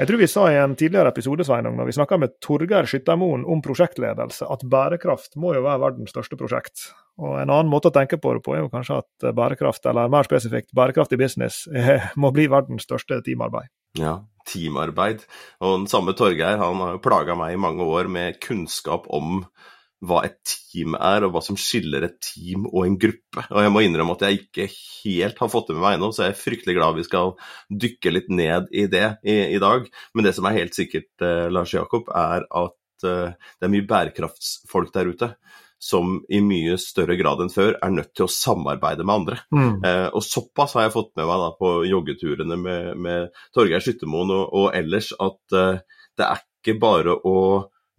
Jeg 0.00 0.08
tror 0.08 0.16
vi 0.16 0.26
sa 0.32 0.42
i 0.48 0.54
en 0.56 0.72
tidligere 0.80 1.10
episode 1.12 1.44
Sveinung, 1.44 1.74
når 1.76 1.90
vi 1.90 1.92
snakka 1.92 2.16
med 2.16 2.38
Torgeir 2.40 2.86
Skyttermoen 2.88 3.42
om 3.44 3.60
prosjektledelse, 3.60 4.46
at 4.48 4.62
bærekraft 4.72 5.34
må 5.36 5.50
jo 5.52 5.60
være 5.66 5.82
verdens 5.82 6.14
største 6.14 6.38
prosjekt. 6.40 6.86
Og 7.20 7.34
En 7.42 7.52
annen 7.52 7.68
måte 7.68 7.90
å 7.90 7.92
tenke 7.92 8.16
på 8.16 8.32
det 8.32 8.40
på 8.46 8.54
er 8.56 8.62
jo 8.62 8.70
kanskje 8.72 9.02
at 9.02 9.26
bærekraft, 9.36 9.84
eller 9.92 10.08
mer 10.08 10.24
spesifikt 10.24 10.72
bærekraftig 10.72 11.18
business, 11.20 11.66
må 12.22 12.30
bli 12.32 12.48
verdens 12.48 12.88
største 12.88 13.20
teamarbeid. 13.26 13.68
Ja, 14.00 14.14
teamarbeid. 14.48 15.26
Og 15.60 15.82
den 15.82 15.86
samme 15.92 16.16
Torgeir 16.16 16.56
han 16.56 16.80
har 16.80 16.96
jo 16.96 17.04
plaga 17.04 17.36
meg 17.36 17.58
i 17.58 17.60
mange 17.60 17.84
år 17.84 18.08
med 18.08 18.40
kunnskap 18.40 19.04
om 19.12 19.42
hva 20.00 20.22
et 20.24 20.38
team 20.46 20.94
er, 20.96 21.26
og 21.26 21.34
hva 21.34 21.42
som 21.44 21.58
skiller 21.60 22.06
et 22.06 22.16
team 22.24 22.64
og 22.70 22.84
en 22.86 22.96
gruppe. 23.00 23.44
Og 23.50 23.64
jeg 23.64 23.72
må 23.74 23.82
innrømme 23.84 24.16
at 24.16 24.26
jeg 24.26 24.40
ikke 24.40 24.68
helt 24.72 25.40
har 25.42 25.52
fått 25.52 25.70
det 25.70 25.76
med 25.76 25.84
meg 25.84 25.98
ennå, 25.98 26.10
så 26.16 26.24
jeg 26.26 26.34
er 26.34 26.40
fryktelig 26.40 26.76
glad 26.78 26.96
vi 26.96 27.06
skal 27.08 27.34
dykke 27.84 28.14
litt 28.14 28.30
ned 28.32 28.70
i 28.72 28.86
det 28.92 29.06
i, 29.20 29.38
i 29.56 29.62
dag. 29.62 29.88
Men 30.14 30.28
det 30.28 30.34
som 30.36 30.48
er 30.48 30.56
helt 30.56 30.76
sikkert, 30.76 31.10
eh, 31.24 31.48
Lars 31.52 31.74
Jakob, 31.76 32.08
er 32.16 32.46
at 32.48 33.08
eh, 33.08 33.34
det 33.36 33.68
er 33.68 33.74
mye 33.74 33.88
bærekraftsfolk 33.90 34.94
der 34.96 35.12
ute 35.12 35.34
som 35.80 36.18
i 36.28 36.42
mye 36.44 36.76
større 36.80 37.16
grad 37.16 37.40
enn 37.40 37.52
før 37.52 37.78
er 37.80 37.92
nødt 37.94 38.12
til 38.12 38.26
å 38.26 38.32
samarbeide 38.32 39.04
med 39.06 39.14
andre. 39.22 39.38
Mm. 39.48 39.72
Eh, 39.80 40.06
og 40.12 40.24
såpass 40.24 40.76
har 40.76 40.86
jeg 40.86 40.94
fått 40.96 41.14
med 41.16 41.28
meg 41.30 41.40
da, 41.40 41.50
på 41.56 41.72
joggeturene 41.88 42.58
med, 42.60 42.90
med 43.00 43.42
Torgeir 43.56 43.84
Skyttermoen 43.84 44.32
og, 44.36 44.44
og, 44.52 44.66
ellers 44.76 45.14
at 45.16 45.56
eh, 45.56 45.80
det 46.20 46.26
er 46.26 46.42
ikke 46.44 46.76
bare 46.82 47.16
å 47.16 47.36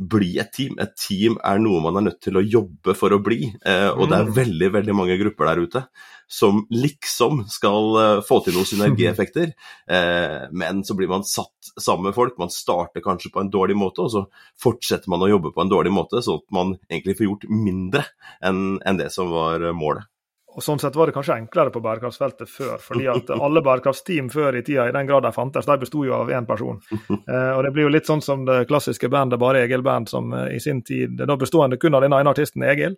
bli 0.01 0.37
et 0.41 0.51
team. 0.55 0.77
Et 0.81 0.93
team 0.97 1.37
er 1.45 1.59
noe 1.61 1.81
man 1.83 1.99
er 1.99 2.07
nødt 2.09 2.21
til 2.23 2.39
å 2.39 2.45
jobbe 2.45 2.95
for 2.97 3.13
å 3.13 3.21
bli. 3.23 3.51
Eh, 3.65 3.89
og 3.91 4.09
det 4.09 4.17
er 4.17 4.29
mm. 4.29 4.33
veldig 4.37 4.69
veldig 4.77 4.95
mange 4.97 5.17
grupper 5.21 5.51
der 5.51 5.61
ute 5.65 5.83
som 6.31 6.61
liksom 6.71 7.41
skal 7.51 7.97
eh, 7.99 8.21
få 8.23 8.39
til 8.45 8.55
noen 8.57 8.69
synergieffekter. 8.69 9.53
Eh, 9.91 10.45
men 10.55 10.85
så 10.87 10.95
blir 10.95 11.09
man 11.11 11.25
satt 11.27 11.71
sammen 11.75 12.05
med 12.07 12.15
folk. 12.15 12.37
Man 12.39 12.53
starter 12.53 13.03
kanskje 13.03 13.31
på 13.33 13.41
en 13.41 13.49
dårlig 13.51 13.75
måte, 13.75 14.05
og 14.05 14.13
så 14.13 14.21
fortsetter 14.61 15.11
man 15.11 15.25
å 15.25 15.27
jobbe 15.27 15.51
på 15.51 15.63
en 15.63 15.71
dårlig 15.71 15.91
måte, 15.91 16.21
sånn 16.23 16.39
at 16.39 16.45
man 16.55 16.71
egentlig 16.85 17.17
får 17.17 17.27
gjort 17.27 17.49
mindre 17.51 18.05
enn, 18.47 18.77
enn 18.87 19.01
det 19.01 19.09
som 19.11 19.33
var 19.33 19.65
målet. 19.75 20.07
Og 20.51 20.63
Sånn 20.63 20.79
sett 20.81 20.95
var 20.99 21.07
det 21.07 21.15
kanskje 21.15 21.37
enklere 21.39 21.71
på 21.71 21.79
bærekraftsfeltet 21.83 22.49
før. 22.49 22.77
fordi 22.83 23.07
at 23.07 23.29
alle 23.31 23.61
bærekraftsteam 23.63 24.29
før 24.33 24.57
i 24.59 24.63
tida, 24.67 24.89
i 24.89 24.95
den 24.95 25.07
grad 25.07 25.23
de 25.23 25.31
fantes, 25.31 25.65
de 25.65 25.77
besto 25.79 26.03
jo 26.05 26.13
av 26.17 26.31
én 26.31 26.47
person. 26.47 26.81
Eh, 26.91 27.51
og 27.55 27.63
Det 27.63 27.71
blir 27.71 27.87
jo 27.87 27.93
litt 27.93 28.09
sånn 28.09 28.21
som 28.21 28.45
det 28.45 28.65
klassiske 28.67 29.09
bandet 29.09 29.39
Bare 29.39 29.63
Egil 29.63 29.83
Band, 29.85 30.09
som 30.09 30.33
eh, 30.33 30.55
i 30.55 30.59
sin 30.59 30.81
tid, 30.83 31.21
da 31.27 31.37
bestående 31.37 31.79
kun 31.79 31.95
av 31.95 32.01
den 32.01 32.13
ene 32.13 32.33
artisten 32.33 32.63
Egil, 32.63 32.97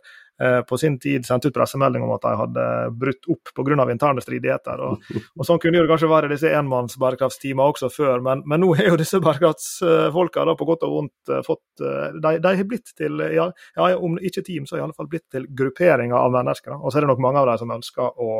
på 0.68 0.78
sin 0.82 0.96
tid 1.00 1.26
sendte 1.28 1.48
ut 1.48 1.56
pressemelding 1.56 2.04
om 2.04 2.12
at 2.16 2.24
de 2.26 2.32
hadde 2.40 2.64
brutt 3.00 3.28
opp 3.30 3.52
pga. 3.54 3.86
interne 3.92 4.22
stridigheter. 4.22 4.82
Og, 4.82 5.04
og, 5.38 5.46
Sånn 5.46 5.60
kunne 5.62 5.82
det 5.84 5.90
kanskje 5.92 6.10
være 6.10 6.32
disse 6.32 6.52
enmannsbærekraftsteamene 6.58 7.68
også 7.74 7.92
før, 7.94 8.24
men, 8.26 8.42
men, 8.50 8.64
nå 8.64 8.74
er 8.76 8.90
jo 8.90 9.00
disse 9.00 9.22
bærekraftsfolka 9.24 10.46
på 10.58 10.70
godt 10.70 10.88
og 10.88 10.96
vondt 10.98 11.34
eh, 11.34 11.44
fått 11.46 11.84
eh, 11.84 12.18
De, 12.18 12.34
de 12.44 12.56
har 12.58 12.70
blitt 12.70 12.96
til, 12.98 13.22
ja, 13.36 13.50
ja, 13.78 13.92
om 13.98 14.18
ikke 14.18 14.46
team, 14.46 14.66
så 14.70 14.80
i 14.80 14.84
alle 14.84 14.98
fall 14.98 15.12
blitt 15.12 15.28
til 15.34 15.46
grupperinger 15.50 16.18
av 16.18 16.34
mennesker. 16.34 16.80
Og 16.80 16.90
så 16.90 17.00
er 17.00 17.06
det 17.06 17.14
nok 17.14 17.24
mange 17.24 17.44
av 17.44 17.52
dem 17.52 17.62
som 17.62 17.78
ønsker 17.78 18.20
å, 18.24 18.34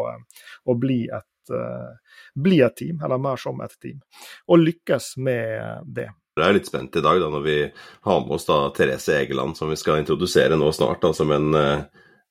å 0.66 0.80
bli 0.80 1.06
et 1.12 1.30
bli 2.40 2.62
et 2.64 2.76
team, 2.80 3.02
eller 3.04 3.20
mer 3.20 3.36
som 3.36 3.58
et 3.60 3.74
team, 3.84 3.98
og 4.48 4.62
lykkes 4.62 5.10
med 5.20 5.90
det. 5.92 6.08
Jeg 6.34 6.46
er 6.48 6.56
litt 6.56 6.70
spent 6.70 6.96
i 6.98 7.04
dag 7.06 7.20
da, 7.22 7.28
når 7.30 7.44
vi 7.46 7.58
har 8.08 8.24
med 8.24 8.32
oss 8.34 8.48
da 8.48 8.56
Therese 8.74 9.20
Egeland, 9.20 9.58
som 9.58 9.70
vi 9.70 9.78
skal 9.78 10.02
introdusere 10.02 10.58
nå 10.58 10.72
snart. 10.74 11.04
Da, 11.04 11.12
som 11.14 11.30
en 11.36 11.54
uh, 11.54 11.84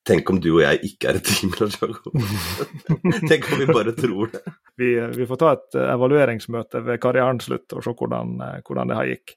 Tenk 0.03 0.31
om 0.33 0.41
du 0.43 0.49
og 0.57 0.65
jeg 0.65 0.81
ikke 0.89 1.13
er 1.13 1.19
et 1.21 1.29
team, 1.31 1.53
Tenk 3.31 3.45
om 3.47 3.61
vi 3.61 3.67
bare 3.69 3.93
tror 3.95 4.33
det. 4.33 4.41
Vi, 4.75 4.89
vi, 5.15 5.27
får 5.31 5.39
ta 5.39 5.53
et 5.55 5.77
evalueringsmøte 5.79 6.81
ved 6.83 6.99
karrierens 7.03 7.47
slutt 7.47 7.77
og 7.77 7.85
se 7.87 7.93
hvordan, 8.01 8.33
eh, 8.43 8.57
hvordan 8.67 8.91
det 8.91 8.97
her 8.99 9.11
gikk. 9.13 9.37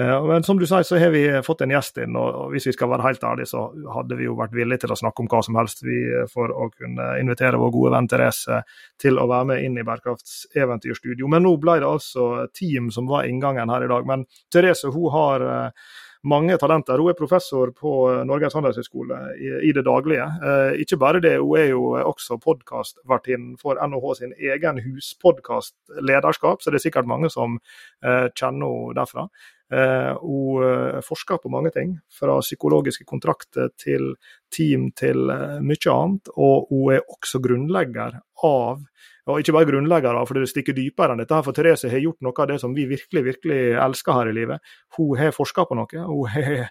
Eh, 0.00 0.24
men 0.28 0.44
som 0.44 0.58
du 0.58 0.66
sier, 0.68 0.84
så 0.84 0.98
har 1.00 1.10
vi 1.14 1.24
fått 1.44 1.62
en 1.64 1.72
gjest 1.72 2.00
inn, 2.04 2.16
og 2.20 2.50
hvis 2.52 2.68
vi 2.68 2.74
skal 2.76 2.90
være 2.92 3.06
helt 3.06 3.24
ærlige, 3.24 3.48
så 3.52 3.66
hadde 3.94 4.18
vi 4.18 4.26
jo 4.28 4.36
vært 4.36 4.56
villige 4.56 4.84
til 4.84 4.92
å 4.92 4.98
snakke 5.00 5.24
om 5.24 5.30
hva 5.32 5.42
som 5.46 5.56
helst 5.56 5.84
vi 5.86 6.00
eh, 6.10 6.26
for 6.32 6.52
å 6.52 6.68
kunne 6.74 7.12
invitere 7.22 7.60
vår 7.60 7.72
gode 7.74 7.94
venn 7.96 8.10
Therese 8.12 8.60
til 9.00 9.20
å 9.20 9.28
være 9.30 9.52
med 9.52 9.64
inn 9.64 9.78
i 9.80 9.86
Bærekrafts 9.86 10.42
eventyrstudio. 10.56 11.30
Men 11.32 11.46
nå 11.48 11.54
ble 11.62 11.78
det 11.80 11.88
altså 11.88 12.46
team 12.56 12.92
som 12.92 13.08
var 13.08 13.28
inngangen 13.30 13.72
her 13.72 13.86
i 13.86 13.92
dag. 13.94 14.04
Men 14.08 14.26
Therese 14.52 14.92
hun 14.92 15.08
har 15.14 15.46
eh, 15.46 15.88
mange 16.26 16.56
talenter. 16.60 17.00
Hun 17.00 17.12
er 17.12 17.18
professor 17.18 17.70
på 17.76 17.92
Norges 18.28 18.54
handelshøyskole 18.56 19.18
i, 19.38 19.72
det 19.74 19.84
daglige. 19.86 20.26
Eh, 20.42 20.80
ikke 20.82 20.98
bare 21.00 21.22
det, 21.22 21.36
hun 21.40 21.58
er 21.60 21.70
jo 21.70 21.82
også 21.96 22.38
podkastvertinne 22.42 23.56
for 23.60 23.78
NHH 23.80 24.14
sin 24.20 24.34
egen 24.36 24.80
huspodkast 24.84 25.76
Lederskap, 26.02 26.62
så 26.62 26.72
det 26.72 26.80
er 26.80 26.88
sikkert 26.88 27.10
mange 27.10 27.30
som 27.32 27.58
eh, 28.04 28.26
kjenner 28.34 28.66
henne 28.66 28.96
derfra. 28.96 29.28
Eh, 29.72 30.18
hun 30.20 30.62
eh, 30.62 31.00
forsker 31.02 31.40
på 31.42 31.50
mange 31.50 31.72
ting, 31.74 31.96
fra 32.18 32.38
psykologiske 32.40 33.04
kontrakter 33.04 33.72
til 33.74 34.12
team 34.54 34.92
til 34.94 35.30
eh, 35.32 35.58
mye 35.58 35.90
annet. 35.92 36.30
Og 36.36 36.70
hun 36.70 36.94
er 36.94 37.02
også 37.02 37.42
grunnlegger 37.42 38.20
av 38.46 38.86
og 39.26 39.40
ikke 39.42 39.56
bare 39.56 39.66
grunnlegger 39.66 40.14
av, 40.14 40.28
for 40.28 40.38
det 40.38 40.46
stikker 40.46 40.74
dypere 40.76 41.16
enn 41.16 41.18
dette. 41.18 41.38
For 41.42 41.56
Therese 41.56 41.88
har 41.90 41.98
gjort 41.98 42.20
noe 42.22 42.44
av 42.44 42.46
det 42.46 42.60
som 42.62 42.76
vi 42.76 42.84
virkelig 42.86 43.24
virkelig 43.26 43.56
elsker 43.82 44.14
her 44.14 44.28
i 44.30 44.34
livet. 44.36 44.68
Hun 44.94 45.16
har 45.18 45.34
forska 45.34 45.64
på 45.66 45.74
noe. 45.74 46.04
Hun 46.06 46.28
har 46.30 46.68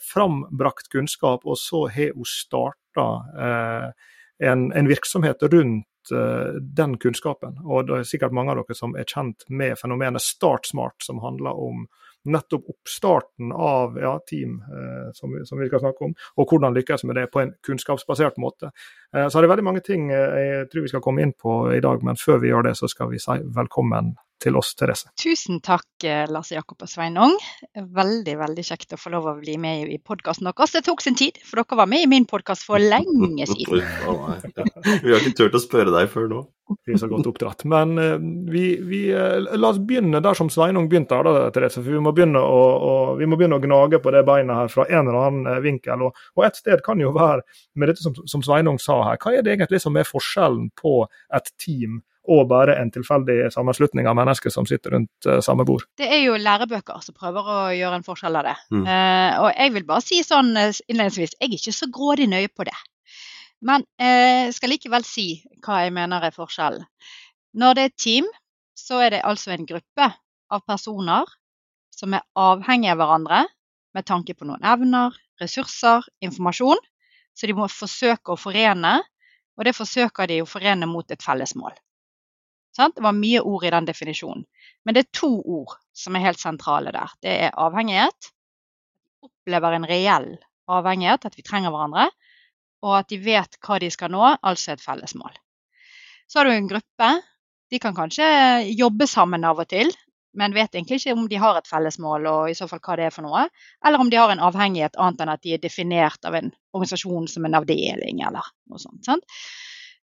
frambrakt 0.00 0.88
kunnskap, 0.88 1.44
og 1.44 1.58
så 1.60 1.82
har 1.92 2.14
hun 2.16 2.24
starta 2.24 3.04
en, 4.40 4.64
en, 4.72 4.88
virksomhet 4.88 5.44
rundt 5.52 6.14
den 6.80 6.96
kunnskapen. 6.96 7.60
Og 7.60 7.90
det 7.90 7.98
er 7.98 8.08
sikkert 8.08 8.32
mange 8.40 8.56
av 8.56 8.62
dere 8.62 8.78
som 8.78 8.96
er 8.96 9.04
kjent 9.04 9.44
med 9.52 9.76
fenomenet 9.76 10.24
Start 10.24 10.72
Smart, 10.72 10.96
som 11.04 11.20
handler 11.20 11.60
om 11.60 11.84
nettopp 12.24 12.68
oppstarten 12.70 13.52
av 13.52 13.98
ja, 14.00 14.16
team, 14.26 14.62
eh, 14.62 15.12
som, 15.12 15.34
som, 15.44 15.58
vi, 15.58 15.68
skal 15.68 15.82
snakke 15.82 16.04
om, 16.06 16.14
og 16.36 16.50
hvordan 16.50 16.76
lykkes 16.76 17.04
med 17.08 17.18
det 17.18 17.28
på 17.32 17.42
en 17.42 17.54
kunnskapsbasert 17.66 18.38
måte. 18.42 18.70
Eh, 19.16 19.28
så 19.28 19.38
er 19.38 19.46
det 19.46 19.52
veldig 19.52 19.66
mange 19.66 19.84
ting 19.86 20.10
eh, 20.14 20.38
jeg 20.42 20.68
tror 20.72 20.86
vi 20.86 20.92
skal 20.92 21.04
komme 21.04 21.24
inn 21.24 21.34
på 21.34 21.64
i 21.74 21.82
dag, 21.84 22.04
men 22.06 22.20
før 22.20 22.42
vi 22.42 22.52
gjør 22.52 22.68
det, 22.68 22.76
så 22.78 22.90
skal 22.90 23.10
vi 23.12 23.22
si 23.22 23.38
velkommen 23.56 24.14
til 24.42 24.58
oss, 24.58 24.74
Therese. 24.78 25.12
Tusen 25.20 25.62
takk, 25.64 25.88
Lasse 26.02 26.32
Lars 26.34 26.50
Jakob 26.52 26.82
og 26.82 26.90
Sveinung. 26.90 27.36
Veldig 27.74 28.34
veldig 28.40 28.64
kjekt 28.66 28.96
å 28.96 28.98
få 29.00 29.12
lov 29.14 29.28
å 29.30 29.36
bli 29.38 29.54
med 29.60 29.90
i 29.92 29.98
podkasten 30.02 30.48
deres. 30.48 30.74
Det 30.74 30.84
tok 30.86 31.04
sin 31.04 31.18
tid, 31.18 31.38
for 31.46 31.62
dere 31.62 31.78
var 31.78 31.90
med 31.90 32.04
i 32.04 32.10
min 32.10 32.26
podkast 32.28 32.66
for 32.66 32.82
lenge 32.82 33.46
siden. 33.50 33.84
vi 35.04 35.14
har 35.14 35.22
ikke 35.22 35.38
turt 35.38 35.56
å 35.56 35.62
spørre 35.62 35.94
deg 35.94 36.10
før 36.10 36.28
nå. 36.32 36.42
Vi 36.86 36.94
er 36.94 37.00
så 37.00 37.08
godt 37.10 37.26
oppdratt. 37.28 37.64
Men 37.68 37.94
uh, 37.98 38.16
vi, 38.52 38.64
vi 38.86 39.02
uh, 39.14 39.38
la 39.58 39.72
oss 39.72 39.80
begynne 39.82 40.22
der 40.24 40.38
som 40.38 40.50
Sveinung 40.50 40.88
begynte, 40.90 41.18
da, 41.26 41.48
Therese. 41.54 41.82
For 41.82 41.90
vi 41.92 42.00
må, 42.02 42.12
å, 42.12 42.62
å, 42.90 42.94
vi 43.18 43.28
må 43.28 43.38
begynne 43.38 43.58
å 43.58 43.62
gnage 43.62 44.00
på 44.02 44.14
det 44.14 44.24
beinet 44.28 44.56
her 44.56 44.72
fra 44.72 44.86
en 44.88 45.06
eller 45.06 45.20
annen 45.26 45.64
vinkel. 45.64 46.06
Og, 46.08 46.22
og 46.38 46.46
et 46.48 46.58
sted 46.58 46.82
kan 46.86 47.02
jo 47.02 47.12
være, 47.16 47.44
med 47.78 47.92
dette 47.92 48.04
som, 48.04 48.16
som 48.28 48.44
Sveinung 48.44 48.80
sa 48.82 49.02
her, 49.10 49.20
hva 49.22 49.36
er 49.36 49.44
det 49.44 49.56
egentlig 49.56 49.82
som 49.84 49.98
er 49.98 50.08
forskjellen 50.08 50.70
på 50.78 51.02
et 51.36 51.52
team 51.60 52.00
og 52.30 52.44
bare 52.50 52.76
en 52.78 52.90
tilfeldig 52.94 53.48
sammenslutning 53.54 54.06
av 54.06 54.14
mennesker 54.18 54.52
som 54.54 54.66
sitter 54.68 54.94
rundt 54.96 55.26
uh, 55.26 55.40
samme 55.42 55.66
bord. 55.66 55.84
Det 55.98 56.06
er 56.06 56.22
jo 56.22 56.38
lærebøker 56.38 57.02
som 57.02 57.16
prøver 57.18 57.48
å 57.50 57.58
gjøre 57.74 57.98
en 57.98 58.06
forskjell 58.06 58.38
av 58.38 58.46
det. 58.46 58.54
Mm. 58.70 58.84
Uh, 58.86 59.30
og 59.42 59.48
jeg 59.50 59.74
vil 59.74 59.86
bare 59.88 60.04
si 60.06 60.20
sånn 60.26 60.52
uh, 60.54 60.70
innledningsvis, 60.86 61.34
jeg 61.38 61.48
er 61.50 61.56
ikke 61.58 61.74
så 61.74 61.90
grådig 61.92 62.28
nøye 62.30 62.52
på 62.52 62.66
det. 62.68 62.76
Men 63.62 63.84
jeg 63.94 64.54
skal 64.56 64.72
likevel 64.72 65.04
si 65.06 65.26
hva 65.62 65.84
jeg 65.84 65.92
mener 65.94 66.24
er 66.26 66.34
forskjellen. 66.34 66.82
Når 67.62 67.76
det 67.78 67.84
er 67.84 67.92
team, 67.94 68.30
så 68.74 68.98
er 69.04 69.14
det 69.14 69.20
altså 69.28 69.52
en 69.54 69.68
gruppe 69.68 70.08
av 70.50 70.64
personer 70.66 71.30
som 71.94 72.16
er 72.16 72.24
avhengige 72.38 72.96
av 72.96 72.98
hverandre 72.98 73.44
med 73.94 74.08
tanke 74.08 74.34
på 74.34 74.48
noen 74.48 74.64
evner, 74.66 75.14
ressurser, 75.38 76.02
informasjon. 76.24 76.80
Så 77.38 77.48
de 77.48 77.54
må 77.56 77.68
forsøke 77.70 78.34
å 78.34 78.40
forene, 78.40 78.98
og 79.56 79.68
det 79.68 79.76
forsøker 79.76 80.28
de 80.28 80.42
å 80.42 80.48
forene 80.48 80.88
mot 80.88 81.14
et 81.14 81.22
felles 81.22 81.54
mål. 81.56 81.76
Sant? 82.76 82.96
Det 82.96 83.04
var 83.04 83.16
mye 83.16 83.42
ord 83.44 83.66
i 83.68 83.72
den 83.74 83.88
definisjonen. 83.88 84.44
Men 84.84 84.96
det 84.96 85.04
er 85.04 85.18
to 85.20 85.32
ord 85.40 85.76
som 85.96 86.16
er 86.16 86.24
helt 86.26 86.40
sentrale 86.40 86.92
der. 86.94 87.12
Det 87.22 87.34
er 87.46 87.58
avhengighet. 87.60 88.32
Vi 89.20 89.28
opplever 89.28 89.76
en 89.76 89.88
reell 89.88 90.30
avhengighet, 90.72 91.26
at 91.28 91.36
vi 91.38 91.44
trenger 91.46 91.74
hverandre. 91.74 92.08
Og 92.82 92.96
at 92.98 93.10
de 93.12 93.18
vet 93.22 93.60
hva 93.62 93.78
de 93.78 93.90
skal 93.94 94.10
nå, 94.14 94.22
altså 94.42 94.72
et 94.72 94.82
felles 94.82 95.14
mål. 95.18 95.36
Så 96.26 96.40
har 96.40 96.48
du 96.48 96.54
en 96.54 96.70
gruppe. 96.70 97.10
De 97.70 97.78
kan 97.80 97.94
kanskje 97.96 98.24
jobbe 98.72 99.06
sammen 99.08 99.44
av 99.48 99.60
og 99.62 99.68
til, 99.70 99.92
men 100.36 100.54
vet 100.56 100.74
egentlig 100.74 100.98
ikke 101.00 101.14
om 101.16 101.26
de 101.28 101.38
har 101.40 101.58
et 101.58 101.68
felles 101.68 101.98
mål, 102.00 102.26
og 102.28 102.50
i 102.50 102.56
så 102.56 102.66
fall 102.68 102.80
hva 102.84 102.96
det 102.98 103.06
er 103.08 103.14
for 103.14 103.24
noe. 103.24 103.44
Eller 103.84 104.00
om 104.00 104.10
de 104.12 104.18
har 104.20 104.32
en 104.32 104.42
avhengighet 104.44 104.96
annet 105.00 105.20
enn 105.24 105.32
at 105.32 105.42
de 105.44 105.54
er 105.56 105.62
definert 105.62 106.24
av 106.28 106.36
en 106.38 106.50
organisasjon 106.72 107.28
som 107.28 107.46
en 107.48 107.58
avdeling, 107.60 108.24
eller 108.24 108.48
noe 108.72 108.80
sånt. 108.80 109.04
Sant? 109.08 109.24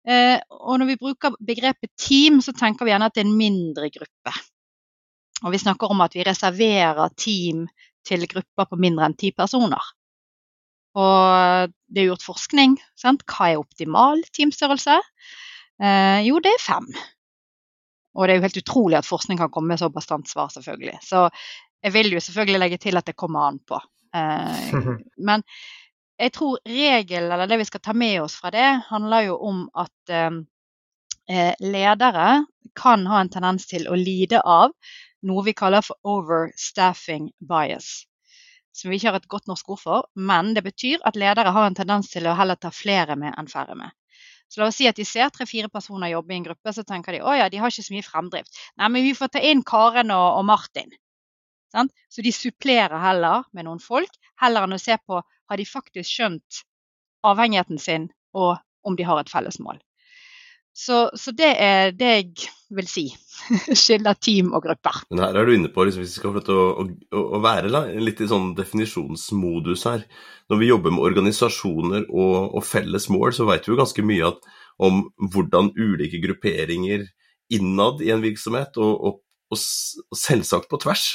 Eh, 0.08 0.38
og 0.56 0.80
når 0.80 0.92
vi 0.92 1.00
bruker 1.00 1.36
begrepet 1.44 1.92
team, 2.00 2.40
så 2.44 2.54
tenker 2.56 2.86
vi 2.86 2.94
gjerne 2.94 3.10
at 3.10 3.16
det 3.16 3.24
er 3.24 3.28
en 3.28 3.36
mindre 3.36 3.90
gruppe. 3.92 4.34
Og 5.44 5.54
vi 5.54 5.60
snakker 5.60 5.92
om 5.92 6.02
at 6.04 6.16
vi 6.16 6.24
reserverer 6.26 7.12
team 7.16 7.66
til 8.06 8.26
grupper 8.28 8.68
på 8.70 8.80
mindre 8.80 9.08
enn 9.08 9.16
ti 9.20 9.32
personer. 9.36 9.92
Og 10.98 11.70
det 11.86 12.02
er 12.02 12.10
gjort 12.10 12.26
forskning. 12.26 12.76
Sant? 12.98 13.22
Hva 13.28 13.52
er 13.52 13.62
optimal 13.62 14.24
teamstørrelse? 14.34 14.98
Eh, 15.80 16.20
jo, 16.26 16.40
det 16.42 16.54
er 16.56 16.64
fem. 16.64 16.88
Og 18.16 18.26
det 18.26 18.34
er 18.34 18.40
jo 18.40 18.46
helt 18.48 18.62
utrolig 18.64 18.98
at 18.98 19.08
forskning 19.08 19.38
kan 19.38 19.52
komme 19.54 19.72
med 19.72 19.80
så 19.80 19.90
bastant 19.92 20.28
svar, 20.28 20.50
selvfølgelig. 20.52 20.98
Så 21.06 21.28
jeg 21.84 21.94
vil 21.94 22.12
jo 22.12 22.20
selvfølgelig 22.20 22.60
legge 22.64 22.80
til 22.82 22.98
at 22.98 23.06
det 23.06 23.16
kommer 23.16 23.46
an 23.46 23.60
på. 23.68 23.78
Eh, 24.16 24.74
men 25.28 25.44
jeg 26.20 26.32
tror 26.36 26.58
regelen, 26.68 27.32
eller 27.32 27.48
det 27.48 27.60
vi 27.62 27.68
skal 27.68 27.82
ta 27.84 27.94
med 27.96 28.20
oss 28.22 28.36
fra 28.40 28.52
det, 28.52 28.68
handler 28.90 29.30
jo 29.30 29.36
om 29.50 29.62
at 29.74 30.12
eh, 30.12 30.40
eh 31.30 31.54
ledere 31.60 32.44
kan 32.76 33.06
ha 33.06 33.20
en 33.20 33.30
tendens 33.32 33.66
til 33.70 33.88
å 33.88 33.96
lide 33.96 34.40
av 34.40 34.74
noe 35.26 35.44
vi 35.44 35.54
kaller 35.56 35.84
for 35.84 35.96
overstaffing 36.04 37.30
bias. 37.40 38.04
Som 38.72 38.90
vi 38.90 38.98
ikke 39.00 39.10
har 39.10 39.18
et 39.20 39.32
godt 39.32 39.48
norsk 39.50 39.72
ord 39.74 39.80
for, 39.80 40.04
men 40.14 40.52
det 40.54 40.64
betyr 40.64 41.00
at 41.04 41.16
ledere 41.16 41.52
har 41.56 41.66
en 41.66 41.78
tendens 41.78 42.12
til 42.12 42.28
å 42.28 42.36
heller 42.36 42.60
ta 42.60 42.70
flere 42.70 43.16
med 43.16 43.34
enn 43.38 43.50
færre 43.50 43.76
med. 43.76 43.90
Så 44.50 44.60
la 44.60 44.68
oss 44.70 44.78
si 44.80 44.88
at 44.90 44.98
de 44.98 45.06
ser 45.06 45.30
tre-fire 45.30 45.68
personer 45.70 46.10
jobbe 46.10 46.34
i 46.34 46.36
en 46.40 46.46
gruppe, 46.48 46.72
så 46.74 46.82
tenker 46.84 47.14
de 47.14 47.22
å 47.22 47.34
ja, 47.38 47.48
de 47.48 47.58
har 47.62 47.70
ikke 47.70 47.86
så 47.86 47.94
mye 47.94 48.06
fremdrift. 48.06 48.56
Nei, 48.76 48.88
men 48.90 49.06
vi 49.06 49.14
får 49.14 49.30
ta 49.34 49.42
inn 49.46 49.62
Karen 49.66 50.10
og, 50.10 50.40
og 50.40 50.46
Martin. 50.48 50.90
Så 52.10 52.24
de 52.26 52.32
supplerer 52.34 52.98
heller 52.98 53.44
med 53.54 53.68
noen 53.68 53.78
folk, 53.82 54.10
heller 54.42 54.66
enn 54.66 54.74
å 54.74 54.80
se 54.82 54.96
på 55.06 55.20
har 55.50 55.60
de 55.60 55.66
faktisk 55.66 56.08
skjønt 56.08 56.64
avhengigheten 57.26 57.80
sin, 57.82 58.08
og 58.32 58.56
om 58.86 58.96
de 58.96 59.06
har 59.06 59.20
et 59.20 59.30
felles 59.30 59.58
mål. 59.60 59.80
Så, 60.72 61.10
så, 61.18 61.32
det 61.34 61.50
er 61.58 61.90
det 61.98 62.10
jeg 62.10 62.50
vil 62.78 62.86
si. 62.88 63.04
Skiller 63.80 64.14
team 64.22 64.52
og 64.54 64.62
grupper. 64.64 65.02
Men 65.10 65.24
her 65.24 65.36
er 65.36 65.48
du 65.48 65.54
inne 65.56 65.70
på, 65.74 65.84
liksom, 65.84 66.04
hvis 66.04 66.14
vi 66.14 66.20
skal 66.20 66.38
til 66.46 66.56
å, 66.56 66.84
å, 66.86 67.22
å, 67.36 67.40
være 67.42 67.82
litt 67.98 68.22
i 68.22 68.28
sånn 68.30 68.52
definisjonsmodus 68.58 69.86
her. 69.90 70.04
Når 70.50 70.60
vi 70.62 70.70
jobber 70.70 70.94
med 70.94 71.06
organisasjoner 71.10 72.06
og, 72.08 72.36
og 72.54 72.66
felles 72.66 73.10
mål, 73.12 73.34
så 73.36 73.48
vet 73.50 73.66
vi 73.66 73.74
jo 73.74 73.80
ganske 73.80 74.04
mye 74.06 74.30
at, 74.30 74.46
om 74.80 75.02
hvordan 75.18 75.74
ulike 75.76 76.22
grupperinger 76.22 77.04
innad 77.52 78.00
i 78.06 78.12
en 78.14 78.22
virksomhet, 78.22 78.78
og, 78.78 78.94
og, 78.94 79.20
og 79.50 79.58
selvsagt 80.16 80.70
på 80.70 80.78
tvers, 80.82 81.08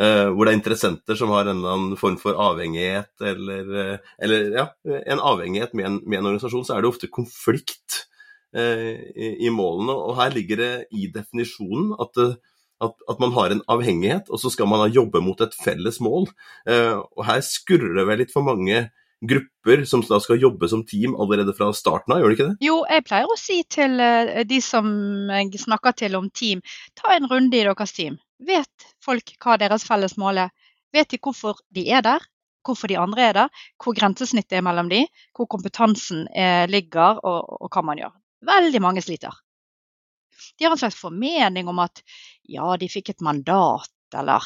eh, 0.00 0.30
hvor 0.32 0.46
det 0.46 0.54
er 0.54 0.58
interessenter 0.60 1.18
som 1.20 1.32
har 1.34 1.46
en 1.46 1.58
eller 1.58 1.76
annen 1.76 2.00
form 2.00 2.16
for 2.20 2.38
avhengighet, 2.40 3.12
eller, 3.20 3.76
eh, 3.82 4.10
eller 4.24 4.50
ja, 4.56 4.66
en 5.04 5.22
avhengighet 5.22 5.76
med 5.76 5.90
en, 5.90 6.00
med 6.04 6.20
en 6.20 6.32
organisasjon, 6.32 6.66
så 6.66 6.76
er 6.76 6.84
det 6.84 6.92
ofte 6.94 7.12
konflikt 7.12 8.04
Eh, 8.54 9.00
i, 9.18 9.50
målene. 9.50 9.94
Og 9.94 10.14
her 10.20 10.30
ligger 10.30 10.60
det 10.60 10.72
i 10.94 11.08
definisjonen 11.10 11.90
at, 11.98 12.20
at, 12.86 12.92
at, 13.10 13.18
man 13.18 13.32
har 13.34 13.50
en 13.50 13.64
avhengighet, 13.66 14.30
og 14.30 14.38
så 14.38 14.52
skal 14.54 14.68
man 14.70 14.92
jobbe 14.94 15.22
mot 15.24 15.40
et 15.42 15.56
felles 15.58 15.98
mål. 16.04 16.28
Eh, 16.70 16.94
og 16.94 17.24
her 17.26 17.42
skurrer 17.42 17.96
det 17.98 18.06
vel 18.06 18.22
litt 18.22 18.34
for 18.34 18.46
mange 18.46 18.84
grupper 19.20 19.84
som 19.88 20.02
da 20.08 20.18
skal 20.20 20.42
jobbe 20.42 20.68
som 20.68 20.82
team 20.86 21.14
allerede 21.20 21.54
fra 21.56 21.70
starten 21.76 22.12
av, 22.14 22.20
gjør 22.20 22.32
det 22.32 22.38
ikke 22.38 22.48
det? 22.50 22.66
Jo, 22.66 22.80
jeg 22.90 23.04
pleier 23.06 23.30
å 23.30 23.38
si 23.40 23.60
til 23.70 23.96
de 24.50 24.60
som 24.64 24.90
jeg 25.30 25.62
snakker 25.62 25.96
til 26.02 26.18
om 26.18 26.28
team, 26.34 26.60
ta 26.98 27.14
en 27.14 27.28
runde 27.30 27.56
i 27.56 27.64
deres 27.64 27.94
team. 27.96 28.18
Vet 28.44 28.88
folk 29.04 29.34
hva 29.40 29.56
deres 29.60 29.86
felles 29.86 30.18
mål 30.20 30.46
er? 30.46 30.52
Vet 30.94 31.14
de 31.14 31.20
hvorfor 31.22 31.62
de 31.74 31.86
er 31.90 32.04
der? 32.04 32.26
Hvorfor 32.64 32.88
de 32.88 32.98
andre 33.00 33.24
er 33.28 33.34
der? 33.36 33.64
Hvor 33.82 33.96
grensesnittet 33.96 34.58
er 34.58 34.64
mellom 34.64 34.88
de? 34.92 35.02
Hvor 35.36 35.48
kompetansen 35.52 36.26
ligger, 36.72 37.20
og, 37.20 37.58
og 37.60 37.72
hva 37.72 37.82
man 37.84 38.00
gjør. 38.00 38.14
Veldig 38.44 38.80
mange 38.84 39.02
sliter. 39.04 39.32
De 40.58 40.66
har 40.66 40.74
en 40.74 40.80
slags 40.80 40.98
formening 41.00 41.68
om 41.70 41.78
at 41.84 42.02
ja, 42.50 42.66
de 42.80 42.88
fikk 42.90 43.12
et 43.12 43.24
mandat, 43.24 43.90
eller 44.18 44.44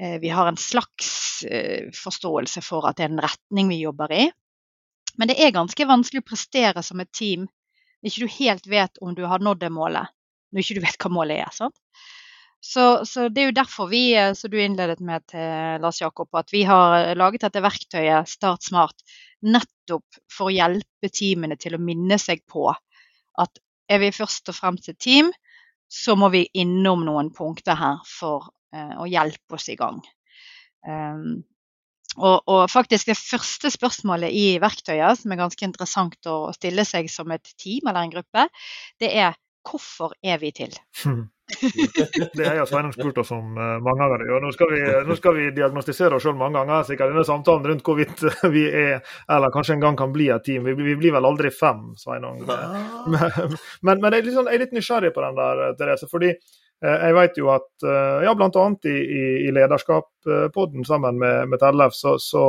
eh, 0.00 0.16
vi 0.22 0.30
har 0.32 0.48
en 0.48 0.58
slags 0.60 1.42
eh, 1.44 1.88
forståelse 1.94 2.62
for 2.64 2.88
at 2.88 2.98
det 2.98 3.06
er 3.06 3.14
en 3.14 3.24
retning 3.24 3.70
vi 3.72 3.82
jobber 3.82 4.12
i. 4.12 4.26
Men 5.16 5.30
det 5.30 5.38
er 5.40 5.54
ganske 5.56 5.88
vanskelig 5.88 6.24
å 6.24 6.28
prestere 6.28 6.84
som 6.84 7.00
et 7.00 7.12
team 7.12 7.46
når 7.46 8.10
ikke 8.10 8.26
du 8.26 8.36
helt 8.36 8.66
vet 8.70 9.00
om 9.02 9.14
du 9.16 9.24
har 9.26 9.42
nådd 9.42 9.62
det 9.64 9.72
målet. 9.72 10.12
Når 10.52 10.62
ikke 10.62 10.76
du 10.78 10.84
vet 10.84 11.00
hva 11.02 11.12
målet 11.12 11.42
er. 11.46 11.54
sant? 11.54 11.76
Så, 12.60 13.04
så, 13.06 13.28
det 13.28 13.42
er 13.42 13.50
jo 13.50 13.56
derfor 13.56 13.88
vi, 13.90 14.02
eh, 14.16 14.32
som 14.34 14.50
du 14.50 14.58
innledet 14.60 15.00
med 15.04 15.24
til 15.30 15.80
Lars 15.82 16.00
Jakob, 16.00 16.28
at 16.36 16.52
vi 16.52 16.64
har 16.68 17.14
laget 17.16 17.46
dette 17.46 17.62
verktøyet 17.64 18.28
Start 18.30 18.66
Smart 18.66 19.04
nettopp 19.46 20.20
for 20.32 20.48
å 20.48 20.54
hjelpe 20.54 21.10
teamene 21.12 21.58
til 21.60 21.76
å 21.76 21.82
minne 21.82 22.18
seg 22.18 22.42
på 22.50 22.68
at 22.72 23.60
er 23.92 24.00
vi 24.02 24.14
først 24.14 24.50
og 24.50 24.56
fremst 24.56 24.88
et 24.90 24.98
team, 24.98 25.30
så 25.86 26.16
må 26.18 26.30
vi 26.32 26.46
innom 26.58 27.04
noen 27.06 27.30
punkter 27.34 27.78
her 27.78 28.00
for 28.10 28.50
uh, 28.74 28.94
å 29.02 29.06
hjelpe 29.10 29.58
oss 29.58 29.68
i 29.72 29.78
gang. 29.78 30.00
Um, 30.86 31.44
og, 32.16 32.42
og, 32.48 32.62
faktisk 32.72 33.10
det 33.10 33.18
første 33.18 33.70
spørsmålet 33.72 34.32
i 34.32 34.46
verktøyet, 34.62 35.20
som 35.20 35.32
er 35.32 35.42
ganske 35.42 35.66
interessant 35.66 36.30
å 36.30 36.38
stille 36.56 36.86
seg 36.88 37.10
som 37.12 37.32
et 37.34 37.54
team 37.60 37.90
eller 37.90 38.06
en 38.06 38.14
gruppe, 38.14 38.46
det 39.02 39.12
er 39.12 39.36
hvorfor 39.66 40.14
er 40.24 40.38
vi 40.40 40.52
til? 40.54 40.72
det 42.36 42.46
har 42.46 42.56
jeg 42.58 42.66
Sveinung 42.70 42.92
spurt 42.94 43.18
oss 43.22 43.30
om 43.34 43.54
uh, 43.58 43.76
mange 43.82 44.02
ganger. 44.02 44.24
Og 44.36 44.44
nå 44.46 44.52
skal, 44.54 44.72
vi, 44.72 44.80
nå 45.06 45.16
skal 45.18 45.36
vi 45.36 45.48
diagnostisere 45.54 46.18
oss 46.18 46.26
selv 46.26 46.38
mange 46.40 46.58
ganger 46.58 46.86
sikkert 46.88 47.12
denne 47.12 47.26
samtalen 47.26 47.66
rundt 47.70 47.86
hvorvidt 47.86 48.24
vi 48.54 48.66
er, 48.70 49.02
eller 49.30 49.54
kanskje 49.54 49.76
en 49.76 49.84
gang 49.84 49.98
kan 49.98 50.14
bli 50.14 50.30
et 50.34 50.46
team. 50.46 50.66
Vi, 50.66 50.76
vi 50.78 50.96
blir 50.98 51.14
vel 51.16 51.28
aldri 51.28 51.52
fem, 51.54 51.88
Sveinung. 52.00 52.44
Men, 53.16 53.56
men, 53.86 54.00
men 54.02 54.14
jeg, 54.14 54.24
er 54.24 54.34
sånn, 54.34 54.48
jeg, 54.50 54.56
er 54.56 54.62
litt 54.64 54.72
nysgjerrig 54.74 55.12
på 55.14 55.22
den 55.22 55.36
der, 55.38 55.60
Therese. 55.78 56.08
fordi 56.10 56.32
jeg 56.84 57.14
vet 57.16 57.38
jo 57.40 57.48
at 57.54 57.68
uh, 57.86 58.24
ja, 58.26 58.34
bl.a. 58.36 58.64
i, 58.84 58.96
i, 59.46 59.52
Lederskap-podden 59.54 60.84
sammen 60.84 61.16
med, 61.22 61.48
med 61.48 61.62
Tellef, 61.62 61.96
så, 61.96 62.16
så 62.20 62.42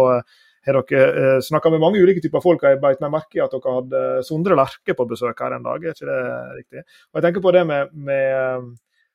har 0.68 0.80
dere 0.82 1.04
eh, 1.08 1.38
snakka 1.46 1.72
med 1.72 1.80
mange 1.80 2.02
ulike 2.04 2.20
typer 2.20 2.44
folk. 2.44 2.66
Jeg 2.68 2.82
beit 2.84 3.00
meg 3.00 3.14
merke 3.14 3.40
i 3.40 3.44
at 3.44 3.54
dere 3.56 3.76
hadde 3.78 4.02
Sondre 4.28 4.58
Lerche 4.60 4.98
på 4.98 5.06
besøk 5.08 5.40
her 5.40 5.56
en 5.56 5.64
dag, 5.64 5.80
er 5.80 5.96
ikke 5.96 6.10
det 6.10 6.26
riktig? 6.58 6.84
Og 6.84 7.20
Jeg 7.20 7.26
tenker 7.28 7.46
på 7.46 7.54
det 7.56 7.62
med, 7.70 7.94
med 7.96 8.68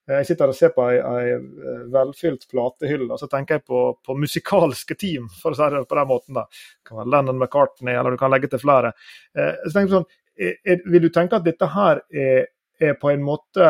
Eh, 0.09 0.19
jeg 0.19 0.33
sitter 0.33 0.51
og 0.51 0.59
ser 0.59 0.73
på 0.75 0.85
ei, 0.91 0.97
ei 0.99 1.35
eh, 1.37 1.83
velfylt 1.93 2.49
platehylle, 2.51 3.09
og 3.15 3.21
så 3.21 3.29
tenker 3.31 3.59
jeg 3.59 3.67
på, 3.69 3.83
på, 4.03 4.17
musikalske 4.19 4.97
team, 4.99 5.29
for 5.39 5.55
å 5.55 5.59
si 5.59 5.69
det 5.75 5.85
på 5.89 5.99
den 5.99 6.11
måten. 6.11 6.39
da. 6.39 6.47
Det 6.51 6.91
kan 6.91 7.03
være 7.03 7.13
Lennon 7.15 7.39
McCartney, 7.39 7.95
eller 7.95 8.15
du 8.15 8.21
kan 8.21 8.33
legge 8.35 8.51
til 8.51 8.63
flere. 8.63 8.95
Eh, 9.37 9.55
så 9.65 9.75
tenker 9.77 9.89
jeg 9.89 9.97
sånn, 9.97 10.11
er, 10.43 10.85
Vil 10.89 11.07
du 11.07 11.11
tenke 11.13 11.39
at 11.39 11.47
dette 11.47 11.69
her 11.75 12.03
er, 12.09 12.47
er 12.83 12.95
på 12.99 13.13
en 13.13 13.23
måte 13.23 13.69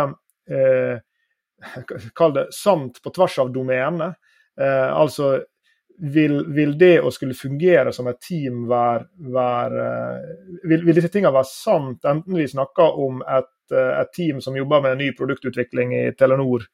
eh, 0.49 1.03
Kall 2.19 2.37
det 2.37 2.49
sant 2.57 3.01
på 3.03 3.15
tvers 3.15 3.39
av 3.43 3.55
domene? 3.55 4.13
Eh, 4.61 4.91
altså 4.93 5.39
vil, 6.03 6.39
vil, 6.51 6.73
det 6.81 6.97
å 7.05 7.13
skulle 7.15 7.37
fungere 7.37 7.93
som 7.95 8.09
et 8.11 8.19
team 8.25 8.65
være, 8.71 9.05
være 9.33 9.89
vil, 10.65 10.87
vil, 10.87 10.97
disse 10.97 11.13
tingene 11.13 11.35
være 11.37 11.51
sant, 11.51 12.07
enten 12.09 12.39
vi 12.41 12.49
snakker 12.49 12.97
om 13.05 13.21
et 13.23 13.51
Eh, 13.73 14.01
et 14.01 14.13
team 14.13 14.41
som 14.41 14.57
jobber 14.57 14.83
med 14.83 14.99
ny 14.99 15.13
produktutvikling 15.17 15.95
i 15.95 16.13
Telenor, 16.19 16.65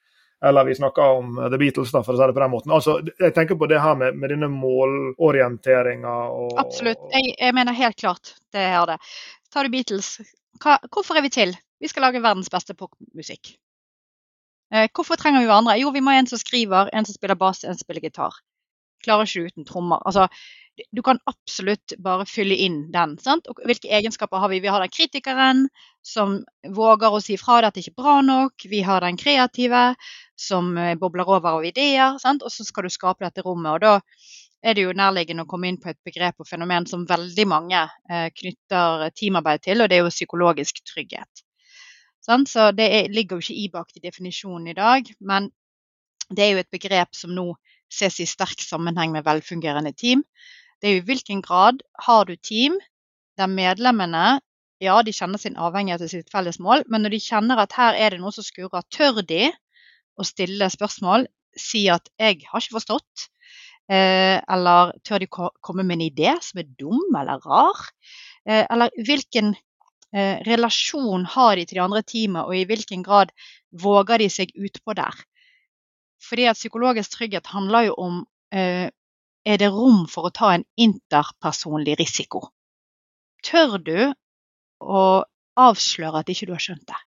eller 0.45 0.65
vi 0.65 0.75
snakker 0.75 1.19
om 1.19 1.39
The 1.51 1.57
Beatles, 1.57 1.91
da, 1.91 2.03
for 2.03 2.15
å 2.15 2.19
si 2.19 2.27
det 2.27 2.35
på 2.35 2.43
den 2.43 2.53
måten. 2.53 2.73
Altså, 2.75 2.97
jeg 3.19 3.35
tenker 3.35 3.59
på 3.59 3.69
det 3.71 3.81
her 3.83 3.97
med, 3.99 4.17
med 4.19 4.33
denne 4.33 4.49
målorienteringa 4.51 6.15
og 6.35 6.59
Absolutt. 6.61 7.01
Jeg, 7.13 7.33
jeg, 7.37 7.55
mener 7.55 7.77
helt 7.77 7.99
klart 7.99 8.35
det 8.55 8.67
er 8.71 8.93
det. 8.93 8.99
Tar 9.53 9.67
du 9.67 9.73
Beatles, 9.73 10.13
hva, 10.63 10.77
hvorfor 10.91 11.19
er 11.19 11.27
vi 11.27 11.33
til? 11.33 11.55
Vi 11.79 11.91
skal 11.91 12.07
lage 12.07 12.23
verdens 12.23 12.51
beste 12.51 12.75
popmusikk. 12.75 13.55
Eh, 14.73 14.87
hvorfor 14.93 15.17
trenger 15.17 15.43
vi 15.43 15.49
hverandre? 15.49 15.77
Jo, 15.81 15.91
vi 15.95 16.01
må 16.01 16.13
ha 16.13 16.21
en 16.21 16.29
som 16.29 16.41
skriver, 16.41 16.91
en 16.93 17.05
som 17.07 17.17
spiller 17.17 17.37
bass, 17.39 17.63
en 17.63 17.75
som 17.75 17.85
spiller 17.85 18.05
gitar. 18.05 18.35
Klarer 19.05 19.29
ikke 19.29 19.49
uten 19.49 19.65
trommer. 19.65 20.01
Altså, 20.05 20.27
du 20.95 21.01
kan 21.03 21.19
absolutt 21.27 21.95
bare 21.99 22.27
fylle 22.29 22.55
inn 22.55 22.81
den. 22.93 23.17
Sant? 23.19 23.47
Og 23.51 23.59
hvilke 23.67 23.91
egenskaper 23.95 24.43
har 24.43 24.51
vi? 24.51 24.61
Vi 24.63 24.71
har 24.71 24.83
den 24.83 24.93
kritikeren 24.93 25.65
som 26.05 26.39
våger 26.75 27.15
å 27.15 27.21
si 27.23 27.37
fra 27.39 27.59
at 27.65 27.75
det 27.75 27.83
ikke 27.83 27.95
er 27.97 28.03
bra 28.03 28.17
nok. 28.25 28.67
Vi 28.71 28.83
har 28.85 29.03
den 29.03 29.19
kreative 29.19 29.83
som 30.39 30.75
eh, 30.77 30.95
bobler 30.99 31.27
over 31.27 31.59
av 31.59 31.65
ideer. 31.67 32.19
Sant? 32.21 32.45
Og 32.45 32.53
så 32.53 32.67
skal 32.67 32.87
du 32.87 32.93
skape 32.93 33.25
dette 33.25 33.45
rommet. 33.45 33.73
og 33.73 33.81
da 33.83 33.97
er 34.61 34.75
det 34.75 34.83
jo 34.83 34.95
nærliggende 34.95 35.45
å 35.45 35.49
komme 35.49 35.69
inn 35.69 35.79
på 35.79 35.91
et 35.91 35.99
begrep 36.05 36.41
og 36.43 36.47
fenomen 36.47 36.87
som 36.89 37.05
veldig 37.07 37.45
mange 37.47 37.83
eh, 38.11 38.27
knytter 38.35 39.07
teamarbeid 39.15 39.63
til, 39.63 39.81
og 39.81 39.89
det 39.89 39.99
er 39.99 40.03
jo 40.03 40.11
psykologisk 40.11 40.83
trygghet. 40.83 41.43
Så 42.47 42.71
det 42.77 42.85
er, 42.93 43.09
ligger 43.09 43.39
jo 43.39 43.41
ikke 43.41 43.97
i 43.97 44.03
definisjonen 44.03 44.67
i 44.67 44.77
dag, 44.77 45.03
men 45.19 45.49
det 46.29 46.45
er 46.45 46.51
jo 46.51 46.61
et 46.61 46.71
begrep 46.71 47.15
som 47.17 47.33
nå 47.33 47.55
ses 47.89 48.19
i 48.21 48.27
sterk 48.29 48.61
sammenheng 48.61 49.11
med 49.11 49.25
velfungerende 49.25 49.95
team 49.97 50.21
det 50.79 50.89
er 50.89 50.95
jo 50.95 51.01
i 51.03 51.07
hvilken 51.11 51.41
grad 51.43 51.81
har 52.05 52.27
du 52.27 52.35
team 52.35 52.77
der 53.39 53.51
medlemmene 53.51 54.39
ja, 54.79 55.01
de 55.03 55.11
kjenner 55.11 55.41
sin 55.41 55.57
avhengighet 55.59 56.05
til 56.05 56.11
sitt 56.13 56.29
felles 56.31 56.59
mål, 56.63 56.85
men 56.87 57.03
når 57.03 57.17
de 57.17 57.19
kjenner 57.19 57.59
at 57.59 57.73
her 57.75 57.97
er 57.99 58.13
det 58.13 58.21
noe 58.21 58.31
som 58.31 58.45
skurrer, 58.47 58.85
tør 58.95 59.19
de 59.27 59.49
å 60.15 60.23
stille 60.23 60.69
spørsmål, 60.71 61.25
si 61.59 61.89
at 61.91 62.07
'jeg 62.15 62.45
har 62.47 62.63
ikke 62.63 62.77
forstått', 62.77 63.25
eh, 63.91 64.39
eller 64.39 64.93
tør 65.03 65.19
de 65.19 65.27
komme 65.27 65.83
med 65.83 65.99
en 65.99 66.07
idé 66.07 66.31
som 66.39 66.63
er 66.63 66.71
dum 66.79 67.15
eller 67.19 67.43
rar? 67.43 67.91
Eh, 68.47 68.65
eller 68.69 68.89
hvilken 69.03 69.51
eh, 70.15 70.39
relasjon 70.47 71.25
har 71.35 71.55
de 71.57 71.65
til 71.65 71.79
de 71.79 71.83
andre 71.85 72.03
teamet, 72.03 72.45
og 72.45 72.55
i 72.55 72.65
hvilken 72.69 73.03
grad 73.05 73.33
våger 73.71 74.23
de 74.23 74.29
seg 74.33 74.53
utpå 74.55 74.95
der. 74.97 75.17
Fordi 76.29 76.47
at 76.51 76.59
psykologisk 76.59 77.17
trygghet 77.17 77.51
handler 77.53 77.89
jo 77.89 77.97
om 77.97 78.23
eh, 78.53 78.89
er 79.49 79.59
det 79.61 79.69
rom 79.73 80.05
for 80.11 80.27
å 80.27 80.35
ta 80.35 80.53
en 80.55 80.65
interpersonlig 80.77 81.95
risiko. 81.99 82.49
Tør 83.45 83.77
du 83.79 83.99
å 84.79 85.03
avsløre 85.59 86.21
at 86.21 86.31
ikke 86.31 86.49
du 86.49 86.55
har 86.55 86.63
skjønt 86.63 86.87
det? 86.89 86.99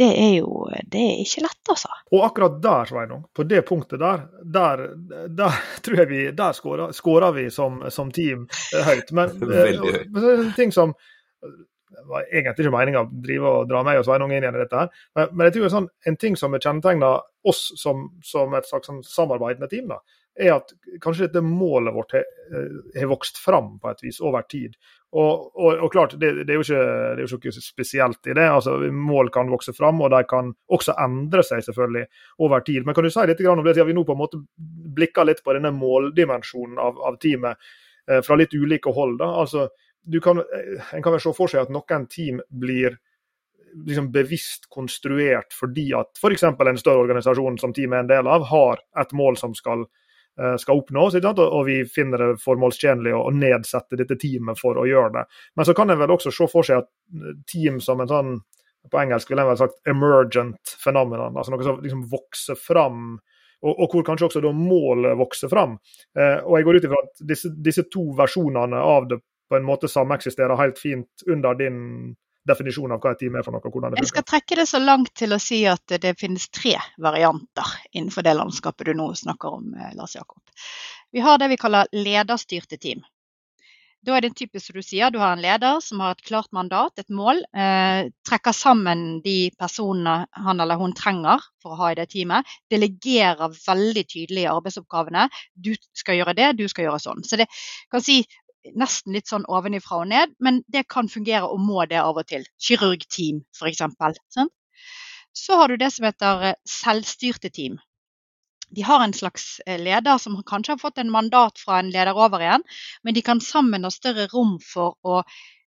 Det 0.00 0.08
er 0.16 0.34
jo 0.38 0.64
det 0.70 1.00
er 1.02 1.18
ikke 1.20 1.42
lett, 1.44 1.60
altså. 1.68 1.90
Og 2.14 2.22
akkurat 2.24 2.54
der, 2.62 2.88
Sveinung, 2.88 3.24
på 3.36 3.44
det 3.44 3.60
punktet 3.68 4.00
der, 4.00 4.22
der, 4.40 4.84
der 5.28 5.58
tror 5.84 6.00
jeg 6.00 6.08
vi 6.08 6.22
der 6.36 6.56
skårer 6.56 7.34
vi 7.36 7.48
som, 7.52 7.82
som, 7.92 8.12
team 8.14 8.46
høyt. 8.72 9.12
Men, 9.12 9.34
Veldig 9.50 9.92
høyt. 9.98 10.14
men 10.14 10.54
ting 10.56 10.72
som 10.72 10.94
var 12.10 12.28
egentlig 12.28 12.66
ikke 12.66 12.76
meninga 12.76 13.02
å 13.04 13.10
drive 13.24 13.50
og 13.50 13.68
dra 13.70 13.82
meg 13.86 14.00
og 14.00 14.06
Sveinung 14.06 14.32
inn 14.34 14.44
igjen 14.44 14.56
i 14.56 14.62
dette, 14.62 14.84
her, 14.84 15.04
men, 15.18 15.34
men 15.34 15.48
jeg 15.48 15.56
tror 15.56 15.74
sånn, 15.74 15.90
en 16.06 16.20
ting 16.20 16.38
som 16.38 16.56
kjennetegner 16.56 17.20
oss 17.50 17.66
som, 17.80 18.08
som 18.24 18.54
et 18.54 18.68
slags 18.68 18.90
sånn 18.90 19.02
samarbeidende 19.06 19.70
team, 19.70 19.90
da, 19.90 20.00
er 20.40 20.54
at 20.54 20.72
kanskje 21.02 21.26
dette 21.26 21.42
målet 21.44 21.94
vårt 21.94 22.14
har, 22.14 22.24
har 22.96 23.10
vokst 23.10 23.40
fram 23.42 23.74
på 23.82 23.90
et 23.90 24.02
vis 24.04 24.20
over 24.24 24.46
tid. 24.48 24.76
Og, 25.10 25.50
og, 25.58 25.80
og 25.82 25.90
klart, 25.92 26.14
det, 26.22 26.30
det, 26.46 26.54
er 26.54 26.62
ikke, 26.62 26.84
det, 27.18 27.24
er 27.24 27.26
jo 27.26 27.38
ikke, 27.40 27.52
spesielt 27.64 28.30
i 28.30 28.36
det. 28.38 28.46
altså 28.46 28.76
Mål 28.94 29.32
kan 29.34 29.50
vokse 29.50 29.74
fram, 29.76 30.00
og 30.04 30.12
de 30.14 30.22
kan 30.30 30.52
også 30.70 30.94
endre 31.02 31.42
seg 31.46 31.64
selvfølgelig 31.66 32.06
over 32.46 32.64
tid. 32.66 32.86
Men 32.86 32.96
kan 32.96 33.06
du 33.06 33.10
si 33.12 33.26
litt 33.26 33.42
om 33.50 33.64
det, 33.66 33.74
siden 33.74 33.90
vi 33.90 33.98
nå 33.98 34.06
på 34.06 34.14
en 34.16 34.22
måte 34.22 34.42
blikker 35.00 35.26
litt 35.26 35.42
på 35.44 35.56
denne 35.56 35.74
måldimensjonen 35.74 36.78
av, 36.78 37.00
av 37.10 37.18
teamet 37.22 37.58
eh, 38.06 38.22
fra 38.26 38.38
litt 38.38 38.54
ulike 38.54 38.94
hold? 38.94 39.18
da, 39.20 39.32
altså 39.42 39.66
kan, 40.22 40.42
En 40.92 41.02
kan 41.02 41.12
vel 41.12 41.22
se 41.22 41.32
for 41.36 41.50
seg 41.50 41.66
at 41.66 41.72
noen 41.72 42.06
team 42.10 42.40
blir 42.48 42.96
liksom 43.86 44.10
bevisst 44.12 44.66
konstruert 44.68 45.54
fordi 45.54 45.90
at 45.94 46.18
f.eks. 46.18 46.42
en 46.42 46.78
større 46.80 47.04
organisasjon 47.04 47.58
som 47.58 47.74
teamet 47.74 47.98
er 47.98 48.04
en 48.04 48.12
del 48.12 48.30
av, 48.30 48.46
har 48.50 48.82
et 49.00 49.12
mål 49.14 49.38
som 49.38 49.54
skal, 49.54 49.84
eh, 50.40 50.56
skal 50.58 50.80
oppnås, 50.82 51.14
og 51.22 51.60
vi 51.66 51.80
finner 51.86 52.24
det 52.24 52.42
formålstjenlig 52.42 53.14
å 53.14 53.30
nedsette 53.34 53.98
dette 54.00 54.18
teamet 54.18 54.58
for 54.58 54.78
å 54.80 54.88
gjøre 54.88 55.12
det. 55.20 55.26
Men 55.56 55.68
så 55.68 55.74
kan 55.76 55.90
en 55.90 56.00
vel 56.00 56.16
også 56.16 56.32
se 56.34 56.48
for 56.50 56.66
seg 56.66 56.82
at 56.82 56.90
eh, 57.14 57.36
team 57.46 57.80
som 57.80 58.00
en 58.00 58.10
sånn 58.10 58.40
på 58.90 58.96
engelsk 58.96 59.30
ville 59.30 59.44
en 59.44 59.52
vel 59.52 59.60
sagt 59.60 59.76
emergent 59.88 60.76
phenomenon, 60.82 61.36
altså 61.36 61.52
noe 61.52 61.66
som 61.66 61.82
liksom 61.84 62.06
vokser 62.10 62.56
fram 62.58 63.18
og, 63.60 63.74
og, 63.74 63.86
hvor 63.92 64.04
kanskje 64.06 64.30
også 64.30 64.40
da 64.40 64.52
målet 64.56 65.18
vokser 65.20 65.50
fram. 65.52 65.74
Eh, 66.16 66.38
og 66.46 66.54
jeg 66.56 66.66
går 66.66 66.78
ut 66.78 66.86
ifra 66.88 67.00
at 67.04 67.24
disse, 67.28 67.50
disse, 67.60 67.84
to 67.92 68.06
versjonene 68.16 68.80
av 68.80 69.10
det 69.10 69.20
på 69.50 69.58
en 69.58 69.66
måte 69.66 69.90
sameksisterer 69.90 70.58
helt 70.60 70.78
fint 70.78 71.24
under 71.26 71.58
din 71.58 71.80
definisjon 72.48 72.92
av 72.94 73.02
hva 73.02 73.12
et 73.14 73.20
team 73.20 73.36
er 73.36 73.44
for 73.44 73.54
noe. 73.54 73.62
hvordan 73.62 73.92
det 73.92 74.00
funker. 74.00 74.06
Jeg 74.06 74.14
skal 74.14 74.28
trekke 74.32 74.58
det 74.60 74.66
så 74.70 74.80
langt 74.80 75.12
til 75.18 75.36
å 75.36 75.40
si 75.42 75.60
at 75.68 76.00
det 76.02 76.16
finnes 76.20 76.48
tre 76.48 76.76
varianter 76.98 77.76
innenfor 77.92 78.26
det 78.26 78.36
landskapet 78.38 78.90
du 78.90 78.94
nå 78.96 79.10
snakker 79.18 79.60
om, 79.60 79.72
eh, 79.74 79.94
Lars 79.98 80.16
Jakob. 80.16 80.42
Vi 81.12 81.20
har 81.20 81.38
det 81.38 81.50
vi 81.50 81.60
kaller 81.60 81.90
lederstyrte 81.92 82.78
team. 82.78 83.02
Da 84.02 84.14
er 84.16 84.24
det 84.24 84.32
typisk 84.38 84.64
som 84.64 84.78
du 84.78 84.82
sier, 84.82 85.10
du 85.12 85.18
har 85.20 85.34
en 85.34 85.42
leder 85.42 85.80
som 85.84 86.00
har 86.00 86.14
et 86.14 86.22
klart 86.24 86.48
mandat, 86.56 86.96
et 86.96 87.10
mål. 87.12 87.42
Eh, 87.52 88.08
trekker 88.24 88.54
sammen 88.56 89.20
de 89.20 89.50
personene 89.60 90.24
han 90.32 90.60
eller 90.60 90.80
hun 90.80 90.94
trenger 90.96 91.42
for 91.60 91.74
å 91.74 91.80
ha 91.82 91.90
i 91.92 91.98
det 91.98 92.08
teamet. 92.14 92.48
Delegerer 92.72 93.52
veldig 93.52 94.06
tydelig 94.08 94.46
arbeidsoppgavene. 94.48 95.28
Du 95.52 95.74
skal 95.92 96.16
gjøre 96.16 96.34
det, 96.34 96.56
du 96.56 96.66
skal 96.68 96.88
gjøre 96.88 97.02
sånn. 97.04 97.20
Så 97.28 97.36
det 97.36 97.46
kan 97.92 98.00
si 98.00 98.24
nesten 98.76 99.14
litt 99.16 99.30
sånn 99.30 99.46
ovenifra 99.48 100.02
og 100.02 100.10
ned, 100.10 100.34
men 100.38 100.62
det 100.68 100.86
kan 100.92 101.08
fungere 101.08 101.48
og 101.48 101.60
må 101.62 101.84
det 101.90 102.00
av 102.00 102.18
og 102.20 102.26
til. 102.28 102.44
Kirurgteam, 102.60 103.42
f.eks. 103.56 103.82
Så 105.32 105.56
har 105.56 105.68
du 105.68 105.78
det 105.80 105.90
som 105.94 106.08
heter 106.08 106.50
eh, 106.50 106.58
selvstyrte 106.68 107.50
team. 107.54 107.78
De 108.70 108.82
har 108.86 109.02
en 109.04 109.14
slags 109.14 109.60
eh, 109.66 109.78
leder 109.80 110.18
som 110.18 110.38
kanskje 110.46 110.74
har 110.74 110.82
fått 110.82 110.98
en 110.98 111.10
mandat 111.10 111.58
fra 111.58 111.80
en 111.80 111.90
leder 111.90 112.18
over 112.18 112.42
igjen, 112.42 112.66
men 113.02 113.16
de 113.16 113.22
kan 113.26 113.40
sammen 113.40 113.86
ha 113.86 113.92
større 113.94 114.28
rom 114.34 114.58
for 114.62 114.98
å 115.02 115.22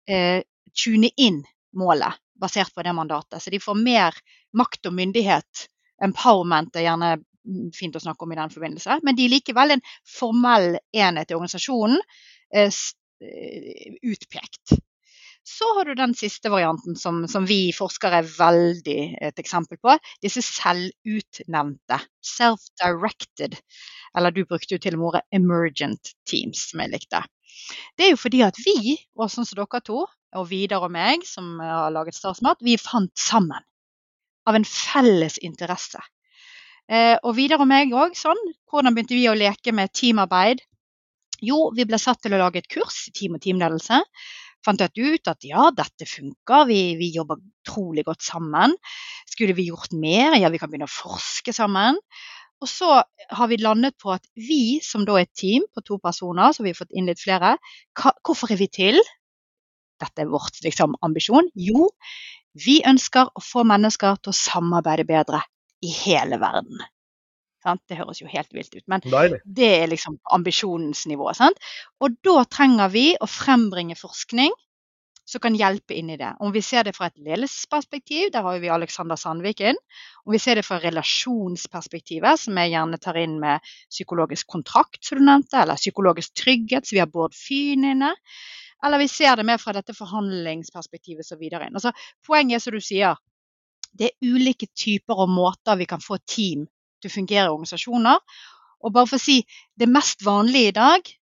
eh, 0.08 0.44
tune 0.76 1.10
inn 1.16 1.42
målet 1.76 2.20
basert 2.40 2.74
på 2.74 2.84
det 2.84 2.92
mandatet. 2.92 3.42
Så 3.42 3.50
de 3.50 3.60
får 3.60 3.80
mer 3.80 4.16
makt 4.56 4.88
og 4.90 4.96
myndighet. 4.96 5.66
Empowerment 6.04 6.76
er 6.76 6.86
gjerne 6.86 7.10
mm, 7.16 7.70
fint 7.76 7.96
å 7.96 8.02
snakke 8.04 8.24
om 8.24 8.32
i 8.32 8.38
den 8.38 8.52
forbindelse, 8.52 9.00
men 9.02 9.16
de 9.16 9.24
er 9.24 9.36
likevel 9.38 9.76
en 9.76 9.84
formell 10.18 10.76
enhet 10.92 11.32
i 11.32 11.36
organisasjonen 11.36 12.00
utpekt. 14.02 14.76
Så 15.46 15.64
har 15.76 15.84
du 15.84 15.94
den 15.94 16.14
siste 16.14 16.50
varianten 16.50 16.96
som, 16.98 17.20
som, 17.30 17.44
vi 17.46 17.70
forskere 17.74 18.18
er 18.18 18.26
veldig 18.26 18.98
et 19.28 19.38
eksempel 19.38 19.78
på. 19.78 19.94
Disse 20.24 20.42
selvutnevnte, 20.42 22.00
self-directed, 22.26 23.54
eller 24.18 24.34
du 24.34 24.42
brukte 24.42 24.74
jo 24.74 24.82
til 24.82 24.96
og 24.96 24.98
med 24.98 25.08
ordet 25.12 25.22
emergent 25.38 26.12
teams, 26.26 26.64
som 26.72 26.82
jeg 26.82 26.96
likte. 26.96 27.22
Det 27.94 28.08
er 28.08 28.12
jo 28.16 28.20
fordi 28.20 28.42
at 28.42 28.58
vi, 28.64 28.96
og 29.14 29.30
sånn 29.30 29.46
som 29.46 29.60
dere 29.60 29.82
to, 29.86 30.02
og 30.36 30.50
Vidar 30.50 30.82
og 30.82 30.90
meg, 30.92 31.22
som 31.24 31.60
har 31.62 31.94
laget 31.94 32.18
Statsmat, 32.18 32.58
vi 32.66 32.74
fant 32.80 33.14
sammen. 33.14 33.62
Av 34.50 34.58
en 34.58 34.66
felles 34.66 35.38
interesse. 35.46 36.02
Eh, 36.90 37.16
og 37.22 37.34
Vidar 37.38 37.62
og 37.62 37.70
meg 37.70 37.94
òg 37.94 38.18
sånn. 38.18 38.42
Hvordan 38.70 38.94
begynte 38.94 39.14
vi 39.14 39.26
å 39.30 39.38
leke 39.38 39.74
med 39.74 39.94
teamarbeid? 39.94 40.62
Jo, 41.44 41.70
vi 41.76 41.86
ble 41.88 41.98
satt 42.00 42.22
til 42.24 42.36
å 42.36 42.40
lage 42.40 42.62
et 42.62 42.70
kurs 42.70 43.06
i 43.10 43.14
team 43.16 43.36
og 43.36 43.42
teamledelse. 43.44 44.00
Fant 44.66 44.82
ut 44.82 45.30
at 45.30 45.44
ja, 45.46 45.68
dette 45.70 46.08
funker, 46.10 46.64
vi, 46.66 46.96
vi 46.98 47.12
jobber 47.14 47.38
utrolig 47.38 48.06
godt 48.06 48.24
sammen. 48.26 48.74
Skulle 49.28 49.54
vi 49.54 49.68
gjort 49.68 49.94
mer? 49.94 50.34
Ja, 50.40 50.50
vi 50.50 50.58
kan 50.58 50.72
begynne 50.72 50.88
å 50.88 50.92
forske 50.92 51.54
sammen. 51.54 52.00
Og 52.64 52.70
så 52.72 52.88
har 53.36 53.50
vi 53.50 53.60
landet 53.60 53.98
på 54.00 54.14
at 54.14 54.24
vi, 54.34 54.80
som 54.82 55.04
da 55.06 55.18
er 55.18 55.26
et 55.26 55.36
team 55.36 55.66
på 55.76 55.84
to 55.84 56.00
personer, 56.02 56.50
så 56.50 56.62
har 56.62 56.70
vi 56.70 56.78
fått 56.78 56.94
inn 56.96 57.10
litt 57.10 57.20
flere, 57.20 57.56
hva, 58.00 58.14
hvorfor 58.24 58.54
er 58.54 58.60
vi 58.60 58.70
til? 58.72 58.98
Dette 60.00 60.24
er 60.24 60.32
vårt 60.32 60.58
liksom, 60.64 60.96
ambisjon. 61.04 61.50
Jo, 61.54 61.90
vi 62.64 62.80
ønsker 62.88 63.28
å 63.28 63.44
få 63.44 63.64
mennesker 63.68 64.18
til 64.22 64.32
å 64.32 64.40
samarbeide 64.40 65.06
bedre 65.08 65.44
i 65.84 65.92
hele 65.92 66.40
verden. 66.40 66.80
Det 67.88 67.98
høres 67.98 68.20
jo 68.22 68.28
helt 68.30 68.52
vilt 68.54 68.74
ut, 68.76 68.84
men 68.86 69.02
Deilig. 69.02 69.40
det 69.44 69.72
er 69.80 69.90
liksom 69.90 70.20
ambisjonens 70.36 71.06
nivå. 71.10 71.32
Sant? 71.34 71.58
Og 72.00 72.14
da 72.24 72.44
trenger 72.44 72.92
vi 72.92 73.08
å 73.18 73.26
frembringe 73.30 73.98
forskning 73.98 74.54
som 75.26 75.42
kan 75.42 75.56
hjelpe 75.58 75.94
inn 75.98 76.10
i 76.14 76.16
det. 76.20 76.28
Om 76.38 76.52
vi 76.54 76.62
ser 76.62 76.86
det 76.86 76.92
fra 76.94 77.08
et 77.10 77.18
ledelsesperspektiv, 77.18 78.28
der 78.32 78.44
har 78.46 78.60
vi 78.62 78.70
Alexander 78.70 79.18
Sandvik 79.18 79.60
inn. 79.66 79.78
Om 80.24 80.36
vi 80.36 80.38
ser 80.38 80.60
det 80.60 80.62
fra 80.66 80.78
relasjonsperspektivet, 80.82 82.44
som 82.44 82.60
jeg 82.62 82.70
gjerne 82.76 83.00
tar 83.02 83.18
inn 83.18 83.40
med 83.42 83.64
psykologisk 83.90 84.46
kontrakt, 84.54 85.00
som 85.02 85.18
du 85.18 85.26
nevnte, 85.26 85.58
eller 85.64 85.80
psykologisk 85.82 86.36
trygghet, 86.38 86.86
så 86.86 86.94
vi 86.94 87.02
har 87.02 87.10
Bård 87.10 87.34
Fyn 87.34 87.88
inne. 87.90 88.12
Eller 88.86 89.02
vi 89.02 89.10
ser 89.10 89.34
det 89.40 89.48
mer 89.48 89.58
fra 89.58 89.74
dette 89.74 89.96
forhandlingsperspektivet 89.98 91.26
så 91.26 91.40
videre 91.40 91.66
inn. 91.66 91.74
Altså, 91.74 91.90
poenget 92.26 92.60
er 92.60 92.62
som 92.62 92.78
du 92.78 92.84
sier, 92.84 93.18
det 93.96 94.12
er 94.12 94.30
ulike 94.30 94.68
typer 94.76 95.24
og 95.24 95.32
måter 95.32 95.78
vi 95.80 95.88
kan 95.90 96.02
få 96.04 96.20
team 96.22 96.68
til 97.02 97.12
fungerer 97.12 97.48
i 97.48 97.54
organisasjoner. 97.54 98.42
Og 98.84 98.92
bare 98.92 99.08
for 99.08 99.18
å 99.18 99.22
si, 99.22 99.42
Det 99.76 99.88
mest 99.88 100.24
vanlige 100.24 100.68
i 100.68 100.76
dag 100.76 101.16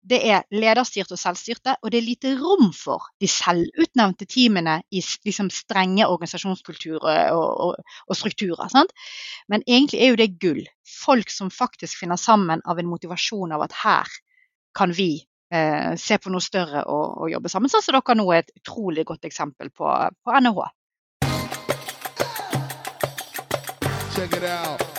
det 0.00 0.20
er 0.32 0.46
lederstyrte 0.54 1.12
og 1.12 1.20
selvstyrte, 1.20 1.74
og 1.82 1.92
det 1.92 1.98
er 2.00 2.06
lite 2.06 2.32
rom 2.40 2.70
for 2.72 3.04
de 3.20 3.28
selvutnevnte 3.28 4.24
teamene 4.30 4.78
i 4.96 5.02
liksom 5.26 5.50
strenge 5.52 6.08
organisasjonskulturer 6.08 7.34
og, 7.36 7.48
og, 7.66 7.90
og, 8.06 8.16
strukturer. 8.16 8.70
Sant? 8.72 8.94
Men 9.48 9.64
egentlig 9.68 10.00
er 10.00 10.14
jo 10.14 10.20
det 10.20 10.30
gull. 10.40 10.62
Folk 11.04 11.30
som 11.32 11.52
faktisk 11.52 12.00
finner 12.00 12.16
sammen 12.16 12.64
av 12.64 12.80
en 12.80 12.88
motivasjon 12.88 13.52
av 13.52 13.66
at 13.68 13.76
her 13.82 14.20
kan 14.76 14.94
vi 14.96 15.12
eh, 15.52 15.92
se 16.00 16.18
på 16.18 16.32
noe 16.32 16.44
større 16.44 16.86
og, 16.86 17.06
og, 17.20 17.30
jobbe 17.32 17.52
sammen. 17.52 17.72
Sånn 17.72 17.84
som 17.84 17.98
dere 17.98 18.16
nå 18.16 18.28
er 18.32 18.44
et 18.44 18.54
utrolig 18.56 19.04
godt 19.04 19.28
eksempel 19.28 19.68
på, 19.70 19.90
på 20.24 20.40
NHH. 20.40 20.70
Check 24.16 24.32
it 24.36 24.44
out. 24.44 24.89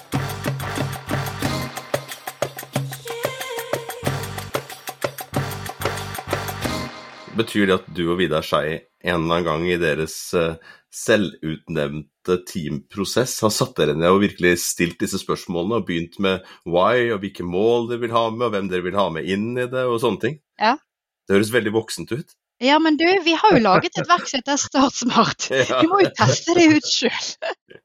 Betyr 7.41 7.67
det 7.67 7.79
at 7.79 7.89
du 7.97 8.05
og 8.11 8.19
Vidar 8.21 8.45
Skei 8.45 8.79
en 9.01 9.23
eller 9.23 9.41
annen 9.41 9.47
gang 9.47 9.63
i 9.65 9.79
deres 9.81 10.15
uh, 10.37 10.59
selvutnevnte 10.93 12.37
teamprosess 12.47 13.39
har 13.45 13.53
satt 13.55 13.73
dere 13.79 13.95
ned 13.97 14.11
og 14.11 14.21
virkelig 14.25 14.57
stilt 14.61 14.99
disse 15.01 15.21
spørsmålene 15.21 15.79
og 15.79 15.87
begynt 15.87 16.19
med 16.21 16.45
why 16.69 17.07
og 17.15 17.23
hvilke 17.23 17.47
mål 17.47 17.89
dere 17.89 18.03
vil 18.03 18.13
ha 18.15 18.27
med, 18.29 18.45
og 18.45 18.53
hvem 18.55 18.69
dere 18.71 18.85
vil 18.85 18.99
ha 18.99 19.07
med 19.15 19.25
inn 19.31 19.55
i 19.55 19.65
det, 19.71 19.87
og 19.87 20.01
sånne 20.03 20.21
ting? 20.25 20.37
Ja. 20.61 20.75
Det 21.25 21.37
høres 21.37 21.53
veldig 21.55 21.73
voksent 21.73 22.13
ut. 22.13 22.35
Ja, 22.61 22.77
men 22.77 22.97
du, 22.99 23.07
vi 23.25 23.33
har 23.33 23.55
jo 23.55 23.61
laget 23.63 23.97
et 23.97 24.09
verk 24.09 24.27
som 24.29 24.37
heter 24.37 24.59
Start 24.61 24.93
smart. 24.93 25.47
Vi 25.81 25.87
må 25.89 26.03
jo 26.03 26.11
teste 26.13 26.53
det 26.53 26.67
ut 26.75 26.85
sjøl. 26.85 27.29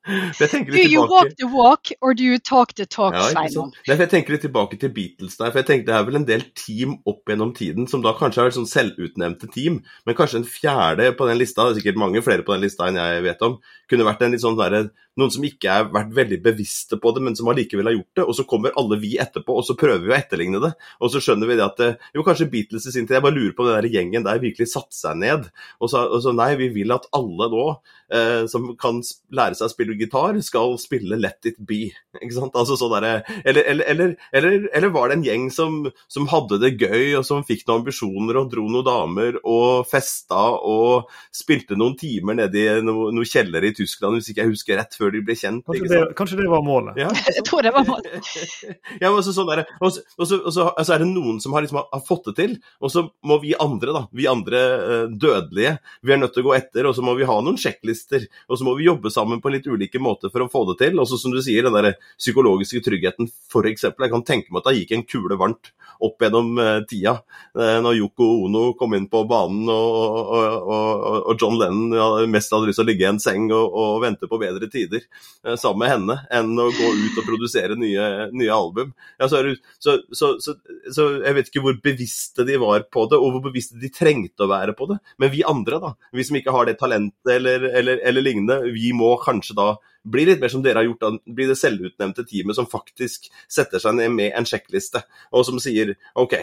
Do 0.06 0.82
you 0.82 1.06
walk 1.06 1.32
the 1.38 1.48
walk, 1.50 1.90
or 2.00 2.14
do 2.14 2.24
you 2.24 2.38
talk 2.38 2.74
the 2.74 2.86
talk, 2.86 3.14
ja, 3.14 3.28
Sveinung? 3.30 3.72
Jeg 3.86 4.10
tenker 4.12 4.36
litt 4.36 4.44
tilbake 4.46 4.78
til 4.80 4.92
Beatles 4.94 5.38
der. 5.38 5.50
for 5.50 5.62
jeg 5.62 5.68
tenker 5.70 5.86
Det 5.86 5.96
er 5.96 6.06
vel 6.08 6.20
en 6.20 6.28
del 6.28 6.44
team 6.54 6.98
opp 7.06 7.26
gjennom 7.30 7.54
tiden 7.56 7.88
som 7.90 8.04
da 8.04 8.14
kanskje 8.18 8.46
er 8.46 8.54
sånn 8.56 8.70
selvutnevnte 8.70 9.50
team, 9.52 9.80
men 10.06 10.18
kanskje 10.18 10.42
en 10.42 10.48
fjerde 10.48 11.10
på 11.16 11.28
den 11.30 11.40
lista, 11.40 11.66
det 11.66 11.76
er 11.76 11.80
sikkert 11.80 12.02
mange 12.02 12.22
flere 12.22 12.46
på 12.46 12.54
den 12.54 12.66
lista 12.66 12.88
enn 12.88 13.00
jeg 13.00 13.26
vet 13.26 13.42
om, 13.46 13.58
kunne 13.90 14.06
vært 14.06 14.24
en 14.26 14.34
litt 14.34 14.42
sånn 14.42 14.58
der, 14.58 14.90
noen 15.16 15.32
som 15.32 15.44
ikke 15.48 15.72
har 15.72 15.86
vært 15.94 16.12
veldig 16.16 16.38
bevisste 16.44 16.98
på 17.00 17.12
det, 17.16 17.22
men 17.24 17.36
som 17.38 17.48
allikevel 17.48 17.88
har 17.88 17.96
gjort 17.96 18.18
det. 18.18 18.24
Og 18.26 18.36
så 18.36 18.44
kommer 18.48 18.74
alle 18.76 18.98
vi 19.00 19.14
etterpå, 19.22 19.54
og 19.56 19.64
så 19.64 19.76
prøver 19.78 20.04
vi 20.04 20.12
å 20.12 20.16
etterligne 20.18 20.60
det. 20.62 20.72
Og 21.00 21.12
så 21.12 21.22
skjønner 21.24 21.48
vi 21.48 21.56
det 21.56 21.64
at 21.64 21.82
eh, 21.84 22.02
jo, 22.16 22.24
kanskje 22.26 22.50
Beatles 22.52 22.88
i 22.88 22.92
sin 22.92 23.08
tid 23.08 23.16
Jeg 23.16 23.24
bare 23.24 23.36
lurer 23.36 23.54
på 23.56 23.64
om 23.64 23.70
den 23.70 23.78
der 23.80 23.96
gjengen 23.96 24.26
der 24.26 24.42
virkelig 24.42 24.68
satte 24.72 24.96
seg 24.96 25.16
ned 25.20 25.46
og 25.80 25.88
så, 25.90 26.02
og 26.04 26.20
så 26.24 26.34
nei, 26.36 26.50
vi 26.60 26.68
vil 26.74 26.92
at 26.94 27.08
alle 27.16 27.48
nå 27.52 27.64
eh, 28.12 28.44
som 28.50 28.68
kan 28.80 29.00
lære 29.34 29.56
seg 29.58 29.72
å 29.76 29.78
spille 29.78 29.96
gitar, 30.00 30.38
skal 30.44 30.76
spille 30.80 31.18
Let 31.20 31.46
It 31.48 31.58
Be. 31.58 31.90
Ikke 32.16 32.34
sant? 32.34 32.56
Altså 32.56 32.76
sånn 32.78 32.94
der, 32.96 33.26
eller, 33.44 33.62
eller, 33.66 34.14
eller, 34.32 34.68
eller, 34.72 34.92
var 34.94 35.10
det 35.10 35.18
en 35.18 35.24
gjeng 35.26 35.46
som, 35.52 35.78
som, 36.08 36.28
hadde 36.30 36.58
det 36.62 36.76
gøy, 36.80 37.16
og 37.18 37.26
som 37.26 37.44
fikk 37.46 37.66
noen 37.66 37.82
ambisjoner 37.82 38.38
og 38.40 38.50
dro 38.52 38.64
noen 38.70 38.86
damer 38.86 39.38
og 39.42 39.86
festa 39.90 40.48
og 40.56 41.10
spilte 41.34 41.76
noen 41.78 41.96
timer 41.98 42.38
nede 42.40 42.62
i 42.62 42.84
noen 42.84 43.14
noe 43.16 43.28
kjeller 43.28 43.64
i 43.66 43.72
Tyskland, 43.76 44.18
hvis 44.18 44.30
ikke 44.32 44.44
jeg 44.44 44.52
husker 44.54 44.80
rett, 44.80 44.96
før 44.96 45.12
de 45.14 45.22
ble 45.26 45.36
kjent? 45.38 45.64
Kanskje, 45.66 45.90
det, 45.92 46.00
kanskje 46.18 46.40
det, 46.40 46.48
var 46.50 46.64
målet? 46.66 47.00
Ja, 47.00 47.10
jeg 47.36 47.44
tror 47.46 47.66
det 47.66 47.74
var 47.76 47.86
målet. 47.88 48.30
ja, 49.02 49.10
men 49.10 49.22
sånn 49.26 49.50
der, 49.50 49.64
og, 49.80 49.92
så, 49.92 50.04
og, 50.16 50.24
så, 50.24 50.40
og 50.40 50.54
så 50.54 50.68
altså 50.72 50.96
er 50.96 51.04
det 51.04 51.10
noen 51.10 51.40
som 51.42 51.56
har, 51.56 51.66
liksom, 51.66 51.82
har, 51.84 52.04
fått 52.06 52.30
det 52.30 52.36
til, 52.40 52.56
og 52.80 52.92
så 52.92 53.06
må 53.26 53.38
vi 53.42 53.54
andre, 53.60 53.94
da, 53.96 54.04
vi 54.16 54.28
andre 54.30 54.62
uh, 54.76 55.04
dødelige, 55.12 55.76
vi 56.06 56.14
er 56.14 56.22
nødt 56.22 56.36
til 56.36 56.44
å 56.44 56.50
gå 56.50 56.56
etter, 56.58 56.88
og 56.88 56.96
så 56.96 57.04
må 57.04 57.16
vi 57.18 57.28
ha 57.28 57.38
noen 57.42 57.58
sjekklister, 57.60 58.26
og 58.48 58.60
så 58.60 58.66
må 58.66 58.76
vi 58.78 58.88
jobbe 58.88 59.12
sammen 59.12 59.42
på 59.42 59.50
en 59.50 59.58
litt 59.58 59.65
ulike 59.70 60.00
måter 60.02 60.32
for 60.32 60.44
å 60.44 60.50
få 60.52 60.64
det 60.70 60.78
til. 60.84 61.00
Også 61.02 61.18
som 61.20 61.34
du 61.34 61.40
sier, 61.44 61.66
den 61.66 61.76
der 61.76 61.96
psykologiske 62.18 62.84
tryggheten, 62.86 63.30
f.eks. 63.50 63.88
Jeg 63.90 64.12
kan 64.12 64.26
tenke 64.26 64.52
meg 64.52 64.62
at 64.62 64.70
det 64.70 64.80
gikk 64.80 64.96
en 64.96 65.06
kule 65.08 65.40
varmt 65.40 65.72
opp 66.04 66.22
gjennom 66.22 66.58
uh, 66.58 66.80
tida. 66.88 67.18
Uh, 67.56 67.78
når 67.84 67.98
Yoko 68.00 68.28
Ono 68.46 68.64
kom 68.78 68.96
inn 68.96 69.08
på 69.10 69.22
banen 69.28 69.68
og, 69.72 69.96
og, 70.36 70.68
og, 70.76 71.16
og 71.32 71.40
John 71.40 71.58
Lennon 71.60 72.30
mest 72.32 72.52
hadde 72.52 72.70
lyst 72.70 72.80
til 72.80 72.86
å 72.86 72.90
ligge 72.90 73.06
i 73.06 73.10
en 73.10 73.22
seng 73.22 73.48
og, 73.54 73.96
vente 74.02 74.28
på 74.28 74.38
bedre 74.40 74.68
tider 74.72 75.04
uh, 75.46 75.54
sammen 75.56 75.84
med 75.84 75.92
henne, 75.92 76.18
enn 76.34 76.52
å 76.60 76.68
gå 76.74 76.90
ut 77.00 77.20
og 77.20 77.28
produsere 77.28 77.78
nye, 77.78 78.28
nye 78.36 78.52
album. 78.52 78.92
Ja, 79.20 79.28
så, 79.30 79.42
så, 79.80 79.98
så, 80.12 80.34
så, 80.42 81.08
jeg 81.24 81.38
vet 81.38 81.50
ikke 81.50 81.64
hvor 81.64 81.78
bevisste 81.82 82.46
de 82.48 82.58
var 82.60 82.86
på 82.92 83.06
det, 83.10 83.20
og 83.20 83.36
hvor 83.36 83.46
bevisste 83.48 83.80
de 83.80 83.90
trengte 83.92 84.44
å 84.44 84.50
være 84.50 84.76
på 84.76 84.90
det. 84.90 84.98
Men 85.22 85.32
vi 85.32 85.44
andre, 85.46 85.80
da, 85.82 85.94
vi 86.12 86.26
som 86.26 86.38
ikke 86.38 86.54
har 86.54 86.68
det 86.68 86.78
talentet 86.80 87.32
eller, 87.36 87.68
eller, 87.72 88.00
eller 88.06 88.24
lignende, 88.24 88.60
vi 88.74 88.92
må 88.96 89.14
kanskje 89.22 89.55
da 89.56 89.74
blir 90.06 90.28
litt 90.28 90.42
mer 90.42 90.52
som 90.52 90.62
dere 90.62 90.80
har 90.80 90.86
gjort, 90.86 91.22
blir 91.26 91.50
det 91.50 91.58
selvutnevnte 91.58 92.24
teamet 92.28 92.58
som 92.58 92.68
faktisk 92.70 93.26
setter 93.50 93.82
seg 93.82 93.96
ned 93.98 94.12
med 94.14 94.36
en 94.38 94.46
sjekkliste, 94.46 95.02
og 95.34 95.46
som 95.48 95.58
sier 95.62 95.94
OK, 96.18 96.36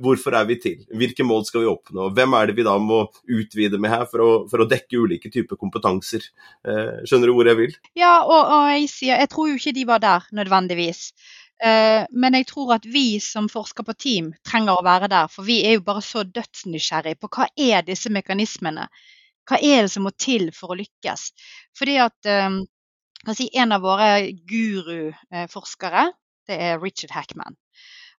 hvorfor 0.00 0.38
er 0.38 0.48
vi 0.48 0.56
til? 0.62 0.78
Hvilke 0.96 1.26
mål 1.26 1.44
skal 1.48 1.64
vi 1.64 1.70
oppnå? 1.70 2.08
Hvem 2.16 2.38
er 2.38 2.48
det 2.48 2.56
vi 2.56 2.66
da 2.66 2.78
må 2.80 3.02
utvide 3.28 3.80
med 3.80 3.92
her 3.92 4.06
for 4.10 4.24
å, 4.24 4.30
for 4.50 4.64
å 4.64 4.68
dekke 4.70 5.04
ulike 5.04 5.32
typer 5.32 5.60
kompetanser? 5.60 6.24
Eh, 6.64 7.04
skjønner 7.04 7.30
du 7.30 7.36
hvor 7.36 7.50
jeg 7.50 7.60
vil? 7.60 7.76
Ja, 7.98 8.22
og, 8.24 8.40
og 8.40 8.72
jeg 8.72 8.88
sier 8.92 9.20
jeg 9.20 9.32
tror 9.32 9.50
jo 9.50 9.60
ikke 9.60 9.76
de 9.76 9.86
var 9.90 10.02
der 10.02 10.26
nødvendigvis. 10.36 11.10
Uh, 11.60 12.06
men 12.16 12.32
jeg 12.38 12.46
tror 12.48 12.78
at 12.78 12.86
vi 12.88 13.18
som 13.20 13.50
forsker 13.52 13.84
på 13.84 13.92
team 14.00 14.30
trenger 14.48 14.78
å 14.80 14.84
være 14.86 15.10
der, 15.12 15.28
for 15.28 15.44
vi 15.44 15.58
er 15.68 15.76
jo 15.76 15.82
bare 15.84 16.00
så 16.00 16.22
dødsnysgjerrig 16.24 17.18
på 17.20 17.28
hva 17.28 17.50
er 17.52 17.84
disse 17.84 18.08
mekanismene 18.08 18.86
hva 19.50 19.58
er 19.58 19.84
det 19.84 19.92
som 19.92 20.06
må 20.06 20.12
til 20.14 20.50
for 20.54 20.72
å 20.72 20.78
lykkes? 20.78 21.30
Fordi 21.78 21.96
at 22.02 22.30
um, 22.46 22.60
si, 23.34 23.50
En 23.58 23.74
av 23.74 23.82
våre 23.82 24.30
guruforskere, 24.48 26.06
det 26.48 26.60
er 26.70 26.80
Richard 26.82 27.12
Hackman. 27.16 27.58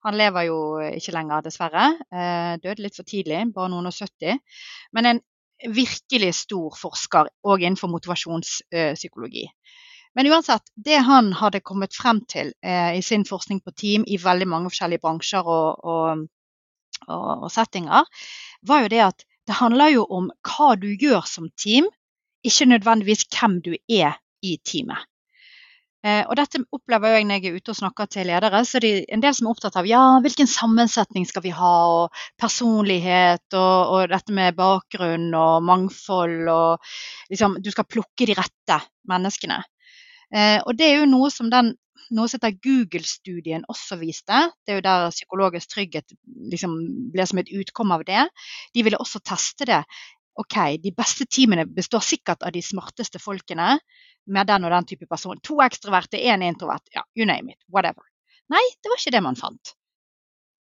Han 0.05 0.17
lever 0.17 0.47
jo 0.49 0.57
ikke 0.81 1.13
lenger, 1.13 1.43
dessverre. 1.45 1.85
Eh, 2.09 2.53
døde 2.61 2.81
litt 2.81 2.97
for 2.97 3.07
tidlig, 3.07 3.43
bare 3.53 3.69
noen 3.69 3.89
og 3.89 3.93
70. 3.93 4.39
Men 4.97 5.09
en 5.09 5.21
virkelig 5.69 6.33
stor 6.39 6.77
forsker 6.77 7.29
òg 7.45 7.61
innenfor 7.61 7.91
motivasjonspsykologi. 7.93 9.45
Men 10.17 10.27
uansett, 10.27 10.73
det 10.75 10.99
han 11.07 11.31
hadde 11.39 11.61
kommet 11.63 11.95
frem 11.95 12.23
til 12.27 12.51
eh, 12.65 12.97
i 12.97 13.03
sin 13.05 13.23
forskning 13.27 13.61
på 13.63 13.75
team 13.77 14.05
i 14.07 14.19
veldig 14.19 14.47
mange 14.49 14.71
forskjellige 14.71 15.03
bransjer 15.05 15.47
og, 15.47 15.85
og, 15.93 16.25
og 17.07 17.47
settinger, 17.53 18.09
var 18.67 18.83
jo 18.83 18.91
det 18.91 19.03
at 19.05 19.23
det 19.51 19.59
handler 19.59 19.91
jo 19.91 20.05
om 20.07 20.29
hva 20.47 20.73
du 20.79 20.87
gjør 20.95 21.25
som 21.27 21.49
team, 21.59 21.89
ikke 22.47 22.69
nødvendigvis 22.71 23.25
hvem 23.35 23.59
du 23.65 23.73
er 23.75 24.15
i 24.41 24.55
teamet. 24.63 25.03
Eh, 26.01 26.23
og 26.23 26.33
dette 26.39 26.63
opplever 26.73 27.13
jeg 27.13 27.25
når 27.29 27.43
jeg 27.43 27.51
er 27.51 27.57
ute 27.59 27.73
og 27.73 27.77
snakker 27.77 28.07
til 28.09 28.25
ledere. 28.25 28.63
så 28.65 28.79
det 28.81 29.05
en 29.13 29.21
del 29.21 29.35
som 29.37 29.45
er 29.45 29.51
opptatt 29.51 29.75
av 29.77 29.89
ja, 29.89 29.99
hvilken 30.23 30.49
sammensetning 30.49 31.27
skal 31.29 31.43
vi 31.43 31.51
ha, 31.53 31.73
og 31.97 32.23
personlighet, 32.41 33.45
og, 33.53 33.91
og 33.91 34.07
dette 34.09 34.33
med 34.33 34.57
bakgrunn 34.57 35.29
og 35.35 35.67
mangfold. 35.67 36.47
og 36.49 36.95
liksom, 37.29 37.59
Du 37.61 37.69
skal 37.75 37.89
plukke 37.91 38.25
de 38.25 38.39
rette 38.39 38.79
menneskene. 39.11 39.59
Eh, 40.33 40.57
og 40.63 40.73
det 40.79 40.87
er 40.87 41.03
jo 41.03 41.11
noe 41.11 41.29
som 41.29 41.51
den 41.51 41.75
noe 42.15 42.29
som 42.29 42.39
heter 42.39 42.57
Google-studien 42.63 43.65
også 43.71 43.97
viste. 44.01 44.39
Det 44.65 44.73
er 44.73 44.79
jo 44.79 44.85
der 44.87 45.13
psykologisk 45.13 45.73
trygghet 45.75 46.15
liksom 46.51 46.73
ble 47.13 47.27
som 47.29 47.41
et 47.41 47.51
utkomme 47.61 47.97
av 47.99 48.05
det. 48.07 48.25
De 48.75 48.83
ville 48.85 48.99
også 49.01 49.21
teste 49.25 49.67
det. 49.69 49.81
OK, 50.39 50.57
de 50.83 50.93
beste 50.95 51.27
teamene 51.27 51.67
består 51.67 52.03
sikkert 52.05 52.43
av 52.47 52.53
de 52.55 52.63
smarteste 52.63 53.19
folkene 53.19 53.75
med 54.31 54.47
den 54.47 54.65
og 54.65 54.73
den 54.73 54.87
type 54.87 55.09
person. 55.09 55.39
To 55.43 55.59
ekstroverte, 55.63 56.17
én 56.17 56.45
introvert. 56.47 56.87
Ja, 56.95 57.03
you 57.17 57.27
name 57.27 57.53
it. 57.53 57.59
Whatever. 57.67 58.07
Nei, 58.51 58.63
det 58.81 58.91
var 58.91 59.01
ikke 59.01 59.15
det 59.15 59.23
man 59.25 59.39
fant. 59.39 59.75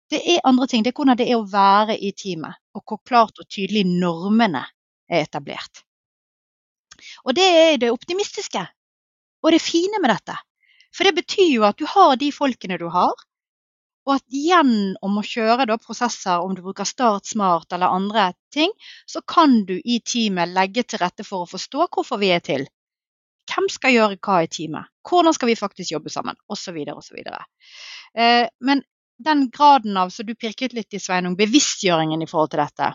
Det 0.09 0.23
er 0.25 0.41
andre 0.49 0.65
ting. 0.67 0.83
Det 0.83 0.91
er 0.91 0.97
hvordan 0.97 1.19
det 1.19 1.29
er 1.29 1.37
å 1.37 1.45
være 1.49 1.97
i 2.01 2.11
teamet, 2.17 2.57
og 2.73 2.83
hvor 2.85 3.01
klart 3.05 3.37
og 3.41 3.49
tydelig 3.49 3.85
normene 3.85 4.65
er 5.09 5.25
etablert. 5.27 5.83
Og 7.25 7.35
det 7.37 7.45
er 7.45 7.77
det 7.81 7.93
optimistiske 7.93 8.65
og 9.39 9.53
det 9.53 9.61
fine 9.63 10.01
med 10.01 10.11
dette. 10.11 10.35
For 10.95 11.07
det 11.07 11.19
betyr 11.21 11.49
jo 11.53 11.65
at 11.67 11.79
du 11.79 11.85
har 11.89 12.15
de 12.19 12.31
folkene 12.33 12.79
du 12.81 12.87
har, 12.93 13.13
og 14.09 14.15
at 14.15 14.25
gjennom 14.33 15.19
å 15.19 15.25
kjøre 15.25 15.67
da, 15.69 15.77
prosesser, 15.77 16.41
om 16.41 16.55
du 16.57 16.63
bruker 16.65 16.87
Start 16.87 17.29
Smart 17.29 17.75
eller 17.75 17.93
andre 17.93 18.31
ting, 18.53 18.71
så 19.05 19.21
kan 19.21 19.63
du 19.69 19.75
i 19.77 19.99
teamet 20.01 20.49
legge 20.55 20.83
til 20.87 21.01
rette 21.03 21.25
for 21.27 21.45
å 21.45 21.49
forstå 21.49 21.89
hvorfor 21.93 22.21
vi 22.21 22.31
er 22.33 22.41
til. 22.45 22.65
Hvem 23.49 23.67
skal 23.69 23.93
gjøre 23.93 24.17
hva 24.25 24.39
i 24.45 24.49
teamet? 24.49 24.89
Hvordan 25.05 25.35
skal 25.35 25.51
vi 25.51 25.57
faktisk 25.59 25.93
jobbe 25.93 26.13
sammen? 26.13 26.37
Osv. 26.49 26.77
osv. 26.93 27.21
Eh, 27.21 28.47
men 28.65 28.83
den 29.19 29.47
graden 29.53 29.97
av, 29.97 30.09
så 30.09 30.23
du 30.23 30.33
pirket 30.35 30.73
litt 30.73 30.93
i 30.93 31.01
Sveinung, 31.01 31.37
bevisstgjøringen 31.37 32.21
i 32.23 32.29
forhold 32.29 32.53
til 32.53 32.63
dette. 32.63 32.91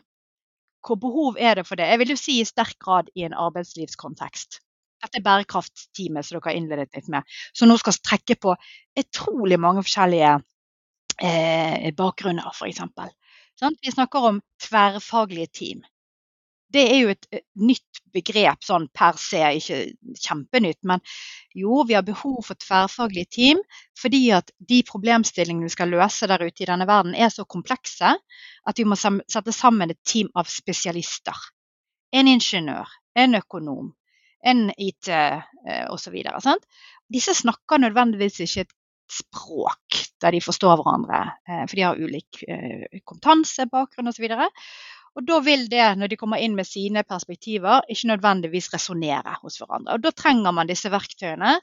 Hvor 0.85 1.01
behov 1.01 1.39
er 1.41 1.61
det 1.61 1.67
for 1.69 1.81
det? 1.81 1.89
Jeg 1.91 2.01
vil 2.03 2.15
jo 2.15 2.21
si 2.21 2.39
i 2.41 2.49
sterk 2.49 2.79
grad 2.81 3.11
i 3.15 3.27
en 3.27 3.37
arbeidslivskontekst. 3.47 4.64
Dette 5.05 5.21
er 5.21 5.27
bærekraftsteamet 5.27 6.27
som 6.27 6.39
dere 6.39 6.51
har 6.51 6.59
innledet 6.59 6.97
litt 6.97 7.11
med, 7.13 7.29
som 7.53 7.69
nå 7.69 7.77
skal 7.81 8.01
trekke 8.01 8.39
på 8.41 8.57
utrolig 9.01 9.61
mange 9.61 9.85
forskjellige 9.85 10.35
eh, 11.21 11.91
bakgrunner, 11.97 12.49
f.eks. 12.55 12.81
Sånn? 13.61 13.77
Vi 13.85 13.93
snakker 13.95 14.31
om 14.31 14.41
tverrfaglige 14.65 15.53
team. 15.61 15.85
Det 16.75 16.83
er 16.91 16.97
jo 17.05 17.11
et, 17.13 17.27
et 17.31 17.45
nytt 17.61 18.01
begrep 18.15 18.65
sånn 18.67 18.89
per 18.95 19.19
se, 19.21 19.43
ikke 19.59 19.79
kjempenytt. 20.19 20.81
Men 20.89 21.03
jo, 21.55 21.85
vi 21.87 21.95
har 21.95 22.07
behov 22.07 22.41
for 22.49 22.59
tverrfaglige 22.59 23.31
team 23.37 23.61
fordi 24.01 24.25
at 24.35 24.51
de 24.59 24.81
problemstillingene 24.89 25.69
vi 25.69 25.75
skal 25.75 25.93
løse 25.95 26.27
der 26.31 26.43
ute 26.43 26.65
i 26.65 26.71
denne 26.71 26.89
verden 26.91 27.15
er 27.15 27.31
så 27.31 27.47
komplekse 27.47 28.15
at 28.15 28.81
vi 28.81 28.87
må 28.89 28.99
sette 28.99 29.55
sammen 29.55 29.95
et 29.95 30.03
team 30.07 30.33
av 30.35 30.51
spesialister. 30.51 31.37
En 32.15 32.31
ingeniør, 32.31 32.91
en 33.19 33.39
økonom, 33.39 33.93
enn 34.45 34.69
IT 34.77 35.11
eh, 35.11 35.85
osv. 35.91 36.17
Disse 37.13 37.35
snakker 37.37 37.83
nødvendigvis 37.83 38.41
ikke 38.45 38.67
et 38.67 38.75
språk 39.11 40.01
der 40.23 40.35
de 40.35 40.41
forstår 40.45 40.79
hverandre, 40.81 41.23
eh, 41.49 41.65
for 41.69 41.77
de 41.77 41.87
har 41.87 42.01
ulik 42.01 42.43
eh, 42.49 43.01
kompetanse, 43.05 43.69
bakgrunn 43.73 44.13
osv. 44.13 44.29
Og 45.15 45.27
da 45.29 45.39
vil 45.47 45.69
det, 45.71 45.85
når 45.99 46.11
de 46.11 46.19
kommer 46.19 46.43
inn 46.43 46.57
med 46.59 46.67
sine 46.67 47.05
perspektiver, 47.07 47.85
ikke 47.91 48.11
nødvendigvis 48.11 48.73
resonnere 48.73 49.37
hos 49.43 49.61
hverandre. 49.61 49.95
Og 49.95 50.03
Da 50.03 50.11
trenger 50.11 50.55
man 50.57 50.71
disse 50.71 50.91
verktøyene 50.91 51.55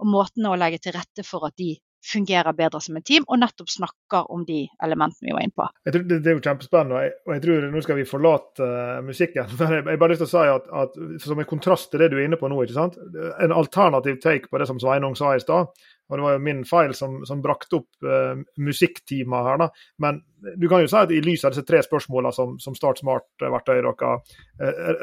og 0.00 0.08
måtene 0.10 0.50
å 0.50 0.58
legge 0.58 0.80
til 0.82 0.96
rette 0.96 1.22
for 1.26 1.46
at 1.46 1.54
de 1.60 1.76
fungerer 2.06 2.56
bedre 2.56 2.80
som 2.82 2.96
et 2.98 3.06
team, 3.06 3.26
og 3.28 3.40
nettopp 3.40 3.70
snakker 3.72 4.30
om 4.32 4.44
de 4.46 4.62
elementene 4.84 5.30
vi 5.30 5.34
var 5.34 5.46
inne 5.46 5.56
på. 5.56 5.66
Jeg 5.86 5.96
tror 5.96 6.06
det, 6.06 6.20
det, 6.22 6.30
er 6.30 6.38
jo 6.38 6.44
kjempespennende, 6.44 6.96
og 6.96 7.06
jeg, 7.06 7.14
og 7.26 7.34
jeg, 7.34 7.42
tror 7.44 7.66
nå 7.72 7.82
skal 7.84 7.98
vi 7.98 8.06
forlate 8.08 8.68
uh, 8.68 9.00
musikken. 9.06 9.50
men 9.58 9.76
jeg, 9.78 9.86
jeg 9.90 10.02
bare 10.02 10.14
lyst 10.14 10.24
til 10.24 10.28
å 10.28 10.32
si 10.34 10.54
at, 10.54 10.70
at, 10.82 11.00
Som 11.26 11.42
en 11.42 11.50
kontrast 11.50 11.90
til 11.92 12.02
det 12.02 12.10
du 12.12 12.18
er 12.20 12.26
inne 12.28 12.40
på 12.40 12.50
nå, 12.50 12.62
ikke 12.64 12.78
sant? 12.78 12.98
en 13.42 13.54
alternativ 13.54 14.20
take 14.22 14.50
på 14.50 14.60
det 14.60 14.68
som 14.70 14.80
Sveinung 14.80 15.16
sa 15.18 15.34
i 15.34 15.42
stad, 15.42 15.72
og 16.06 16.18
det 16.18 16.24
var 16.24 16.36
jo 16.36 16.44
min 16.46 16.62
feil 16.68 16.94
som, 16.94 17.18
som 17.26 17.42
brakte 17.42 17.80
opp 17.80 18.06
uh, 18.06 18.38
musikktimer 18.62 19.46
her, 19.50 19.60
da. 19.64 19.68
Men 20.02 20.22
du 20.56 20.68
kan 20.68 20.82
jo 20.84 20.90
si 20.90 20.98
at 21.00 21.10
i 21.10 21.18
lys 21.24 21.42
av 21.46 21.54
disse 21.54 21.64
tre 21.66 21.80
spørsmålene 21.82 22.30
som, 22.34 22.52
som 22.62 22.74
Start 22.76 23.00
Smart-verktøy 23.00 23.74
dere 23.80 23.94
uh, 24.12 24.20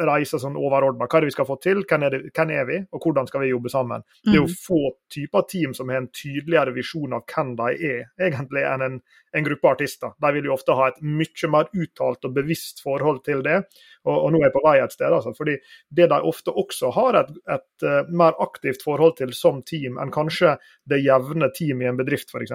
reiser 0.07 0.39
sånn 0.39 0.55
overordna, 0.59 1.07
hva 1.07 1.19
er 1.19 1.25
det 1.25 1.31
vi 1.31 1.35
skal 1.35 1.49
få 1.49 1.57
til, 1.63 1.83
hvem 1.89 2.07
er, 2.07 2.15
det, 2.15 2.31
hvem 2.31 2.53
er, 2.55 2.67
vi, 2.69 2.79
og 2.93 3.07
hvordan 3.07 3.27
skal 3.29 3.43
vi 3.43 3.51
jobbe 3.51 3.73
sammen? 3.73 4.05
Mm. 4.05 4.29
Det 4.29 4.33
er 4.33 4.39
jo 4.39 4.47
mm. 4.47 4.55
få 4.63 4.81
typer 5.17 5.47
team 5.51 5.75
som 5.75 5.91
har 5.91 6.03
en 6.03 6.11
tydeligere 6.13 6.75
visjon 6.77 7.17
av 7.17 7.25
hvem 7.27 7.55
de 7.59 7.69
er, 7.89 8.05
egentlig, 8.29 8.63
enn 8.69 8.87
en, 8.87 8.99
en 9.33 9.47
gruppe 9.49 9.73
artister. 9.73 10.15
De 10.23 10.33
vil 10.37 10.47
jo 10.47 10.55
ofte 10.55 10.77
ha 10.77 10.91
et 10.91 11.01
mye 11.03 11.51
mer 11.51 11.71
uttalt 11.73 12.29
og 12.29 12.37
bevisst 12.37 12.83
forhold 12.85 13.23
til 13.27 13.43
det. 13.45 13.63
Og, 14.03 14.15
og 14.15 14.33
nå 14.33 14.41
er 14.41 14.49
jeg 14.49 14.55
på 14.55 14.63
vei 14.65 14.75
et 14.83 14.95
sted, 14.95 15.13
altså. 15.15 15.31
fordi 15.37 15.57
det 15.95 16.09
de 16.11 16.19
ofte 16.27 16.51
også 16.51 16.91
har 16.95 17.19
et, 17.21 17.29
et 17.55 17.85
uh, 17.87 18.09
mer 18.11 18.35
aktivt 18.43 18.83
forhold 18.83 19.15
til 19.19 19.31
som 19.37 19.61
team 19.67 19.99
enn 20.01 20.11
kanskje 20.13 20.57
det 20.89 21.03
jevne 21.03 21.49
team 21.55 21.83
i 21.83 21.87
en 21.91 21.99
bedrift, 21.99 22.33
f.eks. 22.33 22.51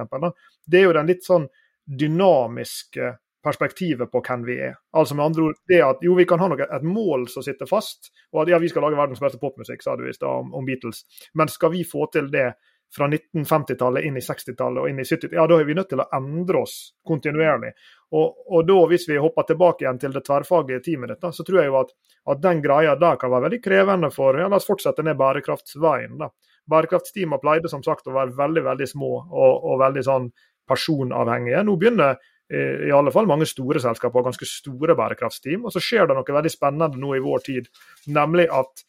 Det 0.69 0.83
er 0.83 0.89
jo 0.89 0.99
den 0.99 1.09
litt 1.09 1.25
sånn 1.25 1.49
dynamiske 1.89 3.15
perspektivet 3.45 4.11
på 4.13 4.23
hvem 4.25 4.45
vi 4.45 4.59
er. 4.69 4.75
Altså 4.97 5.17
med 5.17 5.31
andre 5.31 5.49
ord, 5.49 5.61
det 5.71 5.79
at 5.85 6.03
jo, 6.05 6.17
vi 6.19 6.27
kan 6.29 6.41
ha 6.43 6.49
noe, 6.51 6.67
et 6.67 6.87
mål 6.87 7.29
som 7.33 7.45
sitter 7.47 7.71
fast, 7.71 8.11
og 8.35 8.43
at 8.43 8.53
ja, 8.53 8.59
vi 8.61 8.71
skal 8.71 8.85
lage 8.85 8.99
verdens 8.99 9.23
beste 9.23 9.41
popmusikk, 9.41 9.85
sa 9.85 9.95
du 9.97 10.05
i 10.09 10.15
stad 10.15 10.43
om, 10.43 10.51
om 10.59 10.67
Beatles. 10.67 11.05
Men 11.39 11.51
skal 11.53 11.73
vi 11.77 11.87
få 11.87 12.09
til 12.13 12.31
det 12.35 12.51
fra 12.97 13.09
1950-tallet 13.09 14.05
inn 14.09 14.17
i 14.17 14.25
60-tallet 14.25 14.83
og 14.83 14.89
inn 14.89 15.01
i 15.03 15.05
70-tallet, 15.05 15.37
ja, 15.37 15.47
da 15.51 15.59
er 15.61 15.67
vi 15.69 15.77
nødt 15.77 15.91
til 15.93 16.01
å 16.03 16.09
endre 16.17 16.63
oss 16.65 16.77
kontinuerlig. 17.07 17.75
Og, 18.17 18.39
og, 18.49 18.63
da, 18.69 18.79
hvis 18.89 19.05
vi 19.11 19.19
hopper 19.21 19.45
tilbake 19.49 19.85
igjen 19.85 20.01
til 20.01 20.15
det 20.15 20.25
tverrfaglige 20.25 20.81
teamet 20.87 21.13
ditt, 21.13 21.27
så 21.37 21.45
tror 21.45 21.61
jeg 21.61 21.69
jo 21.69 21.81
at, 21.83 21.93
at 22.33 22.41
den 22.45 22.63
greia 22.65 22.97
der 22.97 23.21
kan 23.21 23.33
være 23.35 23.49
veldig 23.49 23.61
krevende 23.65 24.13
for 24.15 24.39
ja, 24.41 24.49
La 24.49 24.61
oss 24.61 24.69
fortsette 24.69 25.05
ned 25.05 25.19
bærekraftsveien. 25.21 26.17
da. 26.21 26.31
Bærekraftsteamene 26.69 27.41
pleide 27.43 27.73
som 27.73 27.85
sagt 27.85 28.09
å 28.09 28.17
være 28.17 28.37
veldig 28.37 28.65
veldig 28.65 28.89
små 28.89 29.13
og, 29.21 29.53
og 29.69 29.79
veldig 29.85 30.05
sånn 30.09 30.33
personavhengige. 30.69 31.63
Nå 31.65 31.77
begynner 31.81 32.17
eh, 32.17 32.89
i 32.89 32.93
alle 32.95 33.13
fall 33.13 33.29
mange 33.29 33.49
store 33.49 33.81
selskaper 33.85 34.25
ganske 34.25 34.49
store 34.49 34.97
bærekraftsteam. 34.97 35.69
Og 35.69 35.77
så 35.77 35.85
skjer 35.85 36.09
det 36.09 36.17
noe 36.17 36.39
veldig 36.41 36.53
spennende 36.53 37.01
nå 37.01 37.15
i 37.17 37.23
vår 37.25 37.45
tid, 37.45 37.69
nemlig 38.17 38.49
at, 38.53 38.85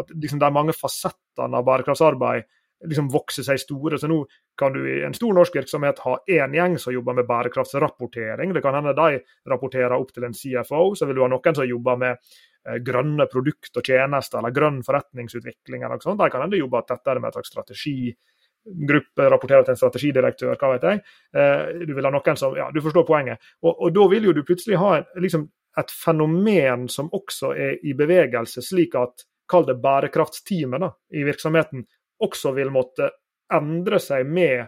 at 0.00 0.12
liksom 0.16 0.40
de 0.40 0.52
mange 0.52 0.76
fasettene 0.76 1.60
av 1.60 1.68
bærekraftsarbeid 1.68 2.48
liksom 2.88 3.08
vokse 3.12 3.44
seg 3.46 3.60
store. 3.60 3.98
Så 3.98 4.08
nå 4.10 4.22
kan 4.58 4.74
du 4.74 4.82
i 4.88 5.02
en 5.06 5.14
stor 5.14 5.34
norsk 5.36 5.56
virksomhet 5.56 6.02
ha 6.04 6.16
én 6.30 6.56
gjeng 6.56 6.78
som 6.80 6.94
jobber 6.94 7.16
med 7.18 7.28
bærekraftsrapportering. 7.28 8.52
Det 8.54 8.62
kan 8.64 8.76
hende 8.78 8.94
de 8.96 9.20
rapporterer 9.50 9.94
opp 9.96 10.12
til 10.14 10.26
en 10.28 10.36
CFO. 10.36 10.84
Så 10.98 11.08
vil 11.08 11.18
du 11.18 11.24
ha 11.24 11.30
noen 11.32 11.58
som 11.58 11.68
jobber 11.68 12.00
med 12.02 12.18
eh, 12.18 12.78
grønne 12.84 13.28
produkt 13.30 13.76
og 13.78 13.86
tjenester 13.86 14.42
eller 14.42 14.54
grønn 14.56 14.82
forretningsutvikling. 14.86 15.82
eller 15.82 15.96
noe 15.96 16.06
sånt. 16.06 16.20
De 16.20 16.30
kan 16.32 16.46
hende 16.46 16.60
jobbe 16.60 16.84
tettere 16.88 17.22
med 17.22 17.30
en 17.30 17.38
slags 17.38 17.54
strategigruppe, 17.54 19.30
rapporterer 19.30 19.66
til 19.66 19.76
en 19.76 19.82
strategidirektør, 19.82 20.54
hva 20.58 20.74
vet 20.76 20.86
jeg. 20.90 21.02
Eh, 21.36 21.82
du 21.86 21.96
vil 21.96 22.08
ha 22.08 22.14
noen 22.14 22.38
som, 22.38 22.56
ja, 22.58 22.70
du 22.74 22.82
forstår 22.84 23.08
poenget. 23.08 23.52
Og, 23.62 23.74
og 23.74 23.98
da 23.98 24.08
vil 24.12 24.30
jo 24.30 24.36
du 24.36 24.44
plutselig 24.46 24.80
ha 24.82 24.96
liksom, 25.16 25.48
et 25.78 25.92
fenomen 25.92 26.88
som 26.92 27.08
også 27.12 27.54
er 27.56 27.78
i 27.86 27.94
bevegelse, 27.96 28.60
slik 28.64 28.96
at 29.00 29.24
kall 29.52 29.66
det 29.68 29.80
bærekraftsteamet 29.82 30.84
i 31.16 31.24
virksomheten 31.26 31.84
også 32.22 32.54
vil 32.56 32.72
måtte 32.74 33.10
endre 33.52 33.98
seg 34.00 34.26
med 34.26 34.64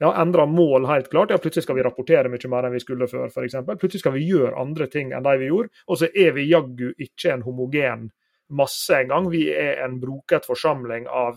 ja, 0.00 0.14
endra 0.22 0.46
mål, 0.46 0.86
helt 0.88 1.10
klart. 1.12 1.30
Ja, 1.30 1.38
plutselig 1.38 1.66
skal 1.66 1.76
vi 1.76 1.84
rapportere 1.84 2.30
mye 2.32 2.48
mer 2.48 2.66
enn 2.66 2.72
vi 2.72 2.80
skulle 2.80 3.08
før, 3.10 3.28
f.eks. 3.28 3.58
Plutselig 3.68 4.00
skal 4.00 4.14
vi 4.16 4.24
gjøre 4.30 4.56
andre 4.56 4.88
ting 4.88 5.12
enn 5.12 5.26
de 5.26 5.36
vi 5.42 5.50
gjorde. 5.50 5.74
Og 5.92 6.00
så 6.00 6.08
er 6.08 6.32
vi 6.38 6.48
jaggu 6.48 6.88
ikke 6.96 7.34
en 7.34 7.44
homogen 7.44 8.08
masse 8.56 8.96
engang. 8.96 9.28
Vi 9.30 9.44
er 9.52 9.84
en 9.84 9.98
broket 10.00 10.48
forsamling 10.48 11.04
av 11.04 11.36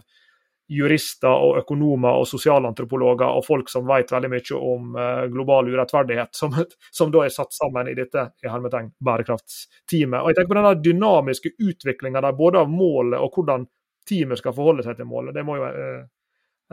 jurister 0.71 1.43
og 1.43 1.57
økonomer 1.59 2.21
og 2.21 2.27
sosialantropologer 2.29 3.35
og 3.35 3.43
folk 3.45 3.67
som 3.69 3.83
vet 3.89 4.13
veldig 4.13 4.31
mye 4.31 4.59
om 4.59 4.95
uh, 4.95 5.25
global 5.33 5.67
urettferdighet, 5.73 6.31
som, 6.39 6.55
som, 6.87 7.11
da 7.11 7.25
er 7.25 7.35
satt 7.35 7.53
sammen 7.55 7.91
i 7.91 7.97
dette 7.99 8.29
i 8.43 8.49
hermetegn, 8.49 8.93
bærekraftsteamet. 9.03 10.21
Og 10.21 10.31
jeg 10.31 10.39
tenker 10.39 10.53
på 10.53 10.59
denne 10.61 10.75
dynamiske 10.79 11.55
utviklinga 11.59 12.31
både 12.31 12.63
av 12.63 12.71
målet 12.71 13.19
og 13.19 13.35
hvordan 13.35 13.67
teamet 14.09 14.41
skal 14.41 14.55
forholde 14.55 14.85
seg 14.85 14.97
til 14.99 15.09
målet. 15.09 15.35
Det 15.35 15.45
må 15.45 15.57
jo 15.59 15.67
eh, 15.69 16.03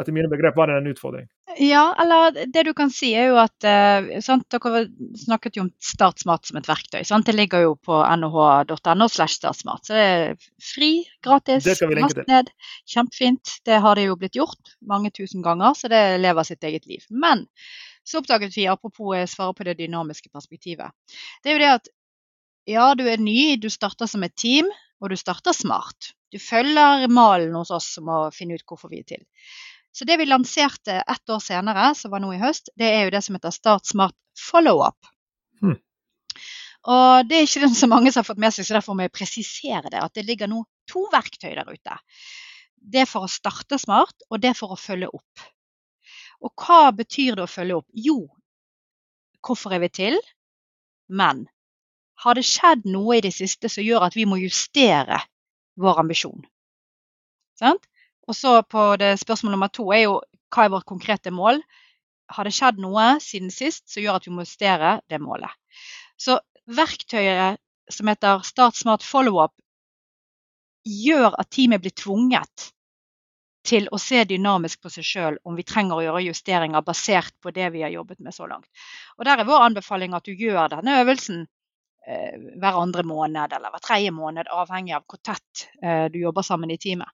etter 0.01 0.14
mine 0.14 0.31
begrep 0.31 0.57
være 0.57 0.79
en 0.79 0.88
utfordring. 0.90 1.27
Ja, 1.61 1.90
eller 1.99 2.37
det 2.47 2.62
du 2.69 2.71
kan 2.79 2.93
si 2.95 3.11
er 3.19 3.33
jo 3.33 3.38
at 3.43 3.66
uh, 3.66 4.07
sant, 4.23 4.47
Dere 4.53 4.85
snakket 5.19 5.59
jo 5.59 5.64
om 5.66 5.71
Statsmat 5.83 6.47
som 6.47 6.61
et 6.61 6.69
verktøy. 6.71 7.01
Sant? 7.07 7.27
Det 7.27 7.35
ligger 7.35 7.64
jo 7.66 7.75
på 7.77 7.99
nh.no 7.99 9.09
slash 9.11 9.40
startsmart. 9.40 9.85
Så 9.88 9.97
det 9.99 10.07
er 10.07 10.49
fri, 10.62 10.90
gratis, 11.25 11.66
last 11.66 12.23
ned. 12.31 12.53
Kjempefint. 12.88 13.57
Det 13.66 13.81
har 13.83 13.99
det 13.99 14.07
jo 14.09 14.19
blitt 14.21 14.38
gjort 14.38 14.77
mange 14.87 15.12
tusen 15.16 15.45
ganger, 15.45 15.75
så 15.77 15.90
det 15.93 16.05
lever 16.23 16.49
sitt 16.49 16.64
eget 16.71 16.87
liv. 16.88 17.05
Men 17.11 17.45
så 18.07 18.23
oppdaget 18.23 18.55
vi, 18.57 18.69
apropos 18.71 19.16
jeg 19.19 19.33
svarer 19.35 19.59
på 19.59 19.66
det 19.66 19.77
dynamiske 19.83 20.31
perspektivet, 20.33 20.95
det 21.43 21.51
er 21.51 21.59
jo 21.59 21.64
det 21.64 21.75
at 21.75 21.90
ja, 22.71 22.87
du 22.95 23.05
er 23.11 23.21
ny, 23.21 23.57
du 23.59 23.69
starter 23.73 24.07
som 24.07 24.23
et 24.23 24.37
team, 24.38 24.71
og 25.01 25.11
du 25.11 25.19
starter 25.19 25.57
smart. 25.57 26.12
Du 26.31 26.38
følger 26.38 27.09
malen 27.11 27.55
hos 27.59 27.73
oss 27.75 27.88
som 27.97 28.07
må 28.07 28.23
finne 28.35 28.59
ut 28.59 28.66
hvorfor 28.66 28.93
vi 28.93 29.03
er 29.03 29.09
til. 29.09 29.23
Så 29.93 30.07
det 30.07 30.21
vi 30.21 30.29
lanserte 30.29 31.01
ett 31.03 31.31
år 31.31 31.40
senere, 31.43 31.90
som 31.99 32.12
var 32.12 32.23
nå 32.23 32.31
i 32.37 32.40
høst, 32.40 32.71
det 32.79 32.87
er 32.87 33.05
jo 33.05 33.14
det 33.14 33.23
som 33.27 33.37
heter 33.37 33.55
Start 33.55 33.88
Smart 33.90 34.14
Follow-up. 34.38 35.11
Hmm. 35.61 35.81
Og 36.90 37.27
det 37.27 37.40
er 37.40 37.49
ikke 37.49 37.64
det 37.66 37.73
så 37.83 37.90
mange 37.90 38.12
som 38.12 38.23
har 38.23 38.29
fått 38.31 38.43
med 38.43 38.55
seg, 38.55 38.69
så 38.69 38.79
derfor 38.79 38.95
må 38.95 39.09
jeg 39.09 39.16
presisere 39.16 39.90
det. 39.90 39.99
At 39.99 40.14
det 40.14 40.29
ligger 40.29 40.51
nå 40.51 40.62
to 40.90 41.09
verktøy 41.12 41.51
der 41.59 41.66
ute. 41.66 41.99
Det 42.81 43.03
er 43.03 43.11
for 43.11 43.27
å 43.27 43.33
starte 43.33 43.81
smart, 43.83 44.23
og 44.31 44.40
det 44.40 44.53
er 44.53 44.59
for 44.59 44.73
å 44.73 44.79
følge 44.81 45.11
opp. 45.11 45.49
Og 46.40 46.55
hva 46.57 46.95
betyr 46.97 47.37
det 47.37 47.45
å 47.45 47.51
følge 47.51 47.81
opp? 47.83 47.88
Jo, 47.93 48.23
hvorfor 49.45 49.75
er 49.75 49.83
vi 49.83 49.90
til? 49.93 50.16
Men 51.11 51.45
har 52.23 52.37
det 52.37 52.47
skjedd 52.47 52.87
noe 52.88 53.19
i 53.19 53.25
det 53.25 53.33
siste 53.35 53.69
som 53.73 53.85
gjør 53.85 54.07
at 54.07 54.16
vi 54.16 54.27
må 54.29 54.38
justere 54.40 55.19
vår 55.81 56.03
ambisjon. 56.05 56.45
Sant? 57.61 57.87
Og 58.29 58.37
så 58.37 58.61
på 58.62 58.85
det 59.01 59.16
spørsmål 59.21 59.57
nummer 59.57 59.73
to 59.73 59.88
er 59.95 60.05
jo 60.07 60.19
hva 60.55 60.66
er 60.66 60.75
vårt 60.75 60.88
konkrete 60.88 61.33
mål? 61.35 61.61
Har 62.31 62.47
det 62.47 62.55
skjedd 62.55 62.79
noe 62.83 63.16
siden 63.23 63.51
sist 63.55 63.88
som 63.90 64.05
gjør 64.05 64.21
at 64.21 64.29
vi 64.29 64.35
må 64.35 64.45
justere 64.47 64.99
det 65.11 65.19
målet? 65.23 65.51
Så 66.21 66.38
verktøyet 66.71 67.59
som 67.90 68.11
heter 68.11 68.45
Start 68.47 68.79
Smart 68.79 69.03
Follow-up, 69.03 69.55
gjør 70.87 71.35
at 71.38 71.51
teamet 71.53 71.83
blir 71.83 71.95
tvunget 71.97 72.71
til 73.66 73.88
å 73.93 73.99
se 74.01 74.23
dynamisk 74.25 74.81
på 74.81 74.93
seg 74.93 75.05
sjøl 75.05 75.38
om 75.45 75.57
vi 75.59 75.66
trenger 75.69 75.99
å 75.99 76.05
gjøre 76.05 76.23
justeringer 76.31 76.85
basert 76.87 77.35
på 77.43 77.53
det 77.53 77.69
vi 77.75 77.83
har 77.85 77.93
jobbet 77.93 78.23
med 78.25 78.35
så 78.35 78.49
langt. 78.49 78.69
Og 79.19 79.27
Der 79.29 79.43
er 79.43 79.49
vår 79.49 79.66
anbefaling 79.66 80.14
at 80.16 80.25
du 80.25 80.33
gjør 80.33 80.71
denne 80.73 81.01
øvelsen 81.03 81.45
hver 82.61 82.79
andre 82.81 83.05
måned 83.07 83.55
eller 83.57 83.73
hver 83.73 83.83
tredje 83.85 84.12
måned, 84.14 84.51
avhengig 84.51 84.94
av 84.96 85.07
hvor 85.09 85.20
tett 85.25 85.66
eh, 85.83 86.07
du 86.12 86.20
jobber 86.23 86.46
sammen 86.46 86.73
i 86.73 86.79
teamet. 86.81 87.11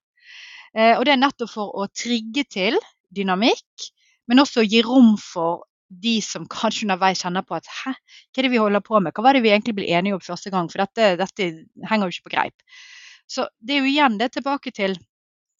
Eh, 0.73 0.93
og 0.97 1.05
Det 1.05 1.13
er 1.15 1.21
nettopp 1.21 1.53
for 1.53 1.73
å 1.79 1.87
trigge 1.91 2.45
til 2.49 2.77
dynamikk, 3.13 3.89
men 4.27 4.43
også 4.43 4.65
gi 4.67 4.83
rom 4.85 5.15
for 5.21 5.65
de 5.87 6.17
som 6.21 6.47
kanskje 6.57 6.87
underveis 6.87 7.23
kjenner 7.23 7.45
på 7.47 7.57
at 7.59 7.69
hæ, 7.81 7.93
hva 7.95 8.41
er 8.41 8.47
det 8.47 8.53
vi 8.53 8.63
holder 8.63 8.85
på 8.85 9.01
med, 9.01 9.15
hva 9.15 9.27
var 9.27 9.37
det 9.37 9.43
vi 9.45 9.53
egentlig 9.53 9.77
ble 9.79 9.91
enige 9.97 10.17
om 10.17 10.23
første 10.23 10.53
gang, 10.53 10.71
for 10.71 10.83
dette, 10.83 11.13
dette 11.21 11.51
henger 11.89 12.07
jo 12.07 12.15
ikke 12.15 12.29
på 12.29 12.35
greip. 12.35 12.81
Så 13.27 13.47
det 13.59 13.75
er 13.75 13.83
jo 13.83 13.91
igjen 13.91 14.19
det 14.19 14.31
tilbake 14.37 14.71
til 14.75 14.95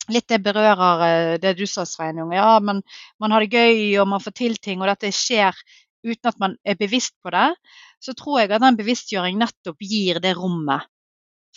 litt 0.08 0.30
det 0.32 0.40
berører 0.40 1.36
det 1.44 1.58
du 1.60 1.66
sa, 1.68 1.84
Sveinung. 1.84 2.32
Ja, 2.32 2.62
men 2.64 2.80
man 3.20 3.34
har 3.36 3.44
det 3.44 3.52
gøy 3.52 3.98
og 4.00 4.08
man 4.08 4.24
får 4.24 4.38
til 4.40 4.56
ting, 4.64 4.80
og 4.80 4.88
dette 4.88 5.12
skjer 5.12 5.56
uten 6.08 6.30
at 6.30 6.40
man 6.40 6.56
er 6.64 6.78
bevisst 6.80 7.18
på 7.24 7.34
det 7.36 7.50
så 8.04 8.14
tror 8.18 8.42
jeg 8.42 8.52
at 8.52 8.64
den 8.64 8.78
bevisstgjøring 8.80 9.40
nettopp 9.42 9.82
gir 9.82 10.22
det 10.24 10.36
rommet 10.38 10.86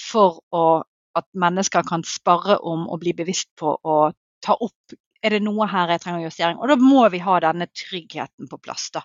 for 0.00 0.40
å, 0.56 0.80
at 1.16 1.26
mennesker 1.36 1.84
kan 1.86 2.04
sparre 2.06 2.58
om 2.66 2.86
og 2.88 3.02
bli 3.02 3.12
bevisst 3.16 3.50
på 3.60 3.74
å 3.76 4.00
ta 4.40 4.56
opp 4.56 4.96
er 5.20 5.36
det 5.36 5.42
noe 5.44 5.68
her 5.68 5.92
jeg 5.92 6.02
trenger 6.04 6.24
justering. 6.24 6.58
Og 6.60 6.70
da 6.70 6.76
må 6.80 7.04
vi 7.12 7.20
ha 7.20 7.38
denne 7.44 7.68
tryggheten 7.76 8.48
på 8.48 8.58
plass. 8.62 8.88
da. 8.94 9.02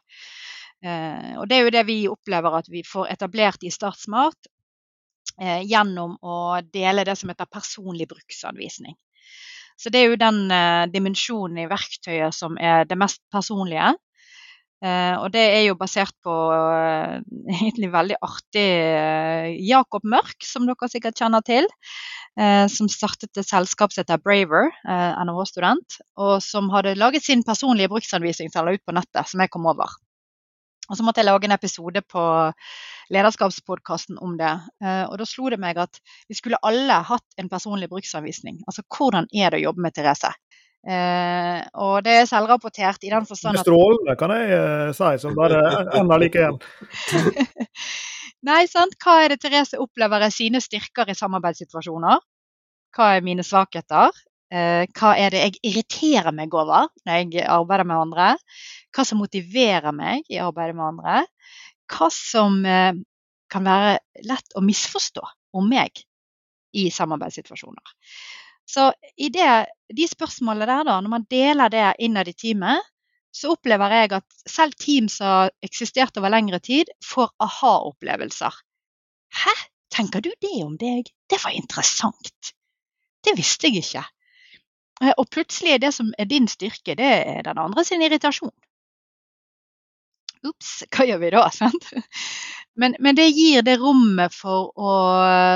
Eh, 0.85 1.33
og 1.39 1.47
Det 1.47 1.57
er 1.57 1.65
jo 1.65 1.73
det 1.75 1.85
vi 1.87 1.97
opplever 2.07 2.59
at 2.59 2.69
vi 2.71 2.83
får 2.87 3.11
etablert 3.15 3.63
i 3.63 3.73
Startsmart 3.73 4.49
eh, 5.41 5.61
gjennom 5.67 6.17
å 6.21 6.61
dele 6.61 7.05
det 7.07 7.17
som 7.19 7.31
heter 7.31 7.51
personlig 7.51 8.07
bruksanvisning. 8.11 8.95
Så 9.75 9.91
Det 9.91 9.99
er 9.99 10.13
jo 10.13 10.21
den 10.21 10.51
eh, 10.51 10.87
dimensjonen 10.87 11.65
i 11.65 11.69
verktøyet 11.71 12.35
som 12.35 12.57
er 12.57 12.87
det 12.87 12.97
mest 12.99 13.21
personlige. 13.31 13.95
Uh, 14.83 15.15
og 15.23 15.29
det 15.31 15.41
er 15.41 15.61
jo 15.69 15.77
basert 15.79 16.13
på 16.23 16.33
uh, 16.51 17.15
egentlig 17.55 17.89
veldig 17.93 18.17
artig 18.25 18.65
uh, 18.67 19.47
Jakob 19.63 20.03
Mørk, 20.03 20.35
som 20.43 20.67
dere 20.67 20.89
sikkert 20.91 21.21
kjenner 21.21 21.45
til. 21.45 21.69
som 22.35 22.89
startet 22.91 23.37
et 23.39 23.47
selskap 23.47 23.93
som 23.93 24.01
heter 24.01 24.19
Braver, 24.19 24.67
NHO-student. 25.23 26.01
Og 26.19 26.41
som 26.43 26.67
hadde 26.73 26.97
laget 26.99 27.23
sin 27.23 27.45
personlige 27.47 27.87
bruksanvisning 27.87 28.51
som 28.51 28.67
la 28.67 28.73
ut 28.75 28.83
på 28.83 28.91
nettet, 28.91 29.29
som 29.29 29.39
jeg 29.39 29.53
kom 29.53 29.69
over. 29.71 29.93
Og 30.89 30.99
så 30.99 31.05
måtte 31.07 31.23
jeg 31.23 31.29
lage 31.29 31.47
en 31.47 31.55
episode 31.55 32.01
på 32.11 32.25
lederskapspodkasten 33.15 34.19
om 34.19 34.35
det. 34.35 34.51
Og 34.83 35.15
da 35.15 35.29
slo 35.31 35.47
det 35.53 35.61
meg 35.63 35.79
at 35.79 36.01
vi 36.27 36.35
skulle 36.35 36.59
alle 36.59 36.99
hatt 37.07 37.39
en 37.39 37.47
personlig 37.47 37.87
bruksanvisning. 37.95 38.59
Altså 38.67 38.83
hvordan 38.83 39.31
er 39.31 39.55
det 39.55 39.63
å 39.63 39.67
jobbe 39.69 39.87
med 39.87 39.95
Therese? 39.95 40.35
Eh, 40.85 41.61
og 41.81 42.03
det 42.05 42.13
er 42.19 42.27
selvrapportert 42.29 43.07
i 43.07 43.09
den 43.09 43.25
forstand 43.25 43.57
at 43.57 43.65
Strålende, 43.65 44.13
kan 44.19 44.33
jeg 44.35 44.51
uh, 44.53 44.91
si, 44.93 45.15
som 45.23 45.33
bare 45.37 45.63
ender 45.97 46.21
like 46.21 46.37
igjen. 46.37 46.59
Nei, 48.49 48.61
sant. 48.69 48.93
Hva 49.01 49.17
er 49.23 49.33
det 49.33 49.39
Therese 49.41 49.79
opplever 49.81 50.27
er 50.27 50.33
sine 50.33 50.61
styrker 50.61 51.09
i 51.09 51.17
samarbeidssituasjoner? 51.17 52.21
Hva 52.95 53.09
er 53.15 53.25
mine 53.25 53.43
svakheter? 53.43 54.13
Eh, 54.53 54.85
hva 54.93 55.15
er 55.17 55.33
det 55.33 55.41
jeg 55.41 55.57
irriterer 55.71 56.35
meg 56.37 56.53
over 56.53 56.91
når 57.01 57.17
jeg 57.33 57.47
arbeider 57.49 57.89
med 57.89 58.03
andre? 58.03 58.29
Hva 58.93 59.07
som 59.09 59.19
motiverer 59.23 59.95
meg 59.95 60.29
i 60.29 60.37
arbeidet 60.43 60.77
med 60.77 60.91
andre? 60.93 61.23
Hva 61.89 62.11
som 62.13 62.61
kan 63.51 63.65
være 63.65 63.97
lett 64.27 64.55
å 64.57 64.63
misforstå 64.65 65.23
om 65.57 65.67
meg 65.69 66.05
i 66.75 66.89
samarbeidssituasjoner. 66.91 67.93
Så 68.65 68.89
i 69.17 69.29
det, 69.29 69.49
de 69.93 70.07
spørsmålene 70.09 70.67
der, 70.69 70.83
da, 70.87 70.99
når 71.01 71.11
man 71.11 71.27
deler 71.29 71.71
det 71.73 71.85
innad 72.01 72.29
i 72.31 72.33
teamet, 72.33 72.81
så 73.35 73.51
opplever 73.53 73.91
jeg 73.91 74.11
at 74.15 74.37
selv 74.47 74.75
team 74.79 75.09
som 75.11 75.27
har 75.27 75.53
eksistert 75.65 76.17
over 76.17 76.31
lengre 76.31 76.59
tid, 76.63 76.89
får 77.03 77.33
aha-opplevelser. 77.43 78.55
Hæ, 79.35 79.55
tenker 79.91 80.23
du 80.23 80.31
det 80.41 80.55
om 80.63 80.77
deg? 80.79 81.11
Det 81.29 81.41
var 81.43 81.55
interessant. 81.55 82.53
Det 83.25 83.35
visste 83.37 83.67
jeg 83.67 83.83
ikke. 83.83 84.05
Eh, 85.03 85.11
og 85.17 85.27
plutselig 85.33 85.75
er 85.75 85.83
det 85.83 85.91
som 85.95 86.13
er 86.17 86.29
din 86.31 86.47
styrke, 86.47 86.95
det 86.95 87.11
er 87.35 87.43
den 87.43 87.59
andre 87.59 87.83
sin 87.83 88.03
irritasjon. 88.05 88.55
Ops, 90.45 90.71
hva 90.93 91.05
gjør 91.07 91.21
vi 91.23 91.31
da? 91.35 91.45
Men, 92.75 92.91
men, 92.99 93.15
det 93.15 93.29
gir 93.31 93.61
det 93.63 93.77
rommet 93.79 94.33
for 94.35 94.73
å, 94.75 94.95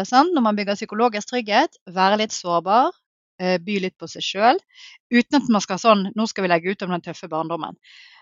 sant, 0.07 0.31
når 0.31 0.43
man 0.45 0.55
bygger 0.55 0.77
psykologisk 0.79 1.33
trygghet, 1.33 1.73
være 1.91 2.21
litt 2.21 2.31
sårbar, 2.31 2.93
eh, 3.43 3.57
by 3.59 3.75
litt 3.83 3.97
på 3.99 4.07
seg 4.07 4.23
sjøl. 4.23 4.61
Uten 5.11 5.41
at 5.41 5.49
man 5.51 5.65
skal 5.65 5.81
sånn 5.81 6.05
Nå 6.15 6.29
skal 6.31 6.45
vi 6.45 6.51
legge 6.53 6.71
ut 6.71 6.85
om 6.87 6.95
den 6.95 7.03
tøffe 7.03 7.27
barndommen. 7.27 7.75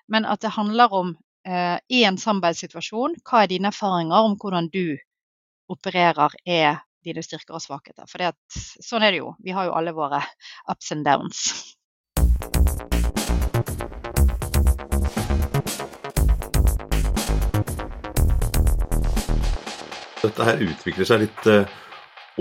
Men 0.10 0.26
at 0.26 0.42
det 0.42 0.56
handler 0.56 0.98
om 0.98 1.14
eh, 1.46 1.78
i 1.94 2.02
en 2.10 2.18
samarbeidssituasjon, 2.18 3.20
hva 3.22 3.44
er 3.44 3.54
dine 3.54 3.70
erfaringer 3.70 4.32
om 4.32 4.34
hvordan 4.42 4.72
du 4.74 4.98
opererer, 5.70 6.34
er 6.50 6.82
dine 7.06 7.24
styrker 7.24 7.60
og 7.60 7.64
svakheter. 7.64 8.10
For 8.10 8.26
sånn 8.82 9.06
er 9.06 9.14
det 9.14 9.22
jo. 9.22 9.34
Vi 9.44 9.54
har 9.56 9.70
jo 9.70 9.76
alle 9.78 9.94
våre 9.96 10.24
ups 10.72 10.92
and 10.96 11.06
downs. 11.06 11.77
Dette 20.28 20.48
her 20.48 20.64
utvikler 20.68 21.08
seg 21.08 21.26
litt 21.26 21.52
uh, 21.52 21.78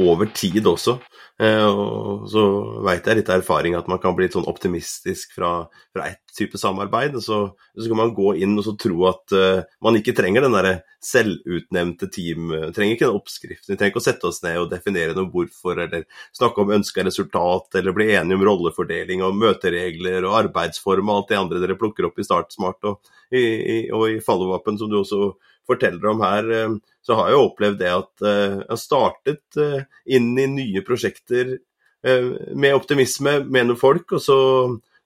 over 0.02 0.28
tid 0.36 0.66
også. 0.66 0.98
Uh, 1.36 1.68
og 1.68 2.28
så 2.32 2.42
veit 2.86 3.04
jeg 3.04 3.18
litt 3.18 3.28
av 3.28 3.42
erfaring 3.42 3.74
at 3.76 3.88
man 3.92 4.00
kan 4.00 4.14
bli 4.16 4.24
litt 4.24 4.36
sånn 4.36 4.48
optimistisk 4.48 5.34
fra, 5.36 5.66
fra 5.92 6.06
ett 6.08 6.22
type 6.36 6.56
samarbeid. 6.60 7.18
Og 7.18 7.24
så, 7.24 7.40
så, 7.76 7.86
kan 7.86 8.00
man 8.00 8.14
gå 8.16 8.34
inn 8.40 8.56
og 8.56 8.64
så 8.64 8.72
tro 8.80 9.04
at 9.10 9.34
uh, 9.36 9.64
man 9.84 9.98
ikke 10.00 10.16
trenger 10.16 10.46
den 10.46 10.56
derre 10.56 10.78
selvutnevnte 11.06 12.08
team 12.10 12.48
Trenger 12.74 12.96
ikke 12.96 13.06
den 13.06 13.18
oppskriften. 13.18 13.68
Vi 13.68 13.76
trenger 13.76 13.92
ikke 13.92 14.00
å 14.00 14.06
sette 14.06 14.26
oss 14.30 14.40
ned 14.42 14.58
og 14.62 14.70
definere 14.72 15.14
noe 15.14 15.30
hvorfor, 15.30 15.78
eller 15.84 16.06
snakke 16.34 16.64
om 16.64 16.72
ønska 16.78 17.04
resultat, 17.06 17.68
eller 17.78 17.94
bli 17.94 18.08
enige 18.16 18.40
om 18.40 18.46
rollefordeling 18.48 19.22
og 19.26 19.36
møteregler 19.38 20.26
og 20.26 20.40
arbeidsform 20.40 21.12
og 21.12 21.20
alt 21.20 21.34
det 21.34 21.42
andre 21.42 21.62
dere 21.62 21.78
plukker 21.78 22.08
opp 22.08 22.18
i 22.18 22.26
Startsmart 22.26 22.88
og 22.90 23.12
i, 23.30 23.42
i, 23.42 23.76
og 23.94 24.08
i 24.08 24.18
som 24.24 24.90
du 24.90 24.98
også 25.02 25.20
forteller 25.68 26.10
om 26.12 26.24
her, 26.24 26.50
eh, 26.52 26.74
så 27.04 27.18
har 27.18 27.30
jeg 27.30 27.44
opplevd 27.44 27.80
det 27.82 27.92
at 27.92 28.26
eh, 28.26 28.58
jeg 28.58 28.68
har 28.72 28.82
startet 28.82 29.60
eh, 29.62 29.86
inn 30.16 30.32
i 30.38 30.50
nye 30.50 30.84
prosjekter 30.86 31.58
med 32.06 32.70
optimisme 32.76 33.32
med 33.42 33.66
noen 33.66 33.78
folk, 33.80 34.12
og 34.14 34.20
så, 34.22 34.36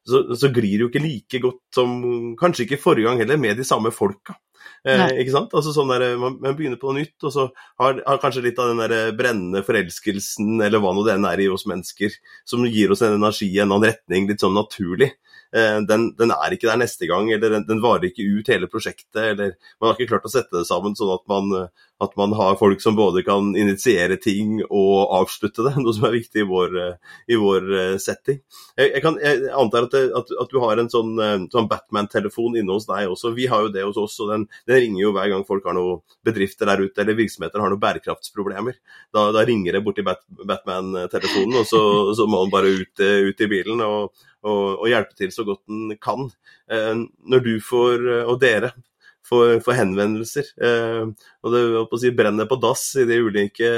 så, 0.05 0.18
så 0.37 0.51
glir 0.53 0.75
det 0.75 0.83
jo 0.83 0.88
ikke 0.90 1.01
like 1.01 1.38
godt 1.40 1.79
som 1.79 1.94
kanskje 2.37 2.66
ikke 2.66 2.81
forrige 2.83 3.09
gang 3.09 3.23
heller, 3.23 3.40
med 3.40 3.57
de 3.57 3.64
samme 3.64 3.88
folka. 3.94 4.35
Eh, 4.88 5.07
ikke 5.20 5.33
sant? 5.35 5.55
Altså 5.57 5.75
sånn 5.77 5.90
der, 5.92 6.05
man, 6.20 6.38
man, 6.40 6.57
begynner 6.57 6.81
på 6.81 6.88
noe 6.88 7.03
nytt, 7.03 7.16
og 7.29 7.33
så 7.35 7.46
har, 7.81 8.01
har, 8.07 8.20
kanskje 8.23 8.44
litt 8.46 8.61
av 8.61 8.73
den 8.73 8.81
der 8.81 9.16
brennende 9.16 9.64
forelskelsen, 9.66 10.55
eller 10.64 10.81
hva 10.81 10.92
nå 10.96 11.05
det 11.07 11.16
enn 11.18 11.29
er 11.29 11.44
i 11.44 11.51
oss 11.53 11.66
mennesker, 11.68 12.16
som 12.49 12.64
gir 12.68 12.92
oss 12.92 13.05
en 13.05 13.18
energi 13.18 13.51
i 13.51 13.61
en 13.61 13.70
annen 13.70 13.90
retning, 13.90 14.29
litt 14.31 14.44
sånn 14.44 14.57
naturlig. 14.57 15.12
Eh, 15.56 15.80
den, 15.88 16.10
den, 16.18 16.30
er 16.30 16.54
ikke 16.54 16.68
der 16.68 16.78
neste 16.78 17.08
gang, 17.10 17.30
eller 17.34 17.56
den, 17.56 17.66
den, 17.66 17.82
varer 17.82 18.10
ikke 18.10 18.26
ut 18.26 18.50
hele 18.52 18.68
prosjektet. 18.70 19.22
eller 19.32 19.54
Man 19.80 19.90
har 19.90 19.98
ikke 19.98 20.12
klart 20.14 20.28
å 20.28 20.32
sette 20.32 20.60
det 20.60 20.68
sammen 20.68 20.94
sånn 20.98 21.10
at 21.16 21.24
man, 21.30 21.70
at 22.00 22.14
man 22.16 22.32
har 22.38 22.56
folk 22.56 22.80
som 22.80 22.96
både 22.96 23.22
kan 23.26 23.50
initiere 23.58 24.16
ting 24.16 24.60
og 24.62 25.10
avslutte 25.18 25.64
det, 25.66 25.74
noe 25.82 25.94
som 25.96 26.06
er 26.08 26.16
viktig 26.16 26.44
i 26.44 26.46
vår, 26.48 26.78
i 27.28 27.38
vår 27.40 27.66
eh, 27.80 27.96
setting. 28.02 28.40
Jeg, 28.76 28.92
jeg, 28.94 29.02
kan, 29.04 29.18
jeg 29.20 29.50
antar 29.58 29.88
at, 29.88 29.96
det, 29.96 30.04
at, 30.22 30.32
at, 30.44 30.54
du 30.54 30.62
har 30.62 30.80
en 30.80 30.92
sånn, 30.92 31.12
eh, 31.20 31.36
sånn 31.52 31.68
Batman-telefon 31.70 32.56
inne 32.60 32.78
hos 32.78 32.88
deg 32.88 33.10
også. 33.10 33.34
Vi 33.36 33.50
har 33.50 33.66
jo 33.66 33.74
det 33.74 33.84
hos 33.84 34.00
oss, 34.00 34.16
og 34.24 34.32
den, 34.32 34.46
den, 34.70 34.80
ringer 34.80 35.02
jo 35.02 35.12
hver 35.16 35.28
gang 35.34 35.44
folk 35.48 35.66
har 35.68 35.76
noen 35.76 36.00
bedrifter 36.26 36.70
der 36.70 36.86
ute 36.86 37.02
eller 37.02 37.18
virksomheter 37.18 37.60
har 37.60 37.74
noen 37.74 37.82
bærekraftsproblemer. 37.82 38.80
Da, 39.12 39.28
da 39.34 39.44
ringer 39.44 39.76
det 39.76 39.84
borti 39.84 40.06
Batman-telefonen, 40.06 41.60
og 41.60 41.68
så, 41.68 41.82
så, 42.16 42.30
må 42.30 42.44
han 42.46 42.54
bare 42.54 42.72
ut, 42.80 43.02
ut 43.02 43.44
i 43.44 43.50
bilen. 43.50 43.84
og 43.84 44.26
og, 44.46 44.81
og, 44.81 44.87
hjelpe 44.90 45.16
til 45.18 45.33
så 45.35 45.46
godt 45.48 45.64
den 45.68 45.96
kan. 46.03 46.31
Eh, 46.70 46.94
når 47.29 47.44
du 47.44 47.57
får, 47.64 48.07
eh, 48.07 48.24
og 48.29 48.40
dere, 48.42 48.72
får, 49.26 49.61
får 49.64 49.76
henvendelser, 49.79 50.48
eh, 50.64 51.29
og 51.44 51.55
det 51.55 52.00
si, 52.03 52.14
brenner 52.16 52.48
på 52.50 52.59
dass 52.62 52.88
i 52.98 53.07
de 53.09 53.20
ulike 53.22 53.70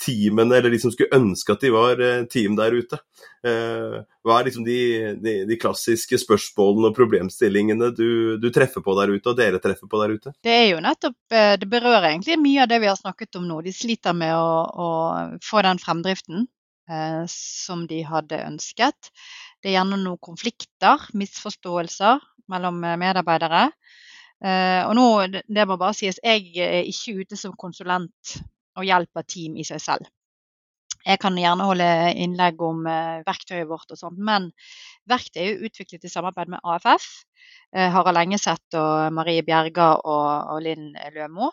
teamene, 0.00 0.58
eller 0.58 0.72
de 0.72 0.80
som 0.80 0.92
skulle 0.92 1.16
ønske 1.16 1.54
at 1.54 1.62
de 1.64 1.72
var 1.72 2.00
team 2.32 2.56
der 2.58 2.74
ute. 2.76 2.98
Hva 3.46 4.34
er 4.36 4.48
liksom 4.48 4.64
de, 4.66 4.78
de, 5.22 5.34
de 5.48 5.56
klassiske 5.60 6.18
spørsmålene 6.20 6.90
og 6.90 6.96
problemstillingene 6.98 7.88
du, 7.96 8.36
du, 8.42 8.48
treffer 8.52 8.84
på 8.84 8.96
der 8.98 9.14
ute, 9.14 9.30
og 9.30 9.38
dere 9.38 9.60
treffer 9.62 9.88
på 9.88 10.00
der 10.02 10.12
ute? 10.18 10.34
Det 10.44 10.52
er 10.52 10.66
jo 10.74 10.82
nettopp, 10.84 11.16
det 11.32 11.70
berører 11.70 12.10
egentlig 12.10 12.36
mye 12.42 12.66
av 12.66 12.68
det 12.74 12.82
vi 12.84 12.90
har 12.90 12.98
snakket 13.00 13.40
om 13.40 13.48
nå. 13.48 13.62
De 13.64 13.72
sliter 13.72 14.18
med 14.18 14.36
å, 14.36 14.52
å 14.68 14.90
få 15.44 15.64
den 15.64 15.80
fremdriften 15.80 16.44
eh, 16.90 17.24
som 17.30 17.86
de 17.86 18.02
hadde 18.06 18.42
ønsket. 18.46 19.10
Det 19.66 19.72
er 19.72 19.80
gjerne 19.80 19.96
noen 19.98 20.20
konflikter, 20.22 21.08
misforståelser 21.18 22.20
mellom 22.52 22.76
eh, 22.86 22.92
medarbeidere. 23.02 23.64
Eh, 24.38 24.82
og 24.86 24.92
nå, 24.94 25.06
det 25.42 25.64
må 25.66 25.74
bare 25.74 25.96
sies, 25.98 26.20
jeg 26.22 26.52
er 26.62 26.86
ikke 26.86 27.16
ute 27.24 27.38
som 27.40 27.56
konsulent 27.58 28.36
og 28.78 28.86
hjelper 28.86 29.26
team 29.26 29.56
i 29.58 29.66
seg 29.66 29.82
selv. 29.82 30.12
Jeg 31.02 31.18
kan 31.18 31.34
gjerne 31.34 31.66
holde 31.66 31.88
innlegg 32.14 32.62
om 32.62 32.86
eh, 32.86 33.26
verktøyet 33.26 33.66
vårt 33.66 33.90
og 33.90 33.98
sånt, 33.98 34.22
men 34.22 34.52
verktøyet 35.10 35.42
er 35.42 35.50
jo 35.50 35.66
utviklet 35.72 36.06
i 36.06 36.12
samarbeid 36.14 36.54
med 36.54 36.62
AFF. 36.62 37.10
Harald 37.74 38.22
Engeseth 38.22 38.78
og 38.78 39.10
Marie 39.18 39.42
Bjerga 39.42 39.96
og, 39.98 40.54
Linn 40.62 40.92
Lømo. 41.16 41.50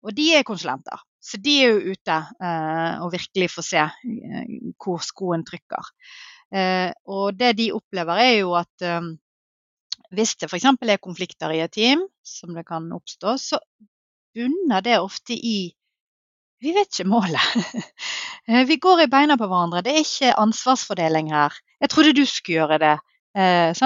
Og 0.00 0.16
de 0.16 0.30
er 0.38 0.48
konsulenter. 0.48 1.04
Så 1.20 1.36
de 1.44 1.54
er 1.60 1.74
jo 1.74 1.92
ute 1.92 2.16
eh, 2.16 3.00
og 3.04 3.12
virkelig 3.12 3.50
får 3.52 3.66
se 3.66 3.80
eh, 3.84 4.52
hvor 4.80 5.02
skoen 5.04 5.44
trykker. 5.44 5.90
Eh, 6.50 6.90
og 7.06 7.36
det 7.38 7.54
de 7.60 7.70
opplever, 7.74 8.22
er 8.22 8.36
jo 8.40 8.54
at 8.58 8.86
eh, 8.86 9.10
hvis 10.10 10.34
det 10.40 10.50
f.eks. 10.50 10.66
er 10.66 11.02
konflikter 11.02 11.52
i 11.54 11.62
et 11.62 11.72
team, 11.72 12.02
som 12.26 12.54
det 12.56 12.66
kan 12.66 12.88
oppstå, 12.92 13.36
så 13.38 13.60
bunner 14.34 14.82
det 14.82 14.98
ofte 14.98 15.34
i 15.34 15.70
vi 16.60 16.74
vet 16.76 16.90
ikke 16.92 17.08
målet. 17.10 17.46
Eh, 18.48 18.64
vi 18.66 18.78
går 18.80 19.02
i 19.04 19.10
beina 19.12 19.36
på 19.38 19.46
hverandre. 19.46 19.82
Det 19.84 19.92
er 19.92 20.00
ikke 20.00 20.30
ansvarsfordeling 20.40 21.28
her. 21.30 21.54
Jeg 21.78 21.90
trodde 21.92 22.14
du 22.16 22.22
skulle 22.26 22.62
gjøre 22.62 22.78
det. 22.80 22.94
Eh, 23.36 23.82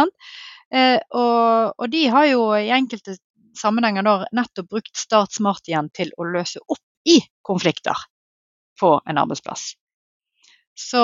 eh, 0.79 1.00
og, 1.11 1.74
og, 1.74 1.88
de 1.90 2.05
har 2.14 2.29
jo 2.31 2.44
i 2.55 2.70
enkelte 2.72 3.16
sammenhenger 3.59 4.07
nettopp 4.33 4.70
brukt 4.70 4.94
Start 4.96 5.35
Smart 5.35 5.68
igjen 5.68 5.90
til 5.92 6.14
å 6.16 6.29
løse 6.31 6.62
opp 6.70 7.11
i 7.11 7.18
konflikter 7.42 8.07
på 8.81 8.94
en 9.11 9.20
arbeidsplass. 9.20 9.74
Så 10.74 11.00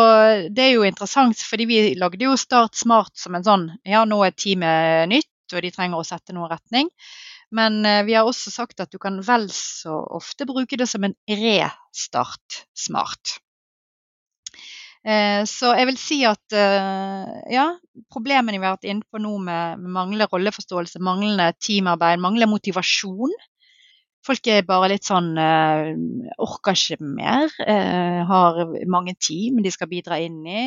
det 0.51 0.65
er 0.65 0.73
jo 0.75 0.87
interessant, 0.87 1.39
fordi 1.47 1.67
vi 1.71 1.81
lagde 1.99 2.27
jo 2.27 2.37
Start 2.39 2.75
Smart 2.79 3.15
som 3.19 3.37
en 3.39 3.47
sånn 3.47 3.67
Ja, 3.87 4.03
nå 4.09 4.19
er 4.27 4.35
teamet 4.35 5.11
nytt, 5.11 5.55
og 5.55 5.63
de 5.63 5.71
trenger 5.75 6.01
å 6.01 6.07
sette 6.07 6.35
noen 6.35 6.51
retning. 6.51 6.91
Men 7.55 7.85
eh, 7.87 8.03
vi 8.07 8.15
har 8.15 8.27
også 8.27 8.53
sagt 8.55 8.83
at 8.83 8.91
du 8.95 8.99
kan 9.03 9.19
vel 9.27 9.49
så 9.55 9.97
ofte 10.19 10.47
bruke 10.47 10.79
det 10.79 10.87
som 10.91 11.07
en 11.07 11.17
restart 11.27 12.65
smart. 12.79 13.39
Eh, 15.01 15.43
så 15.49 15.73
jeg 15.79 15.89
vil 15.89 15.99
si 15.99 16.19
at 16.29 16.55
eh, 16.55 17.31
ja, 17.55 17.67
problemene 18.13 18.59
vi 18.59 18.67
har 18.67 18.77
vært 18.77 18.91
inne 18.91 19.07
på 19.09 19.23
nå 19.23 19.33
med 19.43 19.83
manglende 19.83 20.29
rolleforståelse, 20.31 21.03
manglende 21.03 21.51
teamarbeid, 21.59 22.21
manglende 22.23 22.53
motivasjon, 22.53 23.35
Folk 24.27 24.49
er 24.53 24.67
bare 24.69 24.91
litt 24.93 25.07
sånn 25.09 25.31
uh, 25.41 25.87
Orker 26.45 26.77
ikke 26.77 26.99
mer. 27.01 27.49
Uh, 27.57 28.21
har 28.29 28.59
mange 28.91 29.15
team 29.17 29.63
de 29.65 29.73
skal 29.73 29.89
bidra 29.89 30.19
inn 30.21 30.43
i. 30.45 30.65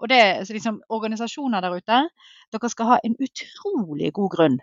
Og 0.00 0.08
det, 0.12 0.20
liksom, 0.48 0.80
Organisasjoner 0.92 1.64
der 1.64 1.76
ute, 1.76 1.98
dere 2.52 2.70
skal 2.72 2.90
ha 2.94 2.98
en 3.04 3.16
utrolig 3.20 4.12
god 4.16 4.32
grunn 4.32 4.56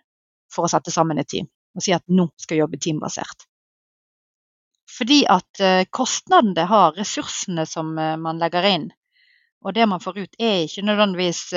for 0.53 0.65
å 0.65 0.71
sette 0.71 0.93
sammen 0.93 1.21
et 1.21 1.29
team 1.29 1.49
og 1.73 1.81
si 1.81 1.89
at 1.95 2.03
nå 2.05 2.27
skal 2.37 2.59
jobbe 2.59 2.77
teambasert. 2.77 3.47
Fordi 4.93 5.23
at 5.29 5.61
uh, 5.61 5.85
kostnaden 5.89 6.53
det 6.57 6.67
har, 6.69 6.93
ressursene 6.97 7.65
som 7.69 7.93
man 7.97 8.41
legger 8.41 8.69
inn, 8.69 8.91
Og 9.63 9.73
det 9.73 9.85
man 9.87 10.01
får 10.03 10.17
ut, 10.19 10.33
er 10.43 10.65
ikke 10.65 10.81
nødvendigvis 10.83 11.53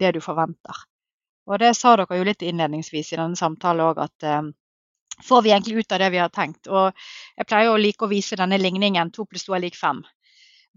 det 0.00 0.12
du 0.14 0.20
forventer. 0.24 0.78
Og 1.44 1.58
det 1.60 1.74
sa 1.76 1.92
dere 2.00 2.16
jo 2.16 2.24
litt 2.24 2.40
innledningsvis 2.42 3.12
i 3.12 3.18
denne 3.20 3.36
samtalen 3.36 3.84
òg, 3.84 4.00
at 4.00 4.24
får 5.24 5.42
vi 5.42 5.50
egentlig 5.50 5.82
ut 5.82 5.92
av 5.92 6.02
det 6.02 6.10
vi 6.14 6.20
har 6.22 6.30
tenkt? 6.34 6.68
Og 6.68 6.92
jeg 7.36 7.48
pleier 7.48 7.72
å 7.72 7.80
like 7.80 8.04
å 8.04 8.10
vise 8.10 8.38
denne 8.38 8.58
ligningen 8.60 9.10
to 9.14 9.26
pluss 9.26 9.46
to 9.46 9.56
er 9.56 9.64
lik 9.64 9.76
fem. 9.78 10.02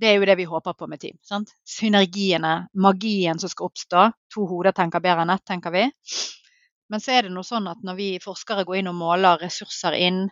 Det 0.02 0.10
er 0.10 0.18
jo 0.18 0.26
det 0.26 0.38
vi 0.40 0.48
håper 0.50 0.74
på 0.74 0.88
med 0.90 1.02
team. 1.02 1.18
Sant? 1.22 1.52
Synergiene, 1.68 2.68
magien 2.74 3.40
som 3.40 3.52
skal 3.52 3.70
oppstå. 3.70 4.08
To 4.34 4.48
hoder 4.50 4.74
tenker 4.74 5.04
bedre 5.04 5.26
enn 5.26 5.34
ett, 5.34 5.46
tenker 5.46 5.74
vi. 5.76 5.86
Men 6.92 7.04
så 7.04 7.14
er 7.16 7.28
det 7.28 7.36
noe 7.36 7.46
sånn 7.48 7.70
at 7.72 7.84
når 7.86 8.00
vi 8.00 8.10
forskere 8.24 8.66
går 8.68 8.82
inn 8.82 8.90
og 8.92 8.98
måler 8.98 9.40
ressurser 9.44 9.96
inn, 10.00 10.24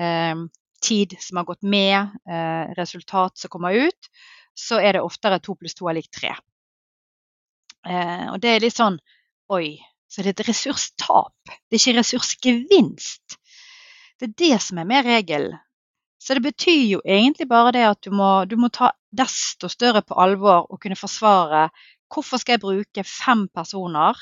eh, 0.00 0.34
tid 0.80 1.14
som 1.20 1.38
har 1.38 1.46
gått 1.50 1.62
med, 1.62 2.16
eh, 2.26 2.72
resultat 2.78 3.38
som 3.38 3.52
kommer 3.52 3.76
ut, 3.76 4.08
så 4.56 4.80
er 4.80 4.96
det 4.96 5.04
oftere 5.04 5.40
to 5.40 5.54
pluss 5.54 5.76
to 5.78 5.88
er 5.88 5.98
lik 6.00 6.10
tre. 6.10 6.32
Eh, 7.86 8.26
og 8.32 8.40
det 8.40 8.56
er 8.56 8.60
litt 8.60 8.76
sånn 8.76 8.98
Oi, 9.50 9.80
så 10.06 10.22
det 10.22 10.30
er 10.30 10.42
et 10.42 10.48
ressurstap. 10.48 11.34
Det 11.66 11.74
er 11.74 11.80
ikke 11.80 11.98
ressursgevinst. 11.98 13.39
Det 14.20 14.28
er 14.28 14.38
det 14.42 14.56
som 14.60 14.78
er 14.78 14.88
mer 14.88 15.06
regelen. 15.06 15.56
Så 16.20 16.36
det 16.36 16.44
betyr 16.44 16.82
jo 16.84 16.98
egentlig 17.00 17.46
bare 17.48 17.72
det 17.72 17.86
at 17.88 18.02
du 18.04 18.12
må, 18.12 18.44
du 18.44 18.58
må 18.60 18.68
ta 18.68 18.90
desto 19.16 19.70
større 19.72 20.02
på 20.04 20.18
alvor 20.20 20.66
og 20.68 20.80
kunne 20.82 20.98
forsvare 20.98 21.70
hvorfor 22.12 22.42
skal 22.42 22.58
jeg 22.58 22.64
bruke 22.64 23.04
fem 23.08 23.46
personer 23.54 24.18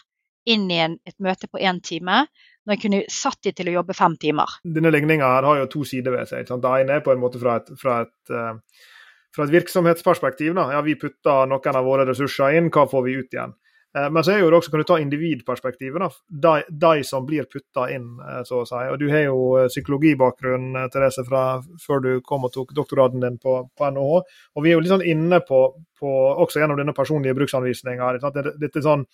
inn 0.49 0.69
i 0.71 0.79
en, 0.85 0.95
et 1.09 1.17
møte 1.19 1.49
på 1.51 1.59
én 1.59 1.81
time, 1.85 2.23
når 2.65 2.77
jeg 2.77 2.83
kunne 2.85 3.01
satt 3.11 3.41
de 3.45 3.53
til 3.57 3.71
å 3.71 3.75
jobbe 3.81 3.97
fem 3.97 4.15
timer. 4.21 4.59
Denne 4.63 4.93
ligninga 4.95 5.27
har 5.41 5.63
jo 5.65 5.67
to 5.73 5.83
sider 5.89 6.15
ved 6.15 6.31
seg. 6.31 6.47
Det 6.47 6.75
ene 6.85 6.99
er 6.99 7.05
på 7.05 7.13
en 7.13 7.23
måte 7.23 7.41
fra 7.43 7.59
et, 7.59 7.73
fra 7.81 8.03
et, 8.05 8.33
uh, 8.33 8.87
fra 9.35 9.49
et 9.49 9.55
virksomhetsperspektiv. 9.57 10.55
Da. 10.57 10.69
Ja, 10.77 10.85
vi 10.87 10.95
putter 11.01 11.51
noen 11.51 11.81
av 11.81 11.89
våre 11.89 12.07
ressurser 12.09 12.61
inn, 12.61 12.71
hva 12.71 12.87
får 12.89 13.09
vi 13.09 13.19
ut 13.19 13.35
igjen? 13.35 13.57
Eh, 13.96 14.11
men 14.11 14.24
så 14.24 14.33
er 14.33 14.42
jo 14.42 14.51
det 14.51 14.59
også, 14.59 14.70
kan 14.70 14.83
du 14.83 14.87
ta 14.88 14.98
individperspektivet. 15.01 16.18
De, 16.29 16.55
de 16.68 17.05
som 17.09 17.27
blir 17.27 17.48
putta 17.48 17.88
inn, 17.92 18.09
eh, 18.20 18.42
så 18.48 18.62
å 18.62 18.68
si. 18.68 18.81
Og 18.92 18.98
du 19.01 19.07
har 19.12 19.27
jo 19.27 19.40
eh, 19.59 19.68
psykologibakgrunn, 19.72 20.70
Therese, 20.92 21.24
fra 21.29 21.44
før 21.85 22.05
du 22.05 22.11
kom 22.27 22.44
og 22.48 22.55
tok 22.55 22.74
doktorgraden 22.77 23.24
din 23.24 23.38
på, 23.42 23.61
på 23.79 23.90
NHH. 23.90 24.22
Og 24.57 24.64
vi 24.64 24.72
er 24.72 24.77
jo 24.79 24.85
litt 24.85 24.94
sånn 24.94 25.07
inne 25.09 25.40
på, 25.46 25.62
på 25.98 26.14
også 26.44 26.62
gjennom 26.62 26.81
denne 26.81 26.96
personlige 26.96 27.37
bruksanvisninga, 27.38 28.16
dette 28.61 28.85
sånn 28.85 29.07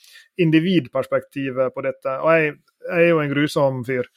individperspektivet 0.42 1.74
på 1.74 1.84
dette. 1.86 2.16
Og 2.20 2.32
jeg, 2.34 2.56
jeg 2.88 3.04
er 3.04 3.12
jo 3.12 3.20
en 3.22 3.36
grusom 3.36 3.84
fyr. 3.86 4.10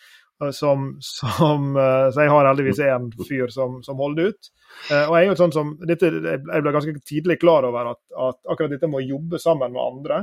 Som, 0.54 1.00
som, 1.02 1.72
så 2.14 2.22
jeg 2.22 2.30
har 2.30 2.46
heldigvis 2.46 2.78
én 2.86 3.08
fyr 3.26 3.50
som, 3.50 3.80
som, 3.82 3.98
holder 3.98 4.28
ut. 4.30 4.50
Og 4.92 5.16
Jeg 5.16 5.24
er 5.24 5.32
jo 5.32 5.38
sånn 5.40 5.54
som, 5.56 5.72
dette, 5.90 6.12
jeg 6.14 6.44
ble 6.46 6.74
ganske 6.76 6.94
tidlig 7.10 7.40
klar 7.42 7.66
over 7.66 7.90
at, 7.96 8.02
at 8.14 8.38
akkurat 8.46 8.76
dette 8.76 8.86
med 8.86 9.02
å 9.02 9.08
jobbe 9.16 9.40
sammen 9.42 9.74
med 9.74 9.82
andre, 9.82 10.20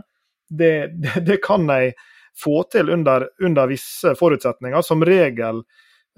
det, 0.48 0.90
det, 1.26 1.40
kan 1.44 1.68
jeg 1.70 1.94
få 2.42 2.62
til 2.72 2.90
under, 2.90 3.28
under 3.42 3.70
visse 3.70 4.14
forutsetninger. 4.18 4.82
Som 4.82 5.04
regel 5.06 5.62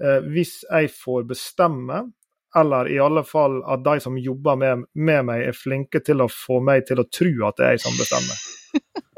eh, 0.03 0.21
hvis 0.25 0.61
jeg 0.65 0.91
får 0.93 1.27
bestemme, 1.29 2.05
eller 2.57 2.89
i 2.89 2.97
alle 3.03 3.21
fall 3.27 3.59
at 3.69 3.83
de 3.85 3.99
som 4.01 4.17
jobber 4.17 4.57
med, 4.57 4.87
med, 4.95 5.25
meg, 5.27 5.43
er 5.49 5.57
flinke 5.57 6.01
til 6.05 6.23
å 6.23 6.31
få 6.31 6.61
meg 6.63 6.87
til 6.87 7.03
å 7.03 7.09
tro 7.11 7.33
at 7.49 7.59
det 7.59 7.67
er 7.67 7.77
jeg 7.77 7.85
som 7.85 7.99
bestemmer. 7.99 8.45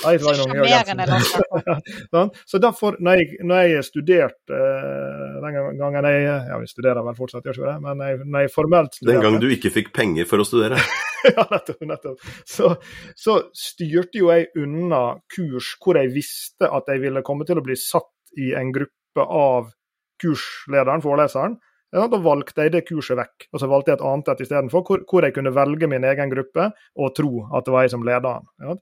Så 2.50 2.58
derfor, 2.58 2.96
når 3.04 3.12
jeg, 3.20 3.26
når 3.44 3.60
jeg 3.68 3.84
studerte 3.84 4.56
uh, 4.56 5.44
den 5.44 5.76
gangen 5.76 6.04
jeg 6.08 6.22
Ja, 6.24 6.56
vi 6.60 6.66
studerer 6.70 7.02
vel 7.04 7.16
fortsatt, 7.18 7.44
gjør 7.44 7.56
ikke 7.58 7.68
det? 7.68 7.78
Men 7.84 8.00
jeg, 8.06 8.14
når 8.24 8.40
jeg 8.46 8.52
formelt 8.54 8.94
studerte 8.96 9.18
Den 9.18 9.26
gang 9.26 9.36
du 9.42 9.48
ikke 9.52 9.72
fikk 9.74 9.88
penger 9.96 10.24
for 10.30 10.38
å 10.40 10.46
studere? 10.48 10.78
ja, 11.36 11.46
nettopp. 11.50 11.82
nettopp. 11.88 12.30
Så, 12.48 12.74
så, 13.18 13.36
styrte 13.56 14.22
jo 14.22 14.30
jeg 14.32 14.50
unna 14.60 15.02
kurs 15.34 15.74
hvor 15.82 15.98
jeg 16.00 16.12
visste 16.14 16.70
at 16.70 16.88
jeg 16.90 17.02
ville 17.04 17.24
komme 17.26 17.46
til 17.48 17.60
å 17.60 17.64
bli 17.66 17.76
satt 17.78 18.38
i 18.38 18.52
en 18.58 18.72
gruppe 18.74 19.26
av 19.26 19.72
kurslederen, 20.20 21.02
foreleseren. 21.04 21.58
Ja, 21.90 22.06
da 22.06 22.20
valgte 22.22 22.66
jeg 22.66 22.74
det 22.76 22.84
kurset 22.86 23.18
vekk, 23.18 23.48
og 23.50 23.62
så 23.62 23.66
valgte 23.70 23.90
jeg 23.90 23.98
et 23.98 24.04
annet 24.06 24.28
et 24.30 24.42
istedenfor, 24.44 24.82
hvor, 24.86 25.00
hvor 25.10 25.26
jeg 25.26 25.34
kunne 25.34 25.50
velge 25.54 25.88
min 25.90 26.04
egen 26.06 26.30
gruppe 26.30 26.68
og 26.70 27.14
tro 27.18 27.46
at 27.50 27.66
det 27.66 27.74
var 27.74 27.86
jeg 27.86 27.94
som 27.96 28.04
leda 28.06 28.36
den. 28.36 28.50
Ja. 28.62 28.76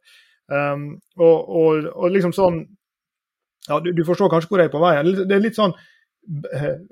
Um, 0.49 0.85
og, 1.17 1.49
og, 1.49 1.89
og, 1.93 2.09
liksom 2.13 2.35
sånn 2.37 2.63
ja, 3.69 3.79
du, 3.85 3.91
du, 3.93 4.01
forstår 4.09 4.31
kanskje 4.33 4.49
hvor 4.49 4.63
jeg 4.63 4.71
er 4.71 4.73
på 4.73 4.81
vei. 4.81 4.93
Det 5.29 5.35
er 5.37 5.43
litt 5.45 5.59
sånn 5.59 5.75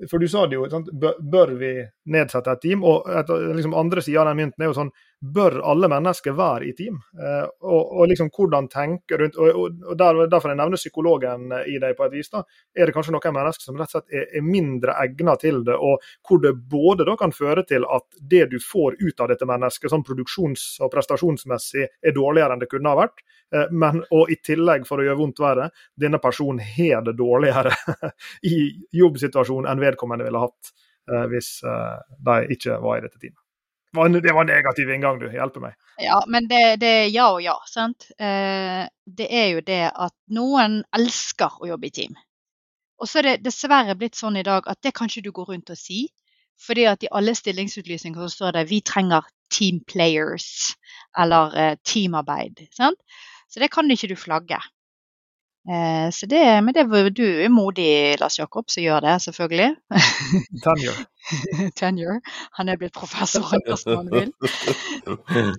For 0.09 0.21
du 0.21 0.27
sa 0.29 0.43
det 0.49 0.59
jo, 0.59 0.67
bør 0.97 1.55
vi 1.57 1.71
nedsette 2.13 2.53
et 2.53 2.61
team? 2.61 2.83
Og 2.85 3.05
et, 3.09 3.31
liksom 3.57 3.73
andre 3.77 4.01
sida 4.05 4.21
av 4.23 4.29
den 4.31 4.39
mynten 4.41 4.65
er 4.65 4.71
jo 4.71 4.77
sånn 4.77 4.93
bør 5.21 5.57
alle 5.65 5.87
mennesker 5.89 6.35
være 6.37 6.67
i 6.69 6.73
team? 6.77 6.97
Eh, 7.17 7.45
og, 7.65 7.93
og, 7.99 8.03
liksom 8.09 8.29
hvordan 8.33 8.67
tenke 8.71 9.17
rundt 9.17 9.37
og, 9.41 9.57
og 9.57 9.95
der, 9.97 10.19
Derfor 10.29 10.51
jeg 10.51 10.59
nevner 10.59 10.79
psykologen 10.79 11.53
i 11.65 11.77
deg 11.81 11.95
på 11.97 12.05
et 12.05 12.13
vis. 12.13 12.29
da, 12.33 12.43
Er 12.77 12.87
det 12.89 12.95
kanskje 12.95 13.15
noen 13.15 13.35
mennesker 13.37 13.65
som 13.65 13.79
rett 13.79 13.89
og 13.89 13.97
slett 13.97 14.17
er, 14.19 14.27
er 14.37 14.45
mindre 14.45 14.97
egnet 15.01 15.41
til 15.41 15.63
det, 15.65 15.75
og 15.75 16.03
hvor 16.27 16.41
det 16.43 16.53
både 16.69 17.07
da 17.07 17.17
kan 17.19 17.33
føre 17.33 17.63
til 17.67 17.87
at 17.89 18.05
det 18.19 18.45
du 18.51 18.59
får 18.61 18.99
ut 19.01 19.23
av 19.23 19.31
dette 19.33 19.47
mennesket, 19.49 19.89
sånn 19.91 20.05
produksjons- 20.05 20.67
og 20.85 20.91
prestasjonsmessig, 20.93 21.87
er 22.01 22.15
dårligere 22.15 22.53
enn 22.53 22.63
det 22.63 22.69
kunne 22.71 22.93
ha 22.93 23.01
vært, 23.01 23.23
eh, 23.55 23.71
men 23.71 24.03
og 24.13 24.31
i 24.33 24.39
tillegg, 24.43 24.85
for 24.87 25.01
å 25.01 25.07
gjøre 25.07 25.21
vondt 25.21 25.41
verre, 25.41 25.71
denne 25.97 26.21
personen 26.23 26.61
har 26.61 27.01
det 27.05 27.17
dårligere 27.17 27.73
i 28.53 28.69
jobbsituasjonen 29.01 29.71
enn 29.71 29.81
vedkommende 29.81 30.27
ville 30.27 30.45
hatt 30.45 30.73
eh, 31.09 31.27
hvis 31.31 31.51
de 31.63 32.39
ikke 32.57 32.79
var 32.83 32.99
i 32.99 33.05
dette 33.07 33.17
teamet. 33.17 33.46
Det 33.97 34.33
var 34.33 34.45
en 34.45 34.51
negativ 34.51 34.89
inngang, 34.93 35.19
du. 35.19 35.27
Hjelper 35.33 35.63
meg. 35.63 35.75
Ja, 36.01 36.19
men 36.27 36.47
det, 36.51 36.61
det 36.83 36.91
er 37.01 37.09
ja 37.09 37.27
og 37.33 37.41
ja. 37.43 37.57
sant? 37.69 38.09
Eh, 38.19 38.85
det 39.05 39.27
er 39.29 39.47
jo 39.55 39.63
det 39.65 39.83
at 39.89 40.15
noen 40.33 40.83
elsker 40.95 41.57
å 41.61 41.69
jobbe 41.73 41.89
i 41.89 41.95
team. 41.99 42.17
Og 43.01 43.09
så 43.09 43.21
er 43.21 43.29
det 43.29 43.45
dessverre 43.45 43.95
blitt 43.97 44.17
sånn 44.17 44.39
i 44.39 44.45
dag 44.45 44.65
at 44.69 44.81
det 44.85 44.93
kan 44.97 45.09
ikke 45.09 45.25
du 45.27 45.33
gå 45.33 45.47
rundt 45.49 45.73
og 45.73 45.79
si. 45.79 46.07
Fordi 46.57 46.87
at 46.89 47.03
i 47.05 47.11
alle 47.13 47.35
stillingsutlysninger 47.37 48.23
så 48.23 48.33
står 48.33 48.55
det 48.55 48.69
vi 48.71 48.81
trenger 48.81 49.27
team 49.53 49.83
players 49.85 50.73
eller 51.17 51.53
eh, 51.57 51.75
teamarbeid. 51.85 52.65
sant? 52.73 52.97
Så 53.47 53.61
det 53.61 53.69
kan 53.71 53.89
ikke 53.91 54.09
du 54.09 54.17
flagge. 54.19 54.57
Eh, 55.67 56.11
så 56.11 56.25
det, 56.25 56.61
men 56.63 56.73
det 56.73 56.83
var 56.87 57.09
du 57.09 57.25
er 57.43 57.49
modig, 57.51 58.15
Lars 58.19 58.39
Jakob, 58.39 58.69
som 58.71 58.83
gjør 58.83 59.01
det, 59.03 59.15
selvfølgelig. 59.21 59.75
Tenure. 60.63 61.05
Tenure. 61.79 62.21
Han 62.59 62.69
er 62.69 62.79
blitt 62.79 62.95
professor, 62.95 63.43
man 63.91 64.11
vil. 64.11 64.31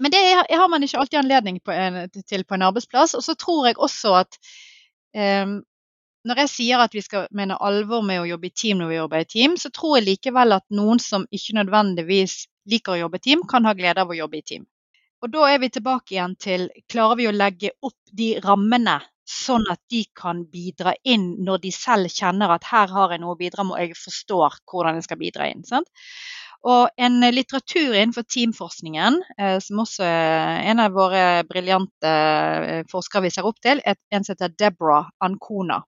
Men 0.01 0.13
det 0.15 0.23
har 0.49 0.69
man 0.69 0.83
ikke 0.83 0.99
alltid 0.99 1.19
anledning 1.21 1.61
på 1.61 1.77
en, 1.77 2.07
til 2.29 2.45
på 2.45 2.57
en 2.57 2.65
arbeidsplass. 2.71 3.15
Og 3.15 3.25
så 3.25 3.35
tror 3.35 3.67
jeg 3.69 3.77
også 3.79 4.15
at 4.23 4.41
um, 5.45 5.61
når 6.25 6.41
jeg 6.45 6.53
sier 6.55 6.81
at 6.81 6.97
vi 6.97 7.05
skal 7.05 7.29
mene 7.37 7.59
alvor 7.61 8.01
med 8.05 8.23
å 8.23 8.27
jobbe 8.31 8.49
i 8.49 8.57
team 8.57 8.81
når 8.81 8.91
vi 8.93 8.99
jobber 8.99 9.27
i 9.27 9.29
team, 9.29 9.61
så 9.61 9.71
tror 9.75 9.99
jeg 9.99 10.09
likevel 10.09 10.57
at 10.57 10.67
noen 10.73 11.01
som 11.03 11.29
ikke 11.31 11.59
nødvendigvis 11.61 12.47
liker 12.69 12.97
å 12.97 13.03
jobbe 13.05 13.21
i 13.21 13.27
team, 13.29 13.45
kan 13.49 13.69
ha 13.69 13.77
glede 13.77 14.03
av 14.03 14.11
å 14.13 14.17
jobbe 14.17 14.41
i 14.41 14.45
team. 14.45 14.65
Og 15.21 15.33
da 15.35 15.47
er 15.53 15.61
vi 15.61 15.71
tilbake 15.75 16.15
igjen 16.15 16.35
til 16.41 16.69
klarer 16.89 17.21
vi 17.21 17.29
å 17.29 17.35
legge 17.35 17.77
opp 17.85 17.99
de 18.15 18.35
rammene 18.45 18.99
sånn 19.29 19.67
at 19.69 19.81
de 19.93 20.03
kan 20.17 20.43
bidra 20.49 20.95
inn 21.05 21.35
når 21.45 21.63
de 21.67 21.73
selv 21.75 22.09
kjenner 22.13 22.55
at 22.55 22.67
her 22.71 22.89
har 22.93 23.13
jeg 23.13 23.21
noe 23.23 23.37
å 23.37 23.41
bidra 23.41 23.67
med, 23.67 23.77
og 23.77 23.85
jeg 23.85 23.99
forstår 24.01 24.61
hvordan 24.65 24.99
jeg 24.99 25.09
skal 25.09 25.21
bidra 25.21 25.49
inn. 25.53 25.65
Sant? 25.69 25.91
Og 26.67 26.89
en 26.99 27.21
litteratur 27.31 27.93
innenfor 27.93 28.25
teamforskningen, 28.27 29.21
eh, 29.39 29.59
som 29.63 29.85
også 29.85 30.03
en 30.05 30.83
av 30.83 30.97
våre 30.97 31.45
briljante 31.47 32.11
eh, 32.11 32.81
forskere 32.91 33.29
vi 33.29 33.35
ser 33.35 33.47
opp 33.47 33.61
til, 33.63 33.83
er 33.85 34.01
en 34.11 34.27
som 34.27 34.35
heter 34.35 34.57
Deborah 34.59 35.07
Ancona. 35.23 35.79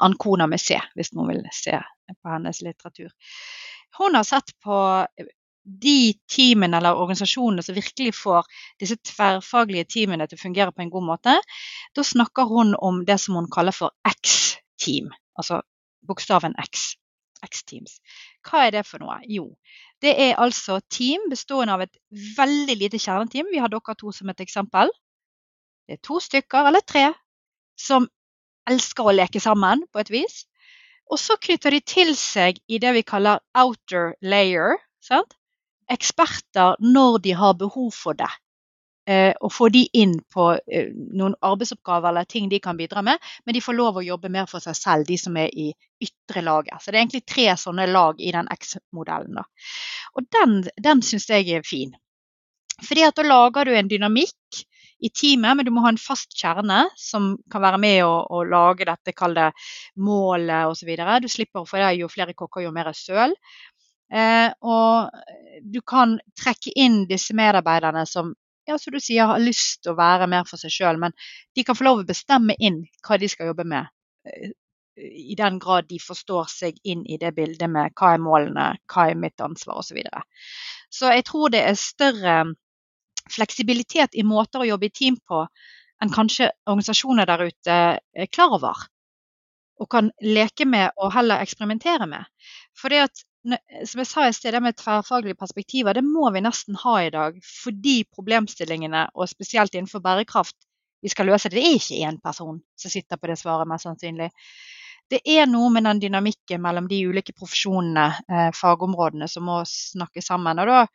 Ancona 0.00 0.46
med 0.50 0.62
C, 0.62 0.78
hvis 0.96 1.12
noen 1.12 1.34
vil 1.34 1.44
se 1.52 1.76
på 1.76 2.30
hennes 2.32 2.62
litteratur. 2.64 3.12
Hun 3.98 4.16
har 4.16 4.24
sett 4.26 4.54
på 4.64 4.78
de 5.64 6.12
teamene 6.28 6.76
eller 6.76 6.98
organisasjonene 7.00 7.64
som 7.64 7.76
virkelig 7.76 8.14
får 8.18 8.48
disse 8.80 8.98
tverrfaglige 9.08 9.88
teamene 9.96 10.26
til 10.28 10.38
å 10.38 10.42
fungere 10.42 10.74
på 10.74 10.84
en 10.84 10.92
god 10.92 11.06
måte, 11.08 11.36
da 11.96 12.04
snakker 12.04 12.50
hun 12.50 12.74
om 12.76 13.04
det 13.08 13.16
som 13.22 13.38
hun 13.38 13.48
kaller 13.52 13.76
for 13.76 13.94
X-team. 14.08 15.08
Altså 15.40 15.62
bokstaven 16.06 16.56
X. 16.60 16.94
X-teams. 17.44 17.98
Hva 18.44 18.66
er 18.66 18.76
det 18.76 18.84
for 18.88 19.02
noe? 19.04 19.18
Jo, 19.28 19.50
det 20.04 20.14
er 20.20 20.40
altså 20.40 20.78
team 20.92 21.28
bestående 21.32 21.76
av 21.76 21.84
et 21.84 21.96
veldig 22.36 22.76
lite 22.80 23.00
kjerneteam. 23.00 23.50
Vi 23.52 23.60
har 23.60 23.72
dere 23.72 23.96
to 24.00 24.12
som 24.16 24.32
et 24.32 24.40
eksempel. 24.44 24.92
Det 25.84 25.98
er 25.98 26.04
to 26.04 26.20
stykker 26.20 26.70
eller 26.70 26.84
tre 26.84 27.10
som 27.80 28.08
elsker 28.70 29.08
å 29.08 29.14
leke 29.14 29.40
sammen 29.44 29.84
på 29.92 30.00
et 30.00 30.12
vis. 30.12 30.44
Og 31.12 31.20
så 31.20 31.36
knytter 31.36 31.74
de 31.74 31.80
til 31.84 32.14
seg 32.16 32.60
i 32.68 32.80
det 32.80 32.94
vi 32.96 33.04
kaller 33.04 33.42
outer 33.60 34.14
layer. 34.24 34.78
Sant? 35.04 35.36
Eksperter 35.90 36.80
når 36.80 37.20
de 37.24 37.36
har 37.38 37.54
behov 37.60 37.92
for 37.94 38.16
det. 38.18 38.30
Eh, 39.04 39.34
og 39.44 39.52
få 39.52 39.68
de 39.68 39.82
inn 40.00 40.14
på 40.32 40.46
eh, 40.56 40.92
noen 41.12 41.34
arbeidsoppgaver 41.44 42.08
eller 42.08 42.28
ting 42.28 42.46
de 42.48 42.60
kan 42.64 42.78
bidra 42.78 43.02
med. 43.04 43.20
Men 43.44 43.56
de 43.56 43.60
får 43.64 43.76
lov 43.76 43.98
å 44.00 44.04
jobbe 44.06 44.32
mer 44.32 44.48
for 44.48 44.64
seg 44.64 44.78
selv, 44.78 45.08
de 45.08 45.18
som 45.20 45.36
er 45.36 45.52
i 45.52 45.68
ytre 46.00 46.44
laget. 46.44 46.80
Så 46.80 46.88
det 46.88 46.98
er 46.98 47.02
egentlig 47.02 47.26
tre 47.28 47.50
sånne 47.60 47.88
lag 47.90 48.20
i 48.20 48.32
den 48.32 48.48
X-modellen. 48.54 49.42
Og 50.14 50.30
den, 50.32 50.62
den 50.80 51.04
syns 51.04 51.28
jeg 51.28 51.50
er 51.52 51.66
fin. 51.68 51.92
Fordi 52.82 53.04
at 53.06 53.20
da 53.20 53.26
lager 53.26 53.68
du 53.68 53.76
en 53.76 53.90
dynamikk 53.90 54.64
i 55.04 55.10
teamet, 55.12 55.58
men 55.58 55.66
du 55.66 55.72
må 55.74 55.82
ha 55.84 55.90
en 55.92 56.00
fast 56.00 56.32
kjerne 56.38 56.86
som 56.96 57.34
kan 57.52 57.62
være 57.64 57.80
med 57.82 57.98
å, 58.06 58.12
å 58.24 58.40
lage 58.48 58.86
dette, 58.88 59.12
kall 59.16 59.36
det 59.36 59.50
målet 60.00 60.70
osv. 60.70 60.94
Du 61.20 61.28
slipper 61.28 61.60
å 61.60 61.68
få 61.68 61.82
det 61.82 61.92
jo 61.98 62.08
flere 62.08 62.32
kokker, 62.36 62.64
jo 62.64 62.72
mer 62.72 62.92
søl. 62.96 63.34
Eh, 64.12 64.50
og 64.60 65.10
du 65.62 65.80
kan 65.86 66.18
trekke 66.38 66.74
inn 66.76 67.04
disse 67.10 67.36
medarbeiderne 67.36 68.04
som 68.08 68.34
ja, 68.66 68.78
som 68.78 68.94
du 68.94 69.00
sier, 69.00 69.28
har 69.28 69.42
lyst 69.42 69.82
til 69.84 69.92
å 69.92 69.98
være 69.98 70.28
mer 70.30 70.46
for 70.48 70.60
seg 70.60 70.72
sjøl, 70.72 70.98
men 71.00 71.12
de 71.56 71.64
kan 71.66 71.76
få 71.76 71.84
lov 71.84 72.00
å 72.00 72.08
bestemme 72.08 72.56
inn 72.56 72.84
hva 73.04 73.18
de 73.20 73.28
skal 73.28 73.50
jobbe 73.50 73.66
med. 73.68 73.90
Eh, 74.24 74.54
I 74.96 75.36
den 75.36 75.58
grad 75.60 75.88
de 75.90 75.98
forstår 76.00 76.48
seg 76.48 76.78
inn 76.86 77.02
i 77.10 77.18
det 77.20 77.34
bildet 77.36 77.70
med 77.70 77.92
hva 77.98 78.14
er 78.14 78.22
målene, 78.22 78.68
hva 78.88 79.08
er 79.10 79.18
mitt 79.20 79.42
ansvar 79.44 79.80
osv. 79.82 79.90
Så, 79.90 79.98
videre. 79.98 80.22
så 80.88 81.12
jeg 81.12 81.26
tror 81.28 81.52
det 81.52 81.64
er 81.66 81.80
større 81.80 82.36
fleksibilitet 83.32 84.14
i 84.14 84.24
måter 84.26 84.62
å 84.62 84.68
jobbe 84.68 84.88
i 84.88 84.94
team 84.94 85.16
på 85.28 85.44
enn 86.02 86.12
kanskje 86.12 86.50
organisasjoner 86.66 87.28
der 87.28 87.46
ute 87.48 87.76
er 87.98 88.32
klar 88.32 88.54
over. 88.56 88.86
Og 89.82 89.90
kan 89.90 90.10
leke 90.22 90.66
med 90.68 90.92
og 91.00 91.12
heller 91.14 91.42
eksperimentere 91.42 92.06
med. 92.06 92.26
For 92.78 92.92
det 92.92 93.06
at, 93.08 93.24
som 93.44 94.00
jeg 94.00 94.08
sa 94.08 94.26
i 94.28 94.34
sted, 94.36 94.54
det 94.54 94.62
med 94.64 94.76
tverrfaglige 94.80 95.38
perspektiver, 95.38 95.96
det 95.96 96.04
må 96.06 96.30
vi 96.32 96.42
nesten 96.44 96.78
ha 96.80 96.94
i 97.02 97.10
dag. 97.12 97.36
Fordi 97.44 97.96
problemstillingene, 98.14 99.08
og 99.14 99.28
spesielt 99.28 99.74
innenfor 99.74 100.02
bærekraft, 100.04 100.56
vi 101.04 101.12
skal 101.12 101.28
løse 101.28 101.50
det. 101.52 101.60
Det 101.60 101.66
er 101.68 101.76
ikke 101.76 102.00
én 102.08 102.20
person 102.24 102.60
som 102.80 102.92
sitter 102.92 103.20
på 103.20 103.28
det 103.28 103.36
svaret, 103.40 103.68
mest 103.68 103.84
sannsynlig. 103.84 104.30
Det 105.12 105.20
er 105.28 105.44
noe 105.50 105.68
med 105.72 105.84
den 105.84 106.00
dynamikken 106.06 106.62
mellom 106.64 106.86
de 106.88 107.02
ulike 107.04 107.34
profesjonene, 107.36 108.06
eh, 108.24 108.50
fagområdene, 108.56 109.28
som 109.28 109.44
må 109.44 109.58
snakke 109.68 110.24
sammen. 110.24 110.62
Og 110.62 110.70
da 110.70 110.86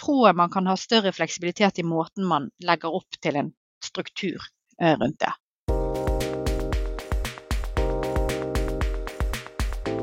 tror 0.00 0.30
jeg 0.30 0.38
man 0.38 0.50
kan 0.50 0.70
ha 0.70 0.76
større 0.80 1.12
fleksibilitet 1.12 1.82
i 1.82 1.84
måten 1.84 2.24
man 2.24 2.48
legger 2.64 2.94
opp 2.96 3.20
til 3.20 3.36
en 3.36 3.52
struktur 3.84 4.40
eh, 4.80 4.96
rundt 4.96 5.20
det. 5.20 5.34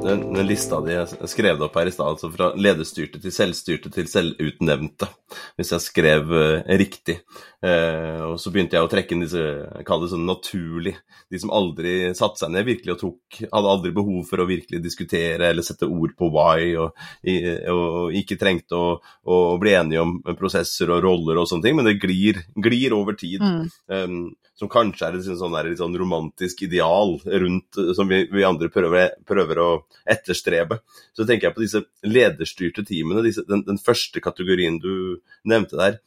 Den, 0.05 0.21
den, 0.35 0.45
lista 0.45 0.77
di 0.85 0.93
jeg 0.93 1.29
skrev 1.31 1.61
opp 1.65 1.77
her 1.79 1.89
i 1.89 1.93
stad, 1.93 2.11
altså 2.13 2.29
fra 2.33 2.51
lederstyrte 2.53 3.21
til 3.23 3.33
selvstyrte 3.33 3.89
til 3.93 4.09
selvutnevnte, 4.11 5.09
hvis 5.57 5.73
jeg 5.75 5.83
skrev 5.83 6.31
uh, 6.31 6.77
riktig. 6.79 7.19
Uh, 7.65 8.31
og 8.31 8.35
så 8.41 8.51
begynte 8.53 8.77
jeg 8.77 8.85
å 8.85 8.91
trekke 8.91 9.15
inn 9.15 9.25
disse, 9.25 9.43
kaller 9.87 10.05
det 10.05 10.13
sånn 10.13 10.27
naturlig, 10.29 10.95
de 11.31 11.41
som 11.41 11.53
aldri 11.55 11.95
satte 12.17 12.43
seg 12.43 12.53
ned 12.53 12.67
virkelig 12.67 12.95
og 12.95 13.01
tok, 13.01 13.41
hadde 13.43 13.73
aldri 13.73 13.93
behov 13.95 14.21
for 14.29 14.43
å 14.43 14.47
virkelig 14.49 14.83
diskutere 14.83 15.49
eller 15.49 15.65
sette 15.65 15.89
ord 15.89 16.15
på 16.17 16.29
why, 16.33 16.71
og, 16.81 17.05
og 17.73 18.17
ikke 18.21 18.39
trengte 18.41 18.77
å, 18.77 18.95
å, 19.25 19.43
bli 19.61 19.75
enige 19.77 20.03
om 20.03 20.17
prosesser 20.37 20.93
og 20.93 21.05
roller 21.05 21.41
og 21.41 21.49
sånne 21.49 21.67
ting, 21.67 21.77
men 21.79 21.89
det 21.89 21.99
glir, 22.01 22.43
glir 22.61 22.95
over 22.97 23.17
tid. 23.19 23.41
Mm. 23.41 23.69
Um, 23.91 24.19
som 24.55 24.69
kanskje 24.71 25.07
er 25.09 25.17
et 25.17 25.25
sånn, 25.27 25.51
der, 25.51 25.67
litt 25.67 25.81
sånn 25.81 25.97
romantisk 25.99 26.61
ideal 26.63 27.17
rundt, 27.25 27.75
som 27.97 28.07
vi, 28.07 28.21
vi 28.31 28.45
andre 28.47 28.69
prøver, 28.71 29.17
prøver, 29.27 29.59
å 29.59 29.69
etterstrebe. 30.07 30.79
Så 31.15 31.27
tenker 31.27 31.49
jeg 31.49 31.57
på 31.57 31.63
disse 31.65 31.81
lederstyrte 32.07 32.85
teamene, 32.87 33.23
disse, 33.25 33.43
den, 33.49 33.65
den, 33.67 33.81
første 33.85 34.23
kategorien 34.23 34.79
du 34.79 35.19
nevnte 35.47 35.79
der. 35.79 35.99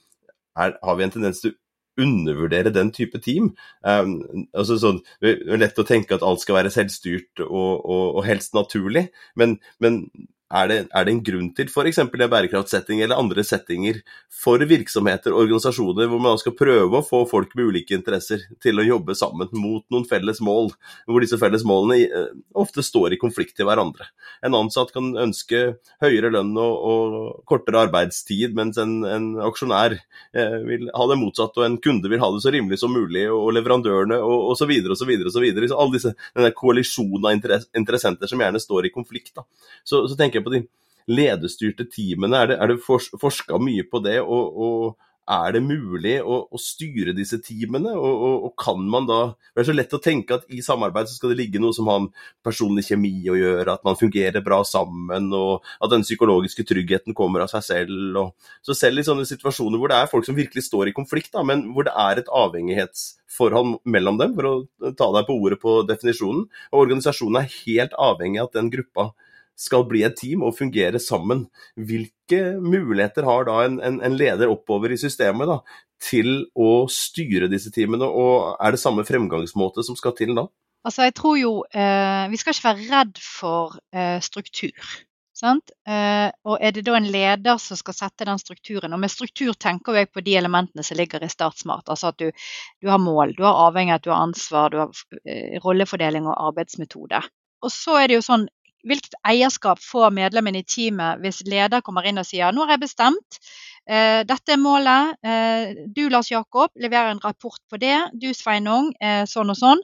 Er, 0.59 0.75
har 0.83 0.99
vi 0.99 1.07
en 1.07 1.15
tendens 1.15 1.43
til 1.43 1.55
å 1.55 1.59
undervurdere 2.03 2.73
den 2.75 2.93
type 2.95 3.19
team. 3.23 3.53
Um, 3.83 4.19
altså 4.55 4.79
sånn, 4.81 5.01
det 5.23 5.39
er 5.47 5.61
lett 5.61 5.79
å 5.79 5.87
tenke 5.87 6.15
at 6.15 6.25
alt 6.27 6.43
skal 6.43 6.61
være 6.61 6.73
selvstyrt 6.75 7.43
og, 7.47 7.73
og, 7.83 8.05
og 8.19 8.27
helst 8.27 8.55
naturlig, 8.55 9.09
men, 9.39 9.59
men 9.83 10.05
er 10.49 10.69
det, 10.71 10.79
er 10.97 11.05
det, 11.05 11.13
en 11.13 11.23
grunn 11.25 11.49
til, 11.57 11.69
f.eks. 11.69 12.01
i 12.01 12.29
bærekraftsetting 12.33 13.03
eller 13.05 13.21
andre 13.21 13.45
settinger, 13.45 14.01
for 14.33 14.63
virksomheter 14.71 15.35
og 15.35 15.45
organisasjoner 15.45 16.09
hvor 16.09 16.23
man 16.23 16.41
skal 16.41 16.57
prøve 16.57 17.01
å 17.01 17.05
få 17.05 17.25
folk 17.29 17.55
med 17.59 17.73
ulike 17.73 17.97
interesser 17.97 18.47
til 18.63 18.81
å 18.81 18.87
jobbe 18.87 19.17
sammen 19.19 19.51
mot 19.53 19.85
noen 19.93 20.07
felles 20.09 20.41
mål, 20.45 20.73
hvor 21.09 21.25
disse 21.25 21.39
felles 21.41 21.65
målene 21.69 22.07
eh, 22.07 22.31
ofte 22.59 22.85
står 22.85 23.17
i 23.17 23.21
konflikt 23.21 23.57
til 23.59 23.69
hverandre. 23.69 24.09
En 24.45 24.57
ansatt 24.57 24.93
kan 24.95 25.11
ønske 25.19 25.63
høyere 26.03 26.33
lønn 26.33 26.55
og, 26.57 26.75
og 26.93 27.43
kortere 27.49 27.85
arbeidstid, 27.87 28.57
mens 28.57 28.79
en, 28.81 29.01
en 29.09 29.29
aksjonær 29.49 29.99
eh, 29.99 30.59
vil 30.69 30.89
ha 30.95 31.09
det 31.11 31.19
motsatt, 31.21 31.57
og 31.59 31.67
en 31.67 31.79
kunde 31.83 32.11
vil 32.11 32.23
ha 32.23 32.31
det 32.35 32.43
så 32.45 32.53
rimelig 32.55 32.81
som 32.83 32.95
mulig, 32.95 33.27
og 33.33 33.51
leverandørene 33.57 34.21
og 34.23 34.53
osv. 34.55 34.73
osv. 34.95 35.13
osv. 35.29 35.47
Alle 35.69 35.95
disse 35.97 36.15
denne 36.35 36.53
koalisjonen 36.57 37.29
av 37.29 37.37
interessenter 37.79 38.31
som 38.31 38.41
gjerne 38.43 38.63
står 38.63 38.89
i 38.89 38.95
konflikt. 38.95 39.35
Da. 39.37 39.45
Så, 39.85 40.05
så 40.09 40.17
tenker 40.19 40.38
jeg 40.39 40.47
på 40.47 40.55
de 40.55 40.63
lederstyrte 41.09 41.89
teamene. 41.93 42.43
Er 42.43 42.53
det, 42.53 42.57
er 42.63 42.73
det 42.73 42.81
forska 42.85 43.61
mye 43.63 43.87
på 43.89 44.03
det? 44.05 44.19
og, 44.23 44.59
og 44.69 44.97
er 45.29 45.53
det 45.53 45.61
mulig 45.61 46.15
å, 46.25 46.39
å, 46.49 46.59
styre 46.61 47.13
disse 47.17 47.39
teamene? 47.45 47.93
Og, 47.93 48.09
og, 48.09 48.37
og, 48.49 48.53
kan 48.59 48.81
man 48.91 49.09
da 49.09 49.19
Det 49.53 49.63
er 49.63 49.69
så 49.69 49.75
lett 49.77 49.97
å 49.97 50.01
tenke 50.03 50.39
at 50.39 50.47
i 50.55 50.63
samarbeid 50.65 51.11
så 51.11 51.19
skal 51.19 51.35
det 51.35 51.41
ligge 51.43 51.61
noe 51.61 51.77
som 51.77 51.91
har 51.91 52.07
personlig 52.47 52.87
kjemi 52.89 53.13
å 53.29 53.37
gjøre, 53.37 53.75
at 53.75 53.85
man 53.87 53.99
fungerer 53.99 54.45
bra 54.45 54.63
sammen, 54.67 55.29
og 55.37 55.67
at 55.85 55.93
den 55.93 56.07
psykologiske 56.07 56.65
tryggheten 56.69 57.17
kommer 57.19 57.45
av 57.45 57.53
seg 57.53 57.67
selv. 57.67 58.17
Og, 58.23 58.51
så 58.65 58.77
selv 58.79 59.03
i 59.03 59.07
sånne 59.07 59.29
situasjoner 59.29 59.81
hvor 59.81 59.93
det 59.93 60.01
er 60.01 60.11
folk 60.11 60.27
som 60.29 60.39
virkelig 60.39 60.65
står 60.71 60.91
i 60.91 60.97
konflikt, 60.97 61.35
da, 61.37 61.45
men 61.47 61.69
hvor 61.75 61.89
det 61.89 61.95
er 61.99 62.23
et 62.23 62.33
avhengighetsforhold 62.41 63.79
mellom 63.85 64.21
dem, 64.23 64.37
for 64.39 64.49
å 64.51 64.93
ta 64.97 65.13
deg 65.19 65.29
på 65.29 65.41
ordet 65.43 65.61
på 65.63 65.81
definisjonen, 65.89 66.47
og 66.73 66.85
organisasjonen 66.87 67.43
er 67.43 67.57
helt 67.67 67.99
avhengig 68.01 68.41
av 68.41 68.49
at 68.49 68.63
den 68.63 68.73
gruppa 68.73 69.11
skal 69.59 69.85
bli 69.91 70.05
et 70.07 70.17
team 70.19 70.45
og 70.47 70.57
fungere 70.59 71.01
sammen. 71.03 71.47
Hvilke 71.77 72.43
muligheter 72.63 73.27
har 73.27 73.49
da 73.49 73.59
en, 73.67 73.81
en, 73.85 73.99
en 74.05 74.17
leder 74.19 74.53
oppover 74.53 74.95
i 74.95 75.01
systemet 75.01 75.51
da, 75.51 75.59
til 76.03 76.47
å 76.55 76.87
styre 76.93 77.51
disse 77.51 77.73
teamene, 77.75 78.07
og 78.07 78.55
er 78.63 78.75
det 78.75 78.83
samme 78.83 79.07
fremgangsmåte 79.09 79.85
som 79.87 79.99
skal 79.99 80.15
til 80.19 80.37
da? 80.39 80.47
Altså, 80.87 81.09
jeg 81.09 81.17
tror 81.19 81.35
jo 81.37 81.53
eh, 81.75 82.29
Vi 82.31 82.39
skal 82.39 82.55
ikke 82.55 82.69
være 82.69 82.87
redd 82.93 83.19
for 83.21 83.75
eh, 83.93 84.21
struktur. 84.25 84.89
Eh, 85.39 86.29
og 86.49 86.59
er 86.59 86.73
det 86.75 86.83
da 86.87 86.97
en 86.99 87.07
leder 87.13 87.59
som 87.63 87.79
skal 87.79 87.95
sette 87.95 88.27
den 88.27 88.41
strukturen? 88.43 88.95
Og 88.95 89.03
med 89.03 89.13
struktur 89.13 89.55
tenker 89.55 90.01
jeg 90.01 90.11
på 90.11 90.23
de 90.27 90.35
elementene 90.39 90.83
som 90.87 90.99
ligger 90.99 91.23
i 91.23 91.31
Startsmart. 91.31 91.89
Altså 91.89 92.11
at 92.11 92.19
du, 92.19 92.31
du 92.83 92.91
har 92.91 92.99
mål, 92.99 93.37
du 93.39 93.45
har 93.47 93.69
avhengighet, 93.69 94.05
du 94.07 94.11
har 94.11 94.25
ansvar, 94.27 94.71
du 94.71 94.81
har 94.83 95.03
eh, 95.25 95.59
rollefordeling 95.65 96.27
og 96.27 96.39
arbeidsmetode. 96.51 97.23
Og 97.63 97.75
så 97.75 97.99
er 97.99 98.09
det 98.09 98.19
jo 98.19 98.27
sånn 98.27 98.47
hvilket 98.89 99.17
eierskap 99.29 99.81
får 99.83 100.13
medlemmene 100.17 100.63
i 100.63 100.67
teamet 100.67 101.23
hvis 101.23 101.43
leder 101.49 101.85
kommer 101.85 102.07
inn 102.09 102.21
og 102.21 102.27
sier 102.29 102.55
nå 102.55 102.65
har 102.65 102.77
jeg 102.77 102.85
bestemt, 102.87 103.41
eh, 103.89 104.21
dette 104.29 104.55
er 104.55 104.61
målet, 104.63 105.19
eh, 105.23 105.85
du 105.95 106.07
Lars 106.13 106.31
Jakob 106.33 106.73
leverer 106.77 107.13
en 107.13 107.23
rapport 107.25 107.61
på 107.71 107.81
det, 107.81 107.97
du 108.15 108.31
Sveinung 108.35 108.93
eh, 109.01 109.25
sånn 109.29 109.55
og 109.55 109.59
sånn. 109.59 109.83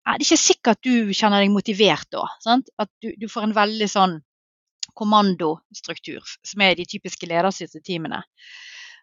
Det 0.00 0.16
er 0.16 0.24
ikke 0.24 0.40
sikkert 0.42 0.82
du 0.82 1.12
kjenner 1.14 1.44
deg 1.44 1.52
motivert 1.54 2.08
da. 2.10 2.24
Sant? 2.42 2.72
At 2.80 2.90
du, 3.02 3.12
du, 3.20 3.28
får 3.30 3.46
en 3.46 3.56
veldig 3.56 3.88
sånn 3.90 4.16
kommandostruktur, 4.98 6.24
som 6.42 6.64
er 6.64 6.74
de 6.76 6.88
typiske 6.88 7.28
lederstyrte 7.30 7.82
teamene. 7.84 8.24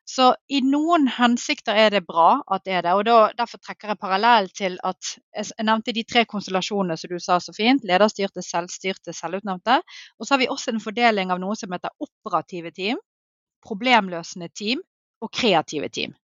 Så 0.07 0.29
i 0.47 0.61
noen 0.63 1.09
hensikter 1.11 1.75
er 1.75 1.91
det 1.91 2.05
bra 2.07 2.37
at 2.55 2.63
det 2.63 2.77
er 2.77 2.85
det. 2.85 2.93
og 2.95 3.03
da, 3.03 3.15
Derfor 3.35 3.59
trekker 3.59 3.91
jeg 3.91 3.99
parallell 3.99 4.47
til 4.55 4.77
at 4.87 5.09
jeg 5.35 5.65
nevnte 5.67 5.93
de 5.95 6.03
tre 6.07 6.23
konstellasjonene 6.25 6.95
som 6.97 7.11
du 7.11 7.19
sa 7.19 7.41
så 7.43 7.51
fint. 7.55 7.83
Lederstyrte, 7.83 8.43
selvstyrte, 8.45 9.11
selvutnevnte. 9.13 9.81
Og 10.15 10.27
så 10.27 10.33
har 10.33 10.41
vi 10.43 10.47
også 10.53 10.71
en 10.71 10.83
fordeling 10.83 11.33
av 11.33 11.41
noe 11.43 11.57
som 11.59 11.75
heter 11.75 11.91
operative 11.99 12.71
team, 12.71 13.01
problemløsende 13.67 14.47
team 14.55 14.79
og 15.19 15.33
kreative 15.33 15.91
team. 15.91 16.15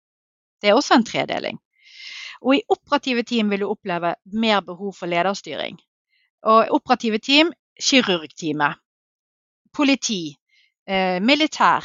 Det 0.64 0.72
er 0.72 0.80
også 0.80 0.96
en 0.96 1.08
tredeling. 1.10 1.60
Og 2.40 2.56
i 2.56 2.64
operative 2.72 3.26
team 3.28 3.52
vil 3.52 3.66
du 3.66 3.68
oppleve 3.68 4.16
mer 4.32 4.64
behov 4.64 4.96
for 4.96 5.12
lederstyring. 5.12 5.76
Og 6.48 6.72
operative 6.72 7.20
team 7.20 7.52
kirurgteamet, 7.80 8.80
politi, 9.74 10.38
eh, 10.88 11.20
militær, 11.20 11.84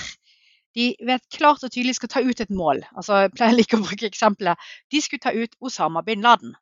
de 0.78 0.92
vet 1.06 1.24
klart 1.34 1.64
og 1.66 1.72
tydelig 1.74 1.96
skal 1.98 2.10
ta 2.12 2.22
ut 2.22 2.40
et 2.44 2.54
mål. 2.54 2.84
Altså, 2.94 3.24
jeg 3.24 3.34
pleier 3.34 3.56
like 3.56 3.78
å 3.78 3.82
bruke 3.82 4.06
eksempelet. 4.06 4.70
De 4.92 5.02
skulle 5.02 5.24
ta 5.24 5.34
ut 5.34 5.56
Osama 5.64 6.04
bin 6.06 6.22
Laden. 6.22 6.54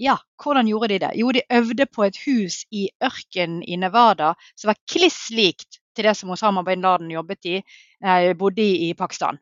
Ja, 0.00 0.16
hvordan 0.40 0.68
gjorde 0.70 0.94
de 0.94 0.98
det? 1.02 1.10
Jo, 1.20 1.28
de 1.36 1.42
øvde 1.52 1.84
på 1.92 2.06
et 2.06 2.16
hus 2.24 2.62
i 2.72 2.86
ørkenen 3.04 3.60
i 3.68 3.76
Nevada 3.76 4.32
som 4.54 4.70
var 4.70 4.80
kliss 4.88 5.26
likt 5.34 5.80
til 5.96 6.08
det 6.08 6.14
som 6.16 6.32
Osama 6.32 6.64
bin 6.64 6.80
Laden 6.80 7.10
jobbet 7.12 7.50
i, 7.50 7.58
eh, 7.60 8.32
bodde 8.38 8.64
i 8.64 8.88
i 8.88 8.94
Pakistan. 8.94 9.38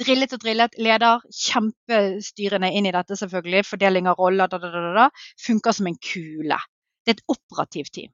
Drillet 0.00 0.32
og 0.32 0.40
drillet. 0.40 0.78
Leder 0.78 1.20
kjempestyrende 1.34 2.70
inn 2.72 2.86
i 2.86 2.94
dette, 2.94 3.18
selvfølgelig. 3.20 3.66
Fordeling 3.66 4.08
av 4.08 4.16
roller, 4.22 4.48
da, 4.48 4.58
da, 4.62 4.70
da, 4.72 4.92
da. 4.96 5.08
Funker 5.44 5.76
som 5.76 5.90
en 5.90 5.98
kule. 5.98 6.56
Det 7.04 7.12
er 7.12 7.18
et 7.18 7.36
operativt 7.36 7.92
team. 7.92 8.12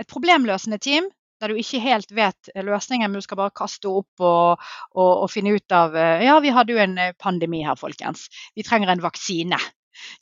Et 0.00 0.08
problemløsende 0.08 0.80
team 0.82 1.08
der 1.42 1.50
du 1.50 1.58
ikke 1.58 1.82
helt 1.82 2.12
vet 2.14 2.50
løsningen, 2.54 3.10
men 3.10 3.18
du 3.18 3.26
skal 3.26 3.40
bare 3.40 3.54
kaste 3.56 3.90
opp 3.90 4.22
og, 4.22 4.62
og, 4.94 5.10
og, 5.10 5.28
finne 5.32 5.56
ut 5.58 5.74
av 5.74 5.96
eh, 5.98 6.22
Ja, 6.28 6.38
vi 6.42 6.54
hadde 6.54 6.76
jo 6.76 6.82
en 6.82 6.98
eh, 7.02 7.14
pandemi 7.18 7.64
her, 7.66 7.78
folkens. 7.78 8.28
Vi 8.54 8.62
trenger 8.66 8.92
en 8.92 9.02
vaksine. 9.02 9.58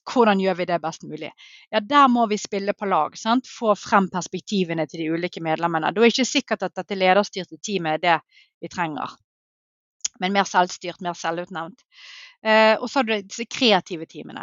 Hvordan 0.09 0.41
gjør 0.43 0.57
vi 0.59 0.67
det 0.71 0.81
best 0.83 1.05
mulig? 1.07 1.31
Ja, 1.71 1.81
Der 1.81 2.09
må 2.09 2.25
vi 2.31 2.41
spille 2.41 2.73
på 2.75 2.89
lag. 2.89 3.19
Sant? 3.19 3.49
Få 3.49 3.77
frem 3.79 4.09
perspektivene 4.11 4.87
til 4.89 5.05
de 5.05 5.11
ulike 5.13 5.43
medlemmene. 5.45 5.93
Da 5.93 6.03
er 6.03 6.11
ikke 6.11 6.27
sikkert 6.27 6.65
at 6.67 6.81
dette 6.81 6.99
lederstyrte 6.99 7.61
teamet 7.63 8.01
er 8.01 8.07
det 8.07 8.17
vi 8.65 8.73
trenger. 8.73 9.19
men 10.21 10.35
mer 10.35 10.45
selvstyrt, 10.45 11.01
mer 11.01 11.15
selvutnevnt. 11.17 11.79
Eh, 12.45 12.75
og 12.77 12.91
så 12.91 12.99
har 12.99 13.07
du 13.09 13.13
disse 13.23 13.47
kreative 13.49 14.05
teamene. 14.05 14.43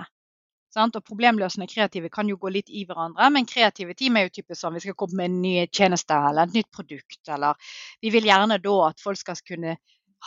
Og 0.77 1.01
problemløsende 1.01 1.65
kreative 1.69 2.09
kan 2.13 2.27
jo 2.29 2.37
gå 2.37 2.51
litt 2.53 2.67
i 2.69 2.83
hverandre, 2.85 3.29
men 3.33 3.47
kreative 3.49 3.95
team 3.97 4.17
er 4.17 4.27
jo 4.27 4.35
typisk 4.35 4.61
sånn 4.61 4.75
vi 4.77 4.83
skal 4.83 4.97
komme 4.99 5.17
med 5.17 5.31
en 5.31 5.37
ny 5.41 5.53
tjeneste 5.73 6.13
eller 6.13 6.45
et 6.45 6.57
nytt 6.59 6.69
produkt, 6.69 7.21
eller 7.33 7.57
vi 8.03 8.11
vil 8.13 8.27
gjerne 8.29 8.59
da 8.61 8.75
at 8.91 9.01
folk 9.01 9.17
skal 9.17 9.41
kunne 9.41 9.77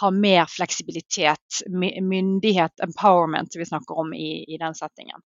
ha 0.01 0.11
mer 0.15 0.47
fleksibilitet, 0.51 1.63
myndighet, 1.71 2.81
empowerment, 2.83 3.53
som 3.53 3.63
vi 3.63 3.67
snakker 3.67 3.99
om 3.99 4.13
i, 4.15 4.45
i, 4.55 4.59
den 4.59 4.75
settingen. 4.75 5.23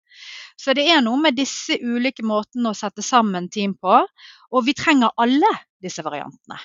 Så 0.55 0.75
det 0.75 0.85
er 0.91 1.01
noe 1.03 1.19
med 1.19 1.35
disse 1.39 1.77
ulike 1.79 2.23
måtene 2.25 2.71
å 2.71 2.77
sette 2.77 3.03
sammen 3.03 3.49
team 3.51 3.75
på, 3.75 3.99
og 4.51 4.65
vi 4.67 4.75
trenger 4.77 5.15
alle 5.19 5.51
disse 5.83 6.03
variantene. 6.05 6.59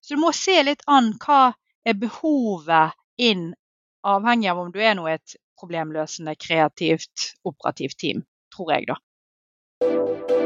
Så 0.00 0.16
du 0.16 0.22
må 0.22 0.32
se 0.34 0.56
litt 0.66 0.82
an 0.90 1.12
hva 1.22 1.52
er 1.86 1.98
behovet 1.98 2.98
inn, 3.20 3.50
avhengig 4.06 4.50
av 4.50 4.64
om 4.64 4.74
du 4.74 4.80
er 4.82 4.96
noe 4.98 5.14
et 5.14 5.36
problemløsende, 5.60 6.34
kreativt, 6.40 7.30
operativt 7.44 7.98
team, 8.00 8.24
tror 8.56 8.72
jeg, 8.76 8.88
da. 8.88 10.39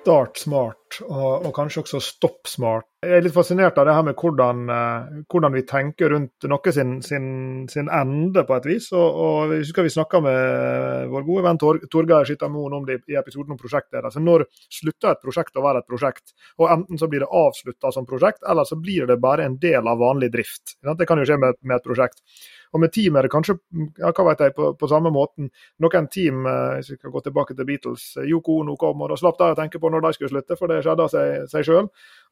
Start 0.00 0.38
smart, 0.40 0.96
og, 1.04 1.42
og, 1.44 1.50
kanskje 1.52 1.82
også 1.82 1.98
stopp 2.00 2.48
smart. 2.48 2.86
Jeg 3.04 3.18
er 3.18 3.24
litt 3.24 3.34
fascinert 3.34 3.76
av 3.76 3.84
det 3.84 3.92
her 3.92 4.04
med 4.06 4.16
hvordan, 4.16 4.62
eh, 4.72 5.18
hvordan 5.28 5.52
vi 5.52 5.62
tenker 5.68 6.08
rundt 6.14 6.46
noe 6.48 6.72
sin, 6.72 6.94
sin, 7.04 7.26
sin, 7.68 7.90
ende, 7.92 8.46
på 8.48 8.56
et 8.56 8.68
vis. 8.70 8.86
Og, 8.96 9.18
og 9.24 9.52
jeg 9.52 9.66
husker 9.66 9.84
Vi 9.84 9.92
snakka 9.92 10.22
med 10.24 11.12
vår 11.12 11.26
gode 11.26 11.44
venn 11.44 11.60
Tor, 11.60 11.82
Torgeir 11.92 12.24
Skyttermoen 12.28 12.78
om 12.78 12.86
det 12.88 13.02
i 13.12 13.18
episoden 13.20 13.52
om 13.52 13.60
prosjektet. 13.60 14.00
Altså 14.00 14.24
når 14.24 14.46
slutter 14.72 15.12
et 15.12 15.20
prosjekt 15.20 15.60
å 15.60 15.66
være 15.66 15.84
et 15.84 15.90
prosjekt? 15.92 16.32
Og 16.56 16.72
Enten 16.72 17.00
så 17.00 17.10
blir 17.12 17.26
det 17.26 17.32
avslutta 17.42 17.92
som 17.92 18.08
prosjekt, 18.08 18.40
eller 18.48 18.68
så 18.68 18.80
blir 18.80 19.04
det 19.10 19.20
bare 19.20 19.44
en 19.50 19.60
del 19.60 19.84
av 19.84 20.00
vanlig 20.00 20.32
drift. 20.32 20.78
Det 20.80 21.08
kan 21.08 21.20
jo 21.20 21.28
skje 21.28 21.40
med, 21.44 21.60
med 21.60 21.76
et 21.76 21.84
prosjekt. 21.84 22.24
Og 22.70 22.80
med 22.82 22.92
team 22.94 23.16
er 23.18 23.26
det 23.26 23.32
kanskje 23.32 23.56
ja, 23.98 24.12
hva 24.14 24.24
vet 24.28 24.42
jeg, 24.44 24.54
på, 24.54 24.70
på 24.78 24.88
samme 24.90 25.10
måten. 25.14 25.48
Noen 25.82 26.06
team, 26.12 26.44
eh, 26.46 26.76
hvis 26.78 26.92
vi 26.92 26.98
kan 27.00 27.14
gå 27.14 27.22
tilbake 27.24 27.56
til 27.58 27.66
Beatles, 27.66 28.04
eh, 28.20 28.28
Yoko 28.30 28.60
Ono 28.62 28.76
kom, 28.80 29.02
og 29.02 29.10
da 29.10 29.18
slapp 29.18 29.40
de 29.40 29.48
å 29.50 29.56
tenke 29.58 29.80
på 29.82 29.90
når 29.90 30.04
de 30.04 30.12
skulle 30.14 30.30
slutte, 30.32 30.58
for 30.58 30.70
det 30.70 30.82
skjedde 30.84 31.06
av 31.06 31.14
seg, 31.50 31.66
sjøl. 31.66 31.88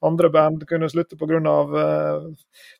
Andre 0.06 0.30
band 0.34 0.62
kunne 0.70 0.90
slutte 0.90 1.18
pga. 1.18 1.38
Uh, 1.38 2.28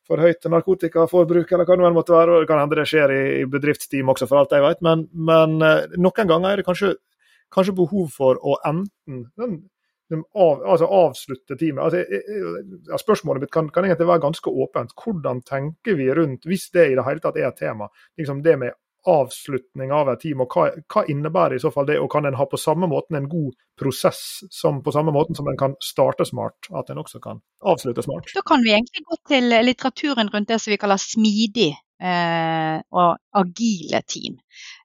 for 0.07 0.21
høyt 0.23 0.45
narkotikaforbruk, 0.51 1.51
eller 1.51 1.67
hva 1.67 1.77
det 1.79 1.91
måtte 1.95 2.15
være. 2.15 2.35
og 2.35 2.43
Det 2.43 2.49
kan 2.49 2.61
hende 2.61 2.79
det 2.79 2.87
skjer 2.89 3.13
i, 3.13 3.23
i 3.41 3.49
bedriftsteam 3.49 4.11
også, 4.13 4.27
for 4.29 4.41
alt 4.41 4.55
jeg 4.55 4.63
vet. 4.63 4.81
Men, 4.85 5.05
men 5.13 5.59
noen 5.59 6.31
ganger 6.31 6.53
er 6.53 6.61
det 6.61 6.67
kanskje, 6.67 6.93
kanskje 7.53 7.75
behov 7.77 8.07
for 8.15 8.39
å 8.39 8.55
enten 8.67 9.27
av, 10.17 10.61
altså 10.65 10.85
avslutte 10.85 11.57
teamet. 11.59 11.83
Altså, 11.83 12.97
spørsmålet 13.01 13.45
mitt 13.45 13.53
kan, 13.53 13.69
kan, 13.73 13.85
egentlig 13.85 14.07
være 14.09 14.25
ganske 14.25 14.49
åpent. 14.49 14.93
Hvordan 14.97 15.41
tenker 15.47 15.97
vi 15.99 16.09
rundt, 16.13 16.47
hvis 16.49 16.69
det 16.73 16.91
i 16.91 16.95
det 16.97 17.05
hele 17.07 17.23
tatt 17.23 17.37
er 17.37 17.49
et 17.51 17.59
tema, 17.59 17.89
liksom 18.17 18.43
det 18.45 18.55
med 18.61 18.77
avslutning 19.07 19.93
av 19.95 20.09
et 20.11 20.19
team, 20.21 20.41
og 20.43 20.53
hva, 20.53 20.69
hva 20.91 21.05
innebærer 21.09 21.55
i 21.55 21.61
så 21.63 21.71
fall 21.73 21.87
det? 21.87 21.99
Og 22.03 22.09
kan 22.11 22.27
en 22.27 22.37
ha 22.37 22.45
på 22.49 22.59
samme 22.59 22.89
måten 22.91 23.17
en 23.19 23.29
god 23.31 23.55
prosess 23.79 24.43
som 24.51 24.81
på 24.83 24.93
samme 24.95 25.13
måten 25.15 25.37
som 25.37 25.47
en 25.47 25.59
kan 25.59 25.75
starte 25.83 26.27
smart, 26.27 26.67
at 26.75 26.91
en 26.91 26.99
også 27.01 27.21
kan 27.23 27.39
avslutte 27.63 28.03
smart? 28.05 28.31
Da 28.35 28.43
kan 28.45 28.65
vi 28.65 28.75
egentlig 28.75 29.05
gå 29.07 29.19
til 29.31 29.53
litteraturen 29.63 30.33
rundt 30.33 30.51
det 30.51 30.59
som 30.61 30.73
vi 30.75 30.81
kaller 30.81 30.99
smidig 31.01 31.71
og 31.99 33.17
agile 33.35 33.99
team. 34.07 34.37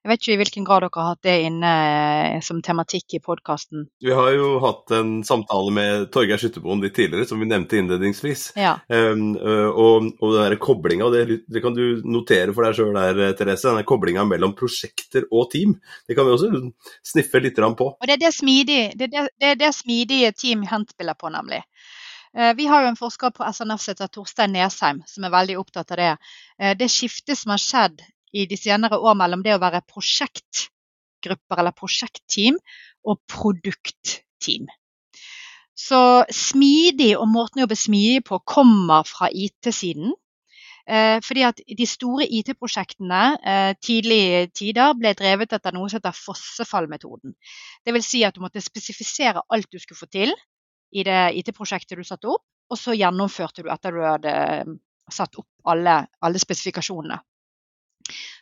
Jeg 0.04 0.10
vet 0.10 0.20
ikke 0.20 0.32
i 0.34 0.36
hvilken 0.42 0.64
grad 0.68 0.82
dere 0.84 1.00
har 1.00 1.14
hatt 1.14 1.24
det 1.24 1.34
inne 1.46 1.68
eh, 1.88 2.40
som 2.44 2.58
tematikk 2.60 3.14
i 3.16 3.20
podkasten. 3.24 3.86
Vi 4.04 4.12
har 4.12 4.34
jo 4.36 4.58
hatt 4.60 4.92
en 4.92 5.14
samtale 5.24 5.72
med 5.72 6.10
Torgeir 6.12 6.42
Skytterboen 6.42 6.82
litt 6.84 6.92
tidligere, 6.98 7.24
som 7.30 7.40
vi 7.40 7.48
nevnte 7.48 7.78
innledningsvis. 7.80 8.50
Ja. 8.60 8.74
Um, 8.92 9.32
og, 9.40 10.10
og 10.20 10.36
den 10.36 10.58
koblinga, 10.60 11.08
det, 11.14 11.40
det, 11.48 11.62
kan 11.64 11.72
du 11.78 12.02
notere 12.04 12.52
for 12.52 12.68
deg 12.68 12.76
sjøl 12.76 12.92
der, 12.98 13.22
Therese, 13.38 13.70
denne 13.70 13.86
koblinga 13.88 14.26
mellom 14.28 14.52
prosjekter 14.58 15.24
og 15.30 15.48
team. 15.54 15.78
Det 16.04 16.18
kan 16.18 16.28
vi 16.28 16.36
også 16.36 16.52
sniffe 17.14 17.40
litt 17.40 17.56
på. 17.56 17.88
Og 17.96 18.04
Det 18.04 18.18
er 18.18 18.20
det, 18.26 18.34
smidig, 18.36 18.82
det, 19.00 19.08
er 19.08 19.14
det, 19.14 19.26
det, 19.40 19.54
er 19.54 19.60
det 19.64 19.72
smidige 19.72 20.34
team 20.36 20.68
Hent 20.68 20.92
spiller 20.92 21.16
på, 21.16 21.32
nemlig. 21.32 21.62
Eh, 22.36 22.54
vi 22.54 22.66
har 22.66 22.82
jo 22.82 22.90
en 22.90 22.98
forsker 22.98 23.30
på 23.30 23.46
SNF 23.46 23.82
som 23.82 23.92
heter 23.92 24.10
Torstein 24.10 24.54
Nesheim, 24.56 25.02
som 25.06 25.26
er 25.26 25.32
veldig 25.34 25.58
opptatt 25.60 25.92
av 25.94 26.00
det. 26.00 26.12
Eh, 26.58 26.72
det 26.78 26.90
skiftet 26.90 27.38
som 27.38 27.52
har 27.54 27.62
skjedd 27.62 28.00
i 28.34 28.46
de 28.50 28.56
senere 28.58 28.98
år 28.98 29.14
mellom 29.18 29.44
det 29.44 29.54
å 29.54 29.60
være 29.62 29.84
prosjektgrupper 29.86 31.62
eller 31.62 31.76
prosjektteam 31.78 32.58
og 33.06 33.20
produktteam. 33.30 34.66
Så 35.78 36.00
smidig 36.30 37.12
og 37.18 37.28
måten 37.30 37.60
å 37.60 37.64
jobbe 37.64 37.78
smidig 37.78 38.24
på 38.26 38.40
kommer 38.46 39.06
fra 39.06 39.28
IT-siden. 39.30 40.10
Eh, 40.90 41.20
fordi 41.24 41.44
at 41.46 41.62
De 41.78 41.86
store 41.86 42.26
IT-prosjektene 42.26 43.76
tidlig 43.80 44.50
tider 44.58 44.98
ble 44.98 45.14
drevet 45.14 45.54
etter 45.54 45.72
noe 45.72 45.86
som 45.88 46.02
heter 46.02 46.18
fossefallmetoden. 46.18 47.38
Dvs. 47.86 48.10
Si 48.10 48.24
at 48.26 48.34
du 48.34 48.42
måtte 48.42 48.60
spesifisere 48.60 49.46
alt 49.48 49.70
du 49.70 49.78
skulle 49.78 50.02
få 50.02 50.10
til 50.10 50.34
i 50.94 51.04
det 51.06 51.20
IT-prosjektet 51.40 51.98
du 51.98 52.06
satte 52.06 52.30
opp, 52.30 52.44
og 52.70 52.80
så 52.80 52.94
gjennomførte 52.96 53.64
du 53.64 53.70
etter 53.72 53.94
du 53.94 54.02
hadde 54.04 54.34
um, 54.64 54.76
satt 55.12 55.36
opp 55.40 55.70
alle, 55.70 55.98
alle 56.24 56.40
spesifikasjonene. 56.40 57.18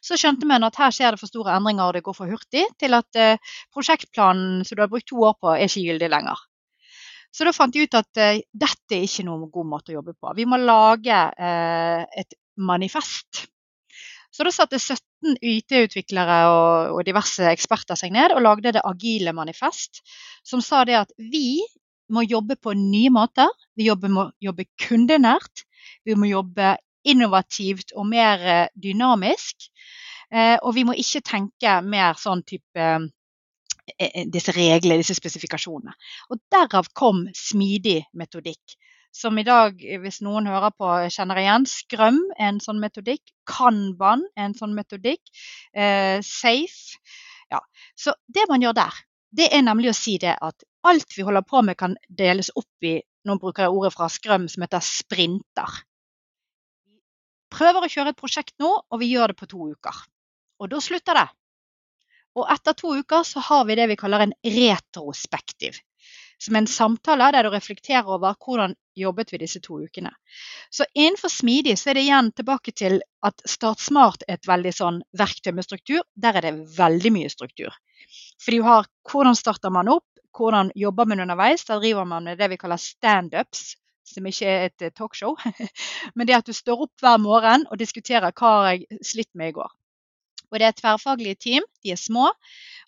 Så 0.03 0.19
skjønte 0.19 0.47
man 0.51 0.67
at 0.67 0.79
her 0.81 0.95
skjer 0.95 1.15
det 1.15 1.21
for 1.21 1.31
store 1.31 1.55
endringer 1.55 1.87
og 1.87 1.97
det 1.97 2.03
går 2.07 2.17
for 2.17 2.31
hurtig 2.31 2.65
til 2.81 2.99
at 2.99 3.19
uh, 3.19 3.53
prosjektplanen 3.75 4.67
som 4.67 4.79
du 4.79 4.85
har 4.85 4.91
brukt 4.91 5.09
to 5.11 5.23
år 5.23 5.39
på, 5.39 5.55
er 5.55 5.69
ikke 5.69 5.87
gyldig 5.89 6.11
lenger. 6.13 6.43
Så 7.33 7.47
da 7.49 7.55
fant 7.57 7.73
de 7.73 7.87
ut 7.87 7.97
at 7.97 8.21
uh, 8.21 8.43
dette 8.65 8.99
er 8.99 9.07
ikke 9.07 9.27
noen 9.29 9.49
god 9.55 9.71
måte 9.71 9.95
å 9.95 9.99
jobbe 10.01 10.17
på. 10.19 10.35
Vi 10.37 10.47
må 10.49 10.61
lage 10.61 11.23
uh, 11.33 12.05
et 12.05 12.37
manifest. 12.61 13.47
Så 14.33 14.47
da 14.47 14.53
satte 14.53 14.81
17 14.81 15.37
IT-utviklere 15.45 16.39
og, 16.49 17.03
diverse 17.05 17.45
eksperter 17.53 17.99
seg 18.01 18.15
ned 18.15 18.33
og 18.33 18.43
lagde 18.45 18.73
det 18.75 18.85
agile 18.89 19.35
manifest, 19.37 20.01
som 20.45 20.63
sa 20.65 20.87
det 20.89 20.97
at 21.03 21.13
vi 21.21 21.61
må 22.13 22.25
jobbe 22.27 22.57
på 22.61 22.75
nye 22.79 23.11
måter. 23.13 23.51
Vi 23.77 23.89
må 23.91 24.29
jobbe 24.43 24.69
kundenært. 24.81 25.65
Vi 26.07 26.17
må 26.19 26.29
jobbe 26.31 26.77
innovativt 27.09 27.95
og 27.99 28.07
mer 28.07 28.47
eh, 28.47 28.69
dynamisk. 28.79 29.69
Eh, 30.33 30.57
og 30.63 30.77
vi 30.77 30.85
må 30.89 30.95
ikke 30.97 31.25
tenke 31.27 31.81
mer 31.85 32.17
sånn 32.21 32.45
type 32.47 32.87
eh, 33.99 34.23
disse 34.33 34.55
reglene, 34.57 35.01
disse 35.03 35.17
spesifikasjonene. 35.19 35.95
Og 36.31 36.41
Derav 36.53 36.89
kom 36.97 37.27
smidig 37.37 38.01
metodikk. 38.17 38.79
Som 39.13 39.37
i 39.37 39.45
dag, 39.45 39.77
hvis 39.77 40.23
noen 40.25 40.47
hører 40.49 40.73
på, 40.73 40.89
kjenner 41.13 41.43
igjen. 41.43 41.67
Skrøm 41.69 42.23
er 42.39 42.55
en 42.55 42.63
sånn 42.65 42.81
metodikk. 42.81 43.21
Kanban 43.45 44.25
er 44.39 44.47
en 44.47 44.57
sånn 44.57 44.73
metodikk. 44.73 45.21
Eh, 45.77 46.23
safe. 46.25 47.03
Ja. 47.53 47.61
Så 47.99 48.17
det 48.33 48.47
man 48.49 48.65
gjør 48.65 48.79
der, 48.79 49.03
det 49.37 49.51
er 49.53 49.67
nemlig 49.67 49.93
å 49.93 49.97
si 49.97 50.17
det 50.21 50.33
at 50.41 50.65
alt 50.89 51.17
vi 51.17 51.25
holder 51.27 51.45
på 51.47 51.63
med 51.63 51.79
kan 51.79 51.97
deles 52.09 52.51
opp 52.59 52.87
i 52.87 52.99
nå 53.29 53.37
bruker 53.39 53.67
jeg 53.67 53.75
ordet 53.75 53.93
fra 53.95 54.09
Skrøm 54.11 54.49
som 54.51 54.65
heter 54.65 54.83
sprinter. 54.83 55.77
Vi 56.91 56.99
prøver 57.55 57.85
å 57.85 57.93
kjøre 57.93 58.15
et 58.15 58.19
prosjekt 58.19 58.57
nå, 58.63 58.73
og 58.83 59.01
vi 59.03 59.13
gjør 59.13 59.33
det 59.33 59.39
på 59.39 59.49
to 59.51 59.69
uker. 59.77 60.03
Og 60.63 60.71
da 60.73 60.81
slutter 60.83 61.19
det. 61.21 61.29
Og 62.39 62.49
etter 62.51 62.75
to 62.79 62.95
uker 62.97 63.27
så 63.29 63.43
har 63.45 63.67
vi 63.69 63.77
det 63.79 63.87
vi 63.91 63.99
kaller 64.01 64.25
en 64.25 64.37
retrospektiv. 64.43 65.79
Som 66.43 66.57
en 66.59 66.67
samtale 66.67 67.29
der 67.35 67.47
du 67.47 67.53
reflekterer 67.55 68.09
over 68.17 68.35
hvordan 68.41 68.75
jobbet 68.99 69.31
vi 69.33 69.39
disse 69.45 69.61
to 69.63 69.79
ukene. 69.85 70.11
Så 70.71 70.89
innenfor 70.95 71.31
smidig 71.31 71.77
så 71.79 71.93
er 71.93 71.99
det 71.99 72.07
igjen 72.09 72.33
tilbake 72.35 72.75
til 72.75 72.99
at 73.23 73.45
Start 73.49 73.81
Smart 73.85 74.25
er 74.27 74.41
et 74.41 74.49
veldig 74.49 74.73
sånn 74.75 75.03
verktøy 75.19 75.53
med 75.55 75.69
struktur. 75.69 76.03
Der 76.19 76.41
er 76.41 76.49
det 76.49 76.57
veldig 76.79 77.13
mye 77.15 77.31
struktur. 77.31 77.71
Fordi 78.43 78.59
du 78.59 78.67
har 78.67 78.89
hvordan 79.07 79.39
starter 79.39 79.71
man 79.71 79.93
opp, 79.93 80.09
hvordan 80.37 80.73
jobber 80.79 81.09
man 81.09 81.25
underveis. 81.25 81.65
Da 81.69 81.79
driver 81.81 82.09
man 82.09 82.25
med 82.29 82.41
det 82.41 82.51
vi 82.53 82.61
kaller 82.61 82.81
standups, 82.81 83.77
som 84.09 84.27
ikke 84.27 84.49
er 84.49 84.67
et 84.71 84.89
eh, 84.89 84.95
talkshow. 84.97 85.37
Men 86.17 86.29
det 86.29 86.41
at 86.41 86.49
du 86.49 86.57
står 86.57 86.89
opp 86.89 87.05
hver 87.05 87.21
morgen 87.23 87.69
og 87.71 87.81
diskuterer 87.81 88.33
hva 88.33 88.57
har 88.59 88.75
jeg 88.75 89.03
slitt 89.07 89.33
med 89.35 89.53
i 89.53 89.57
går. 89.61 89.73
Og 90.53 90.61
Det 90.61 90.67
er 90.67 90.77
tverrfaglige 90.77 91.41
team, 91.41 91.65
de 91.83 91.95
er 91.95 91.97
små. 91.97 92.29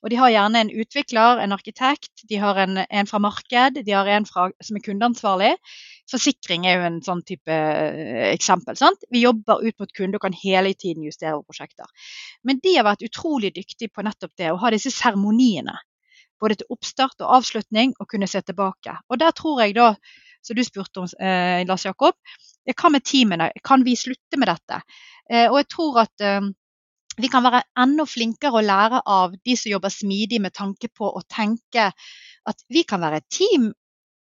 Og 0.04 0.10
de 0.12 0.18
har 0.20 0.28
gjerne 0.28 0.60
en 0.60 0.70
utvikler, 0.82 1.38
en 1.40 1.54
arkitekt, 1.56 2.26
de 2.28 2.36
har 2.36 2.58
en, 2.60 2.82
en 2.84 3.08
fra 3.08 3.20
marked, 3.24 3.78
de 3.86 3.94
har 3.96 4.10
en 4.12 4.26
fra, 4.28 4.50
som 4.60 4.76
er 4.76 4.84
kundeansvarlig. 4.84 5.54
Forsikring 6.12 6.66
er 6.68 6.76
jo 6.76 6.90
en 6.90 6.98
sånn 7.06 7.22
type 7.24 7.56
eh, 7.56 8.26
eksempel. 8.34 8.76
Sant? 8.76 9.08
Vi 9.08 9.24
jobber 9.24 9.64
ut 9.64 9.80
mot 9.80 9.96
kunde 9.96 10.20
og 10.20 10.26
kan 10.26 10.36
hele 10.36 10.74
tiden 10.76 11.08
justere 11.08 11.40
prosjekter. 11.40 11.88
Men 12.44 12.60
de 12.60 12.76
har 12.76 12.84
vært 12.84 13.06
utrolig 13.08 13.54
dyktige 13.56 13.88
på 13.88 14.04
nettopp 14.04 14.34
det, 14.36 14.52
å 14.52 14.60
ha 14.60 14.74
disse 14.74 14.92
seremoniene. 14.92 15.78
Både 16.40 16.58
til 16.60 16.74
oppstart 16.74 17.22
og 17.22 17.38
avslutning, 17.38 17.94
og 18.00 18.08
kunne 18.10 18.28
se 18.30 18.42
tilbake. 18.42 18.96
Og 19.08 19.20
der 19.20 19.34
tror 19.36 19.62
jeg 19.62 19.76
da, 19.76 19.92
som 20.44 20.56
du 20.56 20.64
spurte 20.66 21.04
om, 21.04 21.08
eh, 21.20 21.62
Lars 21.68 21.86
Jakob, 21.86 22.18
hva 22.72 22.90
med 22.90 23.04
teamene? 23.04 23.50
Kan 23.64 23.84
vi 23.84 23.96
slutte 23.96 24.40
med 24.40 24.48
dette? 24.48 24.80
Eh, 25.30 25.48
og 25.50 25.58
jeg 25.60 25.68
tror 25.72 26.00
at 26.04 26.24
eh, 26.24 26.50
vi 27.20 27.30
kan 27.30 27.44
være 27.44 27.62
enda 27.78 28.04
flinkere 28.08 28.58
å 28.58 28.64
lære 28.64 29.00
av 29.06 29.34
de 29.44 29.56
som 29.56 29.70
jobber 29.70 29.92
smidig 29.92 30.40
med 30.42 30.54
tanke 30.54 30.90
på 30.90 31.06
å 31.06 31.22
tenke 31.30 31.90
at 32.44 32.64
vi 32.68 32.82
kan 32.88 33.00
være 33.04 33.22
et 33.22 33.30
team 33.32 33.70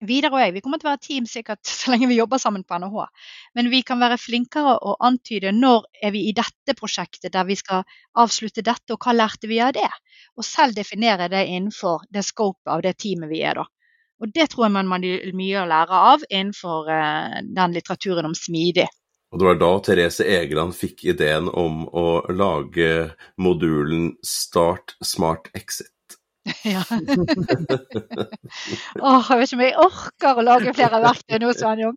Videre 0.10 0.36
og 0.36 0.42
jeg, 0.42 0.54
vi 0.56 0.64
kommer 0.64 0.82
til 0.82 0.90
å 0.90 0.94
være 0.94 1.04
team 1.04 1.30
sikkert 1.30 1.62
så 1.80 1.94
lenge 1.94 2.10
vi 2.12 2.20
jobber 2.20 2.42
sammen 2.42 2.66
på 2.68 2.80
NHH. 2.82 3.06
Men 3.58 3.72
vi 3.74 3.84
kan 3.88 4.02
være 4.02 4.20
flinkere 4.22 4.76
å 4.78 4.98
antyde 5.06 5.54
når 5.56 5.88
er 6.02 6.16
vi 6.16 6.26
i 6.30 6.36
dette 6.36 6.78
prosjektet 6.78 7.34
der 7.36 7.48
vi 7.48 7.58
skal 7.60 7.86
avslutte 8.22 8.66
dette, 8.66 8.96
og 8.96 9.02
hva 9.02 9.16
lærte 9.16 9.50
vi 9.52 9.62
av 9.64 9.74
det? 9.78 9.90
Og 10.36 10.46
selv 10.48 10.76
definere 10.78 11.30
det 11.32 11.46
innenfor 11.52 12.06
det 12.12 12.26
scopet 12.28 12.72
av 12.72 12.84
det 12.86 12.98
teamet 13.02 13.32
vi 13.32 13.42
er, 13.46 13.62
da. 13.62 13.70
Og 14.24 14.32
det 14.32 14.48
tror 14.52 14.66
jeg 14.66 14.76
man 14.78 14.94
har 14.94 15.34
mye 15.36 15.64
å 15.64 15.68
lære 15.68 16.04
av 16.12 16.22
innenfor 16.30 16.88
uh, 16.88 17.42
den 17.44 17.76
litteraturen 17.76 18.30
om 18.30 18.38
smidig. 18.38 18.88
Og 19.34 19.42
det 19.42 19.48
var 19.50 19.58
da 19.60 19.72
Therese 19.84 20.24
Egeland 20.24 20.76
fikk 20.78 21.04
ideen 21.12 21.50
om 21.52 21.84
å 21.92 22.22
lage 22.32 23.10
modulen 23.42 24.14
Start 24.24 24.96
Smart 25.04 25.50
Exit. 25.58 25.92
Ja. 26.66 26.84
Åh, 29.02 29.30
jeg 29.30 29.40
vet 29.40 29.50
ikke 29.50 29.58
om 29.58 29.64
jeg 29.64 29.74
orker 29.82 30.40
å 30.40 30.44
lage 30.46 30.74
flere 30.78 31.00
verktøy 31.02 31.40
nå, 31.42 31.52
Svanjung. 31.58 31.96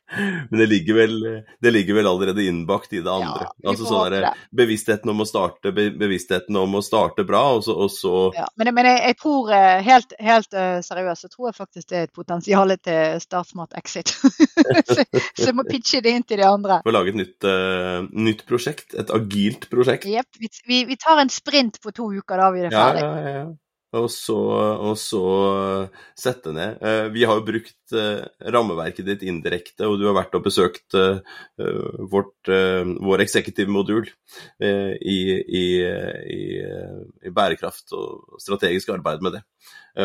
Men 0.50 0.60
det 0.60 0.66
ligger, 0.70 0.98
vel, 0.98 1.14
det 1.62 1.72
ligger 1.74 1.98
vel 1.98 2.10
allerede 2.10 2.46
innbakt 2.46 2.94
i 2.94 3.02
det 3.04 3.10
andre. 3.10 3.48
Ja, 3.48 3.72
altså 3.72 3.88
sånn 3.88 4.14
der, 4.14 4.28
Bevisstheten 4.54 5.12
om 5.12 5.22
å 5.22 5.26
starte 5.28 5.72
bevisstheten 5.74 6.58
om 6.58 6.78
å 6.78 6.82
starte 6.84 7.26
bra, 7.26 7.42
og 7.56 7.64
så, 7.66 7.76
og 7.86 7.90
så... 7.92 8.14
Ja, 8.36 8.46
Men, 8.60 8.72
men 8.76 8.90
jeg, 8.90 9.00
jeg, 9.10 9.18
tror 9.22 9.50
eh, 9.54 9.80
helt, 9.86 10.14
helt 10.22 10.58
uh, 10.58 10.78
seriøst 10.84 11.26
så 11.26 11.32
tror 11.32 11.50
jeg 11.50 11.58
faktisk 11.58 11.90
det 11.90 11.98
er 11.98 12.08
et 12.08 12.14
potensial 12.14 12.76
til 12.84 13.20
Startsmart 13.22 13.76
Exit. 13.78 14.14
så, 14.14 15.02
så, 15.02 15.44
jeg 15.44 15.56
må 15.56 15.66
pitche 15.68 16.02
det 16.04 16.14
inn 16.18 16.26
til 16.26 16.42
de 16.42 16.48
andre. 16.48 16.80
For 16.86 16.94
å 16.94 16.98
lage 16.98 17.14
et 17.14 17.20
nytt, 17.20 17.46
uh, 17.46 18.06
nytt 18.10 18.46
prosjekt, 18.48 18.94
et 18.98 19.12
agilt 19.14 19.68
prosjekt. 19.72 20.08
Jepp. 20.10 20.30
Vi, 20.38 20.84
vi, 20.88 20.98
tar 21.00 21.22
en 21.22 21.32
sprint 21.32 21.80
på 21.82 21.94
to 21.94 22.10
uker, 22.14 22.40
da 22.40 22.54
vi 22.54 22.66
er 22.66 22.74
ferdig. 22.74 23.04
Ja, 23.04 23.12
ja, 23.18 23.36
ja 23.42 23.44
og 23.94 24.10
så, 24.10 24.36
og 24.88 24.96
så 24.98 25.22
sette 26.18 26.52
ned. 26.54 26.80
Eh, 26.82 27.06
vi 27.14 27.24
har 27.28 27.38
jo 27.38 27.46
brukt 27.46 27.94
eh, 27.94 28.24
rammeverket 28.54 29.06
ditt 29.06 29.24
indirekte, 29.26 29.86
og 29.86 30.00
du 30.00 30.06
har 30.08 30.16
vært 30.16 30.34
og 30.38 30.44
besøkt 30.46 30.96
eh, 30.98 31.20
vårt, 32.10 32.50
vår 32.50 33.24
executive-modul 33.24 34.08
i, 34.60 34.74
i, 35.04 35.62
i, 35.62 35.64
i, 36.34 37.32
bærekraft 37.34 37.94
og 37.96 38.40
strategisk 38.42 38.90
arbeid 38.94 39.22
med 39.24 39.38
det. 39.38 39.42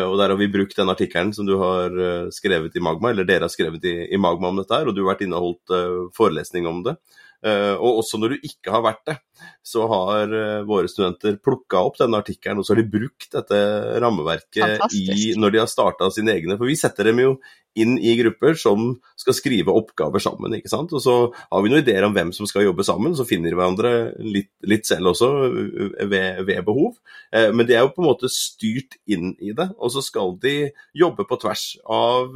Og 0.00 0.14
Der 0.20 0.30
har 0.30 0.38
vi 0.38 0.50
brukt 0.52 0.76
den 0.78 0.92
artikkelen 0.92 1.32
som 1.34 1.48
du 1.48 1.56
har 1.58 1.90
skrevet 2.32 2.76
i 2.78 2.82
Magma, 2.84 3.10
eller 3.10 3.26
dere 3.26 3.48
har 3.48 3.52
skrevet 3.52 3.84
i, 3.90 3.94
i 4.14 4.20
Magma 4.22 4.52
om 4.52 4.60
dette, 4.60 4.76
her, 4.76 4.86
og 4.88 4.94
du 4.94 5.02
har 5.02 5.12
vært 5.12 5.24
inne 5.26 5.40
og 5.40 5.48
holdt 5.48 6.14
forelesning 6.16 6.68
om 6.70 6.84
det. 6.86 6.94
Eh, 7.40 7.74
og 7.74 8.02
også 8.02 8.18
når 8.20 8.34
du 8.34 8.48
ikke 8.50 8.72
har 8.74 8.82
vært 8.84 9.02
det, 9.08 9.16
så 9.64 9.86
har 9.88 10.34
eh, 10.36 10.58
våre 10.68 10.90
studenter 10.92 11.38
plukka 11.40 11.80
opp 11.88 11.96
denne 12.00 12.20
artikkelen, 12.20 12.60
og 12.60 12.66
så 12.66 12.74
har 12.74 12.82
de 12.82 12.92
brukt 12.92 13.30
dette 13.32 13.60
rammeverket 14.04 14.84
i, 14.96 15.32
når 15.40 15.54
de 15.54 15.62
har 15.62 15.70
starta 15.70 16.10
sine 16.12 16.34
egne. 16.36 16.58
For 16.60 16.68
vi 16.68 16.76
setter 16.80 17.08
dem 17.10 17.22
jo 17.24 17.34
inn 17.78 17.96
i 17.98 18.16
grupper 18.18 18.56
som 18.58 18.94
skal 19.18 19.36
skrive 19.36 19.74
oppgaver 19.74 20.22
sammen. 20.22 20.56
ikke 20.56 20.72
sant? 20.72 20.92
Og 20.96 21.02
så 21.04 21.16
har 21.30 21.62
vi 21.62 21.72
noen 21.72 21.84
ideer 21.84 22.06
om 22.06 22.14
hvem 22.16 22.32
som 22.34 22.48
skal 22.50 22.66
jobbe 22.66 22.86
sammen, 22.86 23.14
så 23.16 23.26
finner 23.28 23.52
vi 23.52 23.60
hverandre 23.60 23.92
litt, 24.24 24.50
litt 24.66 24.88
selv 24.88 25.12
også 25.12 25.30
ved, 26.10 26.42
ved, 26.48 26.62
behov. 26.66 26.96
Eh, 27.32 27.50
men 27.54 27.68
de 27.68 27.76
er 27.76 27.84
jo 27.84 27.92
på 27.94 28.02
en 28.04 28.10
måte 28.10 28.32
styrt 28.32 28.98
inn 29.10 29.34
i 29.38 29.54
det, 29.56 29.70
og 29.78 29.94
så 29.94 30.02
skal 30.04 30.34
de 30.42 30.56
jobbe 30.98 31.28
på 31.28 31.38
tvers 31.40 31.66
av 31.86 32.34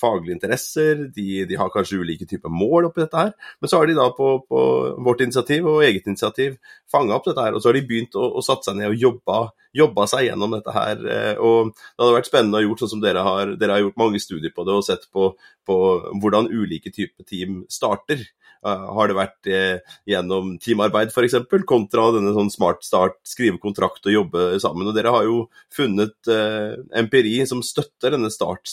faglige 0.00 0.36
interesser, 0.36 1.06
de, 1.14 1.44
de, 1.48 1.56
har 1.58 1.70
kanskje 1.72 2.00
ulike 2.00 2.26
typer 2.28 2.52
mål 2.52 2.88
oppi 2.88 3.04
dette 3.04 3.20
her. 3.20 3.32
Men 3.60 3.70
så 3.70 3.80
har 3.80 3.90
de 3.90 3.96
da 3.98 4.08
på, 4.16 4.32
på 4.48 4.60
vårt 5.04 5.24
initiativ 5.24 5.68
og 5.68 5.84
eget 5.86 6.08
initiativ 6.10 6.56
fanga 6.90 7.16
opp 7.16 7.28
dette 7.28 7.44
her, 7.44 7.56
og 7.56 7.62
så 7.62 7.70
har 7.70 7.78
de 7.78 7.86
begynt 7.88 8.16
å, 8.18 8.30
å 8.38 8.44
satse 8.44 8.70
seg 8.70 8.80
ned 8.80 8.94
og 8.94 9.04
jobba, 9.08 9.40
jobba, 9.76 10.06
seg 10.10 10.26
gjennom 10.28 10.56
dette 10.56 10.74
her. 10.74 11.00
Eh, 11.04 11.38
og 11.38 11.72
det 11.72 12.02
hadde 12.02 12.16
vært 12.18 12.30
spennende 12.30 12.60
å 12.60 12.64
gjort 12.64 12.84
sånn 12.84 12.94
som 12.96 13.04
dere 13.04 13.24
har. 13.26 13.54
Dere 13.60 13.76
har 13.76 13.84
gjort 13.84 14.00
mange 14.00 14.20
studier 14.22 14.52
på 14.54 14.66
det 14.66 14.76
og 14.76 14.86
sett 14.86 15.06
på, 15.14 15.32
på 15.66 15.78
hvordan 16.22 16.50
ulike 16.50 16.92
typer 16.94 17.26
team 17.28 17.64
starter. 17.70 18.26
Uh, 18.60 18.90
har 18.92 19.08
det 19.08 19.14
vært 19.16 19.48
uh, 19.48 19.94
gjennom 20.04 20.50
teamarbeid 20.60 21.08
f.eks., 21.14 21.38
kontra 21.64 22.10
denne 22.12 22.34
sånn 22.36 22.50
smart 22.52 22.82
start, 22.84 23.16
skrive 23.24 23.56
kontrakt 23.62 24.04
og 24.04 24.12
jobbe 24.12 24.42
sammen. 24.60 24.90
Og 24.90 24.96
Dere 24.98 25.14
har 25.14 25.24
jo 25.24 25.38
funnet 25.72 26.28
uh, 26.28 26.76
empiri 27.00 27.38
som 27.48 27.64
støtter 27.64 28.12
denne 28.18 28.28
start 28.32 28.68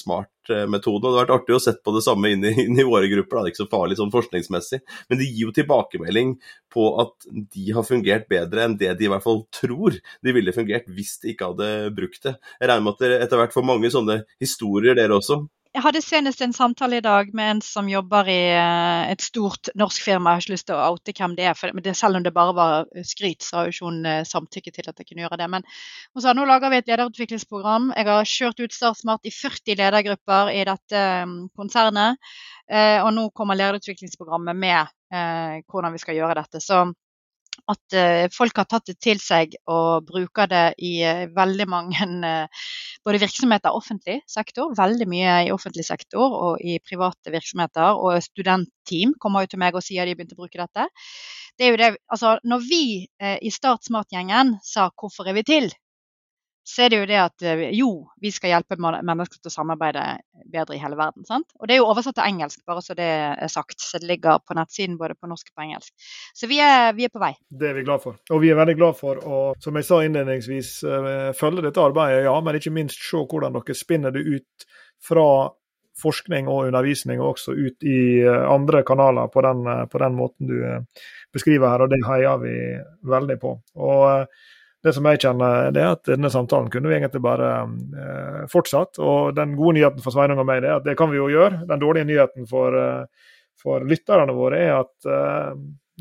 smart-metoden. 0.47 1.05
og 1.05 1.11
Det 1.13 1.17
har 1.17 1.25
vært 1.25 1.35
artig 1.41 1.55
å 1.55 1.61
sett 1.61 1.83
på 1.83 1.93
det 1.95 2.03
samme 2.05 2.31
inn 2.31 2.45
i, 2.45 2.53
inn 2.65 2.79
i 2.79 2.85
våre 2.87 3.07
grupper. 3.07 3.37
Da. 3.37 3.43
Det 3.43 3.49
er 3.49 3.55
ikke 3.55 3.63
så 3.65 3.71
farlig 3.71 3.97
sånn 3.99 4.13
forskningsmessig, 4.13 4.81
men 5.09 5.19
det 5.19 5.29
gir 5.29 5.47
jo 5.47 5.55
tilbakemelding 5.55 6.35
på 6.73 6.87
at 7.01 7.29
de 7.33 7.67
har 7.75 7.87
fungert 7.87 8.27
bedre 8.29 8.65
enn 8.65 8.77
det 8.77 8.93
de 8.97 9.07
i 9.07 9.11
hvert 9.11 9.25
fall 9.25 9.43
tror 9.53 9.97
de 9.97 10.35
ville 10.35 10.55
fungert 10.55 10.87
hvis 10.91 11.17
de 11.23 11.33
ikke 11.33 11.51
hadde 11.51 11.91
brukt 11.97 12.23
det. 12.23 12.37
Jeg 12.59 12.69
regner 12.71 12.85
med 12.85 12.95
at 12.95 13.05
dere 13.05 13.21
etter 13.25 13.41
hvert 13.41 13.55
får 13.55 13.67
mange 13.67 13.91
sånne 13.93 14.21
historier, 14.41 14.97
dere 14.97 15.17
også. 15.17 15.43
Jeg 15.75 15.83
hadde 15.83 16.01
senest 16.01 16.41
en 16.41 16.53
samtale 16.55 16.99
i 16.99 17.03
dag 17.03 17.29
med 17.35 17.51
en 17.51 17.59
som 17.65 17.89
jobber 17.91 18.29
i 18.31 18.41
eh, 18.55 19.11
et 19.11 19.23
stort 19.23 19.69
norsk 19.77 20.03
firma. 20.05 20.31
Jeg 20.31 20.37
har 20.37 20.45
ikke 20.45 20.53
lyst 20.53 20.67
til 20.69 20.77
å 20.77 20.85
oute 20.93 21.13
hvem 21.17 21.33
det 21.37 21.47
er, 21.49 21.57
for 21.57 21.81
det, 21.83 21.93
selv 21.97 22.19
om 22.19 22.23
det 22.25 22.33
bare 22.35 22.53
var 22.55 22.87
skryt, 23.07 23.43
så 23.43 23.59
har 23.59 23.67
jo 23.67 23.75
ikke 23.75 23.89
hun 23.89 24.07
eh, 24.07 24.23
samtykke 24.27 24.73
til 24.73 24.87
at 24.87 25.01
jeg 25.01 25.09
kunne 25.09 25.25
gjøre 25.25 25.39
det. 25.41 25.49
Men 25.53 25.65
hun 26.15 26.23
sa 26.23 26.35
nå 26.35 26.45
lager 26.47 26.71
vi 26.71 26.79
et 26.79 26.91
lederutviklingsprogram. 26.91 27.89
Jeg 27.97 28.09
har 28.09 28.31
kjørt 28.31 28.63
ut 28.63 28.77
Startsmart 28.77 29.27
i 29.27 29.33
40 29.35 29.79
ledergrupper 29.81 30.53
i 30.55 30.61
dette 30.69 31.03
mm, 31.27 31.35
konsernet. 31.57 32.21
Eh, 32.71 33.01
og 33.03 33.11
nå 33.17 33.27
kommer 33.35 33.59
lederutviklingsprogrammet 33.59 34.57
med 34.57 34.95
hvordan 35.07 35.93
vi 35.93 35.99
skal 36.01 36.17
gjøre 36.17 36.41
dette. 36.41 36.59
Så 36.59 36.81
at 37.71 37.95
folk 38.35 38.59
har 38.59 38.67
tatt 38.67 38.89
det 38.89 38.97
til 39.01 39.21
seg 39.23 39.53
og 39.71 40.03
bruker 40.09 40.49
det 40.51 40.65
i 40.83 40.99
veldig 41.31 41.67
mange 41.71 42.07
både 43.07 43.21
virksomheter 43.23 43.71
og 43.71 43.81
offentlig 43.81 44.19
sektor. 44.27 44.73
Veldig 44.77 45.07
mye 45.09 45.33
i 45.47 45.53
offentlig 45.55 45.85
sektor 45.87 46.35
og 46.35 46.61
i 46.61 46.77
private 46.83 47.31
virksomheter. 47.33 47.97
Og 48.03 48.19
studentteam 48.25 49.15
kommer 49.21 49.45
jo 49.45 49.53
til 49.53 49.63
meg 49.63 49.77
og 49.77 49.85
sier 49.85 50.03
de 50.03 50.13
har 50.13 50.19
begynt 50.19 50.35
å 50.35 50.41
bruke 50.41 50.59
dette. 50.59 50.87
Det 51.57 51.65
er 51.65 51.73
jo 51.73 51.81
det, 51.81 51.91
altså, 52.13 52.35
når 52.45 52.65
vi 52.67 52.83
i 53.17 53.51
Start 53.53 53.87
Smart-gjengen 53.87 54.57
sa 54.61 54.91
'hvorfor 54.91 55.29
er 55.29 55.39
vi 55.39 55.47
til', 55.47 55.71
så 56.67 56.83
er 56.83 56.91
det 56.91 56.97
jo 56.99 57.05
det 57.07 57.19
at 57.21 57.43
eh, 57.47 57.61
jo, 57.77 57.89
vi 58.19 58.27
skal 58.35 58.51
hjelpe 58.51 58.75
mennesker 58.77 59.39
til 59.39 59.47
å 59.47 59.53
samarbeide 59.53 60.01
bedre 60.51 60.75
i 60.75 60.81
hele 60.81 60.97
verden. 60.99 61.23
Sant? 61.27 61.47
Og 61.61 61.69
det 61.69 61.77
er 61.77 61.79
jo 61.79 61.87
oversatt 61.87 62.17
til 62.17 62.27
engelsk, 62.27 62.59
bare 62.67 62.81
så 62.83 62.95
det 62.97 63.07
er 63.07 63.51
sagt. 63.51 63.79
Så 63.79 64.01
det 64.01 64.09
ligger 64.09 64.41
på 64.43 64.57
nettsiden 64.57 64.97
både 64.99 65.15
på 65.15 65.29
norsk 65.31 65.47
og 65.47 65.61
på 65.61 65.63
engelsk. 65.63 66.09
Så 66.35 66.49
vi 66.51 66.59
er, 66.63 66.89
vi 66.97 67.07
er 67.07 67.13
på 67.13 67.21
vei. 67.23 67.31
Det 67.47 67.69
er 67.69 67.77
vi 67.77 67.85
glad 67.87 68.03
for. 68.03 68.17
Og 68.35 68.43
vi 68.43 68.51
er 68.51 68.59
veldig 68.59 68.75
glad 68.81 68.97
for 68.99 69.21
å, 69.23 69.37
som 69.63 69.79
jeg 69.79 69.87
sa 69.87 70.01
innledningsvis, 70.03 70.73
eh, 70.91 71.21
følge 71.39 71.63
dette 71.69 71.87
arbeidet, 71.87 72.25
ja, 72.27 72.35
men 72.43 72.59
ikke 72.59 72.75
minst 72.75 72.99
se 72.99 73.23
hvordan 73.23 73.55
dere 73.55 73.77
spinner 73.77 74.11
det 74.11 74.25
ut 74.27 74.67
fra 75.07 75.29
forskning 76.03 76.51
og 76.51 76.67
undervisning, 76.67 77.23
og 77.23 77.37
også 77.37 77.55
ut 77.55 77.87
i 77.87 78.01
eh, 78.25 78.43
andre 78.51 78.83
kanaler 78.87 79.31
på 79.31 79.45
den, 79.47 79.63
på 79.87 80.03
den 80.03 80.19
måten 80.19 80.51
du 80.51 80.59
beskriver 81.31 81.71
her, 81.71 81.87
og 81.87 81.95
det 81.95 82.03
heier 82.11 82.43
vi 82.43 82.59
veldig 83.07 83.39
på. 83.39 83.55
Og 83.87 84.27
det 84.87 84.93
som 84.95 85.07
jeg 85.09 85.21
kjenner, 85.23 85.71
det 85.75 85.81
er 85.83 85.95
at 85.95 86.07
denne 86.07 86.31
samtalen 86.33 86.69
kunne 86.73 86.89
vi 86.89 86.97
egentlig 86.97 87.21
bare 87.23 87.49
eh, 87.63 88.43
fortsatt. 88.51 89.01
Og 89.03 89.33
den 89.37 89.57
gode 89.59 89.77
nyheten 89.77 90.03
for 90.03 90.15
Sveinung 90.15 90.41
og 90.41 90.47
meg 90.49 90.63
er 90.63 90.77
at 90.79 90.87
det 90.87 90.97
kan 90.99 91.11
vi 91.11 91.19
jo 91.19 91.27
gjøre. 91.31 91.65
Den 91.69 91.83
dårlige 91.83 92.07
nyheten 92.09 92.47
for, 92.49 92.77
eh, 92.79 93.33
for 93.61 93.85
lytterne 93.87 94.35
våre 94.37 94.63
er 94.63 94.73
at 94.79 95.11
eh, 95.11 95.51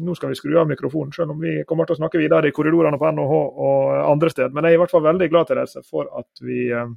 nå 0.06 0.14
skal 0.16 0.32
vi 0.32 0.38
skru 0.38 0.56
av 0.60 0.68
mikrofonen, 0.68 1.12
selv 1.14 1.32
om 1.32 1.40
vi 1.40 1.62
kommer 1.68 1.88
til 1.88 1.96
å 1.96 2.00
snakke 2.02 2.20
videre 2.20 2.50
i 2.50 2.54
korridorene 2.54 3.00
på 3.00 3.10
NHH 3.16 3.36
og 3.66 3.96
andre 4.12 4.32
steder. 4.32 4.52
Men 4.52 4.66
jeg 4.66 4.76
er 4.76 4.78
i 4.78 4.82
hvert 4.84 4.92
fall 4.92 5.06
veldig 5.06 5.28
glad 5.32 5.48
til 5.48 5.60
dere 5.60 5.84
for 5.88 6.10
at 6.20 6.44
vi 6.44 6.66
eh, 6.70 6.90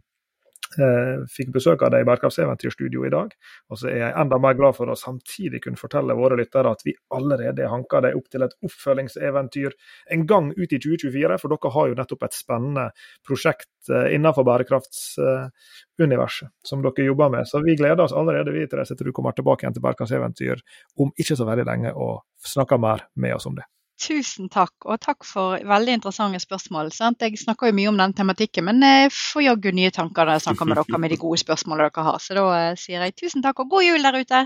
Eh, 0.78 1.24
fikk 1.34 1.50
besøk 1.56 1.82
av 1.82 1.90
deg 1.96 2.04
i 2.04 2.06
Bærekraftseventyrstudio 2.06 3.02
i 3.08 3.10
dag. 3.10 3.32
Og 3.74 3.78
så 3.82 3.88
er 3.90 3.98
jeg 4.04 4.14
enda 4.22 4.38
mer 4.42 4.54
glad 4.54 4.76
for 4.78 4.86
å 4.86 4.96
samtidig 5.00 5.64
kunne 5.64 5.82
fortelle 5.82 6.14
våre 6.18 6.38
lyttere 6.38 6.70
at 6.70 6.86
vi 6.86 6.94
allerede 7.18 7.72
hanker 7.72 8.02
deg 8.06 8.14
opp 8.20 8.28
til 8.30 8.46
et 8.46 8.54
oppfølgingseventyr 8.68 9.72
en 10.14 10.26
gang 10.30 10.52
ut 10.54 10.70
i 10.70 10.78
2024. 10.78 11.40
For 11.42 11.50
dere 11.56 11.74
har 11.74 11.86
jo 11.90 11.98
nettopp 11.98 12.24
et 12.28 12.38
spennende 12.38 12.86
prosjekt 13.26 13.90
eh, 13.90 14.14
innenfor 14.14 14.44
bærekraftsuniverset 14.52 16.50
som 16.62 16.86
dere 16.86 17.10
jobber 17.10 17.30
med. 17.34 17.44
Så 17.50 17.56
vi 17.66 17.74
gleder 17.80 18.06
oss 18.06 18.14
allerede 18.14 18.54
vi 18.54 18.70
til 18.70 18.86
du 19.00 19.14
kommer 19.16 19.34
tilbake 19.34 19.66
igjen 19.66 19.74
til 19.74 19.86
Bærekraftseventyr 19.88 20.58
om 21.02 21.10
ikke 21.18 21.36
så 21.40 21.46
veldig 21.50 21.66
lenge 21.66 21.90
og 21.98 22.22
snakker 22.46 22.78
mer 22.78 23.10
med 23.18 23.34
oss 23.40 23.50
om 23.50 23.58
det. 23.58 23.66
Tusen 24.00 24.48
takk, 24.48 24.74
og 24.88 25.00
takk 25.04 25.26
for 25.28 25.60
veldig 25.68 25.98
interessante 25.98 26.40
spørsmål. 26.40 26.92
Sant? 26.96 27.20
Jeg 27.20 27.40
snakker 27.42 27.68
jo 27.68 27.76
mye 27.76 27.90
om 27.92 27.98
den 28.00 28.14
tematikken, 28.16 28.70
men 28.70 28.80
jeg 28.86 29.12
får 29.12 29.44
jaggu 29.44 29.74
nye 29.76 29.92
tanker 29.92 30.24
når 30.24 30.38
jeg 30.38 30.46
snakker 30.48 30.70
med 30.70 30.80
dere 30.80 31.02
med 31.04 31.12
de 31.12 31.20
gode 31.20 31.42
spørsmålene 31.42 31.90
dere 31.90 32.06
har. 32.08 32.22
Så 32.24 32.38
da 32.38 32.46
eh, 32.56 32.78
sier 32.80 33.04
jeg 33.04 33.18
tusen 33.20 33.44
takk, 33.44 33.60
og 33.60 33.76
god 33.76 33.88
jul 33.90 34.08
der 34.08 34.20
ute! 34.22 34.46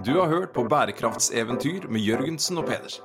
Du 0.00 0.14
har 0.16 0.32
hørt 0.32 0.54
på 0.56 0.64
Bærekraftseventyr 0.64 1.90
med 1.92 2.00
Jørgensen 2.00 2.62
og 2.62 2.70
Pedersen. 2.70 3.04